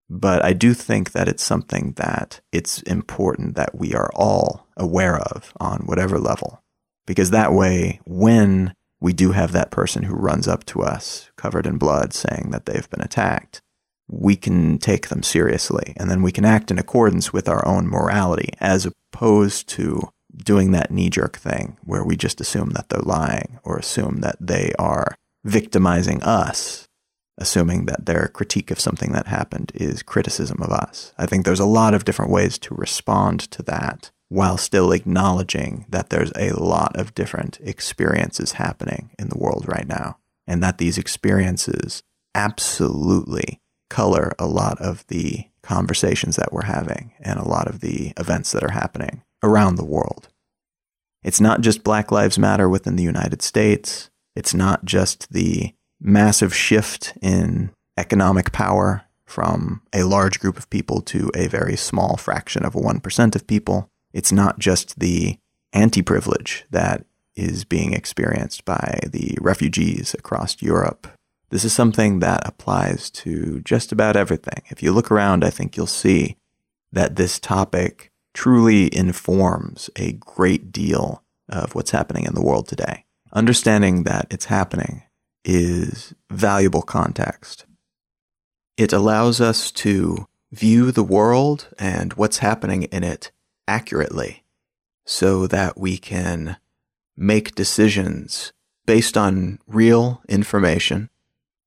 But 0.09 0.43
I 0.43 0.53
do 0.53 0.73
think 0.73 1.11
that 1.11 1.27
it's 1.27 1.43
something 1.43 1.93
that 1.93 2.41
it's 2.51 2.81
important 2.83 3.55
that 3.55 3.75
we 3.75 3.93
are 3.93 4.11
all 4.13 4.67
aware 4.77 5.17
of 5.17 5.53
on 5.59 5.81
whatever 5.85 6.19
level. 6.19 6.61
Because 7.05 7.31
that 7.31 7.53
way, 7.53 7.99
when 8.05 8.73
we 9.01 9.11
do 9.13 9.31
have 9.31 9.51
that 9.51 9.71
person 9.71 10.03
who 10.03 10.15
runs 10.15 10.47
up 10.47 10.65
to 10.65 10.81
us 10.81 11.29
covered 11.35 11.65
in 11.65 11.77
blood 11.77 12.13
saying 12.13 12.51
that 12.51 12.65
they've 12.65 12.89
been 12.89 13.01
attacked, 13.01 13.61
we 14.07 14.35
can 14.35 14.77
take 14.77 15.09
them 15.09 15.23
seriously 15.23 15.93
and 15.97 16.09
then 16.09 16.21
we 16.21 16.31
can 16.31 16.45
act 16.45 16.71
in 16.71 16.79
accordance 16.79 17.33
with 17.33 17.49
our 17.49 17.65
own 17.67 17.87
morality 17.87 18.49
as 18.59 18.85
opposed 18.85 19.67
to 19.69 20.01
doing 20.35 20.71
that 20.71 20.91
knee 20.91 21.09
jerk 21.09 21.37
thing 21.37 21.77
where 21.83 22.03
we 22.03 22.15
just 22.15 22.41
assume 22.41 22.69
that 22.71 22.89
they're 22.89 22.99
lying 23.01 23.59
or 23.63 23.77
assume 23.77 24.21
that 24.21 24.35
they 24.39 24.71
are 24.79 25.15
victimizing 25.43 26.21
us 26.23 26.87
assuming 27.37 27.85
that 27.85 28.05
their 28.05 28.27
critique 28.27 28.71
of 28.71 28.79
something 28.79 29.11
that 29.11 29.27
happened 29.27 29.71
is 29.73 30.03
criticism 30.03 30.61
of 30.61 30.71
us. 30.71 31.13
I 31.17 31.25
think 31.25 31.45
there's 31.45 31.59
a 31.59 31.65
lot 31.65 31.93
of 31.93 32.05
different 32.05 32.31
ways 32.31 32.57
to 32.59 32.75
respond 32.75 33.39
to 33.51 33.63
that 33.63 34.11
while 34.29 34.57
still 34.57 34.91
acknowledging 34.91 35.85
that 35.89 36.09
there's 36.09 36.31
a 36.35 36.51
lot 36.53 36.95
of 36.95 37.13
different 37.13 37.59
experiences 37.61 38.53
happening 38.53 39.11
in 39.19 39.29
the 39.29 39.37
world 39.37 39.65
right 39.67 39.87
now, 39.87 40.17
and 40.47 40.63
that 40.63 40.79
these 40.79 40.97
experiences 40.97 42.03
absolutely 42.33 43.61
color 43.89 44.33
a 44.39 44.47
lot 44.47 44.79
of 44.81 45.05
the 45.07 45.45
conversations 45.61 46.35
that 46.35 46.51
we're 46.51 46.65
having 46.65 47.13
and 47.19 47.39
a 47.39 47.47
lot 47.47 47.67
of 47.67 47.79
the 47.79 48.11
events 48.17 48.51
that 48.51 48.63
are 48.63 48.71
happening 48.71 49.21
around 49.43 49.75
the 49.75 49.85
world. 49.85 50.29
It's 51.23 51.39
not 51.39 51.61
just 51.61 51.83
Black 51.83 52.11
Lives 52.11 52.39
Matter 52.39 52.67
within 52.67 52.95
the 52.95 53.03
United 53.03 53.41
States. 53.41 54.09
It's 54.35 54.53
not 54.53 54.83
just 54.83 55.31
the 55.31 55.73
massive 56.03 56.53
shift 56.53 57.13
in 57.21 57.71
economic 57.97 58.51
power 58.51 59.03
from 59.25 59.81
a 59.93 60.03
large 60.03 60.39
group 60.39 60.57
of 60.57 60.69
people 60.69 61.01
to 61.01 61.31
a 61.33 61.47
very 61.47 61.75
small 61.75 62.17
fraction 62.17 62.63
of 62.65 62.73
1% 62.73 63.35
of 63.35 63.47
people. 63.47 63.89
It's 64.11 64.31
not 64.31 64.59
just 64.59 64.99
the 64.99 65.39
anti 65.71 66.01
privilege 66.01 66.65
that 66.69 67.05
is 67.35 67.63
being 67.63 67.93
experienced 67.93 68.63
by 68.63 68.99
the 69.07 69.35
refugees 69.41 70.13
across 70.13 70.61
Europe. 70.61 71.07
This 71.49 71.65
is 71.65 71.73
something 71.73 72.19
that 72.19 72.47
applies 72.47 73.09
to 73.11 73.61
just 73.61 73.91
about 73.91 74.15
everything. 74.15 74.61
If 74.69 74.83
you 74.83 74.91
look 74.91 75.09
around, 75.09 75.43
I 75.43 75.49
think 75.49 75.75
you'll 75.75 75.87
see 75.87 76.37
that 76.91 77.15
this 77.15 77.39
topic 77.39 78.11
truly 78.33 78.95
informs 78.95 79.89
a 79.95 80.13
great 80.13 80.71
deal 80.71 81.23
of 81.49 81.75
what's 81.75 81.91
happening 81.91 82.25
in 82.25 82.33
the 82.33 82.43
world 82.43 82.67
today. 82.67 83.05
Understanding 83.31 84.03
that 84.03 84.27
it's 84.29 84.45
happening 84.45 85.03
is 85.45 86.13
valuable 86.29 86.81
context. 86.81 87.65
It 88.77 88.93
allows 88.93 89.39
us 89.39 89.71
to 89.71 90.27
view 90.51 90.91
the 90.91 91.03
world 91.03 91.67
and 91.79 92.13
what's 92.13 92.37
happening 92.39 92.83
in 92.83 93.03
it 93.03 93.31
accurately 93.67 94.43
so 95.05 95.47
that 95.47 95.77
we 95.77 95.97
can 95.97 96.57
make 97.15 97.55
decisions 97.55 98.53
based 98.85 99.17
on 99.17 99.59
real 99.67 100.21
information, 100.27 101.09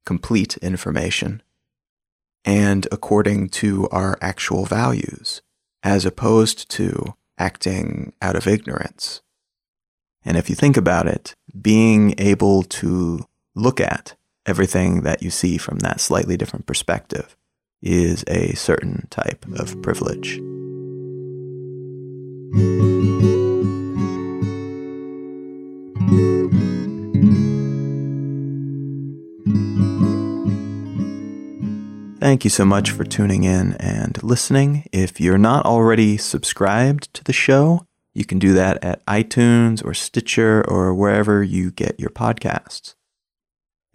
complete 0.04 0.56
information, 0.58 1.42
and 2.44 2.86
according 2.92 3.48
to 3.48 3.88
our 3.88 4.16
actual 4.20 4.64
values, 4.64 5.42
as 5.82 6.04
opposed 6.04 6.68
to 6.70 7.14
acting 7.38 8.12
out 8.22 8.36
of 8.36 8.46
ignorance. 8.46 9.20
And 10.24 10.36
if 10.36 10.48
you 10.48 10.56
think 10.56 10.76
about 10.76 11.06
it, 11.06 11.34
being 11.60 12.14
able 12.18 12.62
to 12.64 13.24
look 13.56 13.80
at 13.80 14.14
everything 14.44 15.02
that 15.02 15.22
you 15.22 15.30
see 15.30 15.58
from 15.58 15.78
that 15.80 16.00
slightly 16.00 16.36
different 16.36 16.66
perspective 16.66 17.36
is 17.82 18.24
a 18.28 18.54
certain 18.54 19.08
type 19.10 19.44
of 19.58 19.80
privilege. 19.82 20.40
Thank 32.20 32.42
you 32.42 32.50
so 32.50 32.64
much 32.64 32.90
for 32.90 33.04
tuning 33.04 33.44
in 33.44 33.74
and 33.74 34.20
listening. 34.22 34.88
If 34.92 35.20
you're 35.20 35.38
not 35.38 35.64
already 35.64 36.16
subscribed 36.16 37.14
to 37.14 37.22
the 37.22 37.32
show, 37.32 37.86
you 38.14 38.24
can 38.24 38.40
do 38.40 38.52
that 38.54 38.82
at 38.82 39.06
iTunes 39.06 39.84
or 39.84 39.94
Stitcher 39.94 40.64
or 40.66 40.92
wherever 40.92 41.42
you 41.42 41.70
get 41.70 42.00
your 42.00 42.10
podcasts. 42.10 42.95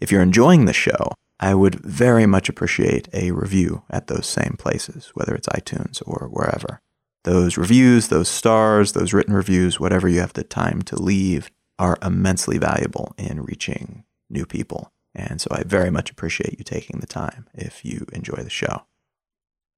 If 0.02 0.10
you're 0.10 0.20
enjoying 0.20 0.64
the 0.64 0.72
show, 0.72 1.12
I 1.38 1.54
would 1.54 1.76
very 1.76 2.26
much 2.26 2.48
appreciate 2.48 3.08
a 3.12 3.30
review 3.30 3.84
at 3.88 4.08
those 4.08 4.26
same 4.26 4.56
places, 4.58 5.12
whether 5.14 5.32
it's 5.32 5.46
iTunes 5.46 6.02
or 6.04 6.28
wherever. 6.28 6.80
Those 7.22 7.56
reviews, 7.56 8.08
those 8.08 8.28
stars, 8.28 8.94
those 8.94 9.12
written 9.12 9.32
reviews, 9.32 9.78
whatever 9.78 10.08
you 10.08 10.18
have 10.18 10.32
the 10.32 10.42
time 10.42 10.82
to 10.82 11.00
leave, 11.00 11.52
are 11.78 11.98
immensely 12.02 12.58
valuable 12.58 13.14
in 13.16 13.44
reaching 13.44 14.02
new 14.28 14.44
people. 14.44 14.90
And 15.14 15.40
so 15.40 15.46
I 15.52 15.62
very 15.62 15.90
much 15.90 16.10
appreciate 16.10 16.58
you 16.58 16.64
taking 16.64 16.98
the 16.98 17.06
time 17.06 17.46
if 17.54 17.84
you 17.84 18.04
enjoy 18.12 18.42
the 18.42 18.50
show. 18.50 18.82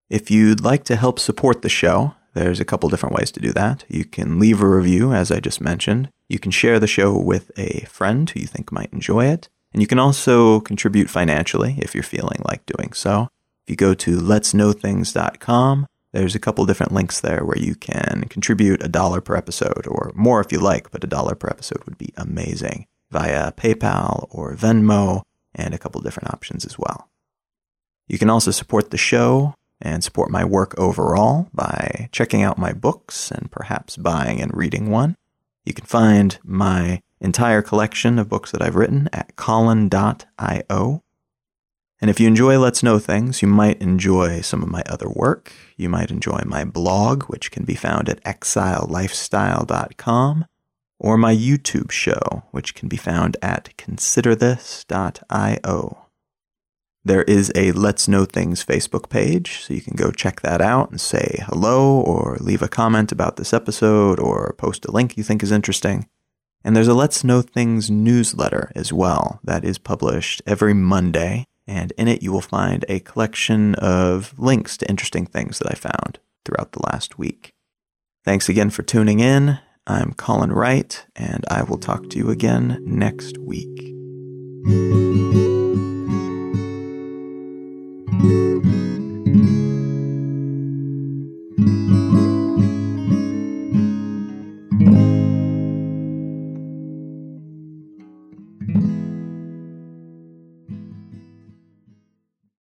If 0.08 0.30
you'd 0.30 0.62
like 0.62 0.84
to 0.84 0.96
help 0.96 1.18
support 1.18 1.60
the 1.60 1.68
show, 1.68 2.14
there's 2.32 2.60
a 2.60 2.64
couple 2.64 2.88
different 2.88 3.14
ways 3.14 3.30
to 3.32 3.40
do 3.40 3.52
that. 3.52 3.84
You 3.88 4.06
can 4.06 4.38
leave 4.38 4.62
a 4.62 4.66
review, 4.66 5.12
as 5.12 5.30
I 5.30 5.40
just 5.40 5.60
mentioned. 5.60 6.08
You 6.30 6.38
can 6.38 6.50
share 6.50 6.80
the 6.80 6.86
show 6.86 7.14
with 7.14 7.50
a 7.58 7.84
friend 7.90 8.30
who 8.30 8.40
you 8.40 8.46
think 8.46 8.72
might 8.72 8.90
enjoy 8.90 9.26
it. 9.26 9.50
And 9.74 9.82
you 9.82 9.88
can 9.88 9.98
also 9.98 10.60
contribute 10.60 11.10
financially 11.10 11.74
if 11.78 11.94
you're 11.94 12.04
feeling 12.04 12.40
like 12.44 12.64
doing 12.64 12.92
so. 12.92 13.28
If 13.64 13.70
you 13.70 13.76
go 13.76 13.92
to 13.94 14.18
letsknowthings.com, 14.18 15.86
there's 16.12 16.36
a 16.36 16.38
couple 16.38 16.64
different 16.64 16.92
links 16.92 17.20
there 17.20 17.44
where 17.44 17.58
you 17.58 17.74
can 17.74 18.26
contribute 18.30 18.84
a 18.84 18.88
dollar 18.88 19.20
per 19.20 19.34
episode 19.34 19.86
or 19.88 20.12
more 20.14 20.40
if 20.40 20.52
you 20.52 20.60
like, 20.60 20.92
but 20.92 21.02
a 21.02 21.08
dollar 21.08 21.34
per 21.34 21.48
episode 21.48 21.82
would 21.84 21.98
be 21.98 22.12
amazing 22.16 22.86
via 23.10 23.50
PayPal 23.52 24.28
or 24.30 24.54
Venmo 24.54 25.22
and 25.56 25.74
a 25.74 25.78
couple 25.78 26.00
different 26.00 26.32
options 26.32 26.64
as 26.64 26.78
well. 26.78 27.08
You 28.06 28.18
can 28.18 28.30
also 28.30 28.52
support 28.52 28.90
the 28.90 28.96
show 28.96 29.54
and 29.80 30.04
support 30.04 30.30
my 30.30 30.44
work 30.44 30.78
overall 30.78 31.48
by 31.52 32.08
checking 32.12 32.42
out 32.42 32.58
my 32.58 32.72
books 32.72 33.32
and 33.32 33.50
perhaps 33.50 33.96
buying 33.96 34.40
and 34.40 34.56
reading 34.56 34.88
one. 34.88 35.16
You 35.64 35.74
can 35.74 35.86
find 35.86 36.38
my 36.44 37.00
entire 37.20 37.62
collection 37.62 38.18
of 38.18 38.28
books 38.28 38.50
that 38.50 38.60
I've 38.62 38.76
written 38.76 39.08
at 39.12 39.36
colin.io. 39.36 41.02
And 42.00 42.10
if 42.10 42.18
you 42.20 42.26
enjoy 42.26 42.58
Let's 42.58 42.82
Know 42.82 42.98
Things, 42.98 43.40
you 43.40 43.48
might 43.48 43.80
enjoy 43.80 44.42
some 44.42 44.62
of 44.62 44.68
my 44.68 44.82
other 44.86 45.08
work. 45.08 45.50
You 45.76 45.88
might 45.88 46.10
enjoy 46.10 46.42
my 46.44 46.64
blog, 46.64 47.22
which 47.24 47.50
can 47.50 47.64
be 47.64 47.74
found 47.74 48.10
at 48.10 48.22
exilelifestyle.com, 48.24 50.44
or 50.98 51.16
my 51.16 51.34
YouTube 51.34 51.90
show, 51.90 52.42
which 52.50 52.74
can 52.74 52.88
be 52.88 52.98
found 52.98 53.38
at 53.40 53.74
considerthis.io. 53.78 56.04
There 57.06 57.24
is 57.24 57.52
a 57.54 57.72
Let's 57.72 58.08
Know 58.08 58.24
Things 58.24 58.64
Facebook 58.64 59.10
page, 59.10 59.60
so 59.60 59.74
you 59.74 59.82
can 59.82 59.94
go 59.94 60.10
check 60.10 60.40
that 60.40 60.62
out 60.62 60.90
and 60.90 60.98
say 60.98 61.44
hello 61.46 62.00
or 62.00 62.38
leave 62.40 62.62
a 62.62 62.68
comment 62.68 63.12
about 63.12 63.36
this 63.36 63.52
episode 63.52 64.18
or 64.18 64.54
post 64.58 64.86
a 64.86 64.90
link 64.90 65.16
you 65.16 65.22
think 65.22 65.42
is 65.42 65.52
interesting. 65.52 66.08
And 66.64 66.74
there's 66.74 66.88
a 66.88 66.94
Let's 66.94 67.22
Know 67.22 67.42
Things 67.42 67.90
newsletter 67.90 68.72
as 68.74 68.92
well 68.92 69.38
that 69.44 69.64
is 69.64 69.76
published 69.76 70.40
every 70.46 70.72
Monday. 70.72 71.44
And 71.66 71.92
in 71.98 72.08
it, 72.08 72.22
you 72.22 72.32
will 72.32 72.40
find 72.40 72.84
a 72.88 73.00
collection 73.00 73.74
of 73.76 74.34
links 74.38 74.78
to 74.78 74.88
interesting 74.88 75.26
things 75.26 75.58
that 75.58 75.70
I 75.70 75.74
found 75.74 76.18
throughout 76.44 76.72
the 76.72 76.82
last 76.82 77.18
week. 77.18 77.52
Thanks 78.24 78.48
again 78.48 78.70
for 78.70 78.82
tuning 78.82 79.20
in. 79.20 79.58
I'm 79.86 80.14
Colin 80.14 80.52
Wright, 80.52 81.04
and 81.14 81.44
I 81.50 81.62
will 81.62 81.76
talk 81.76 82.08
to 82.10 82.18
you 82.18 82.30
again 82.30 82.78
next 82.86 83.36
week. 83.36 83.92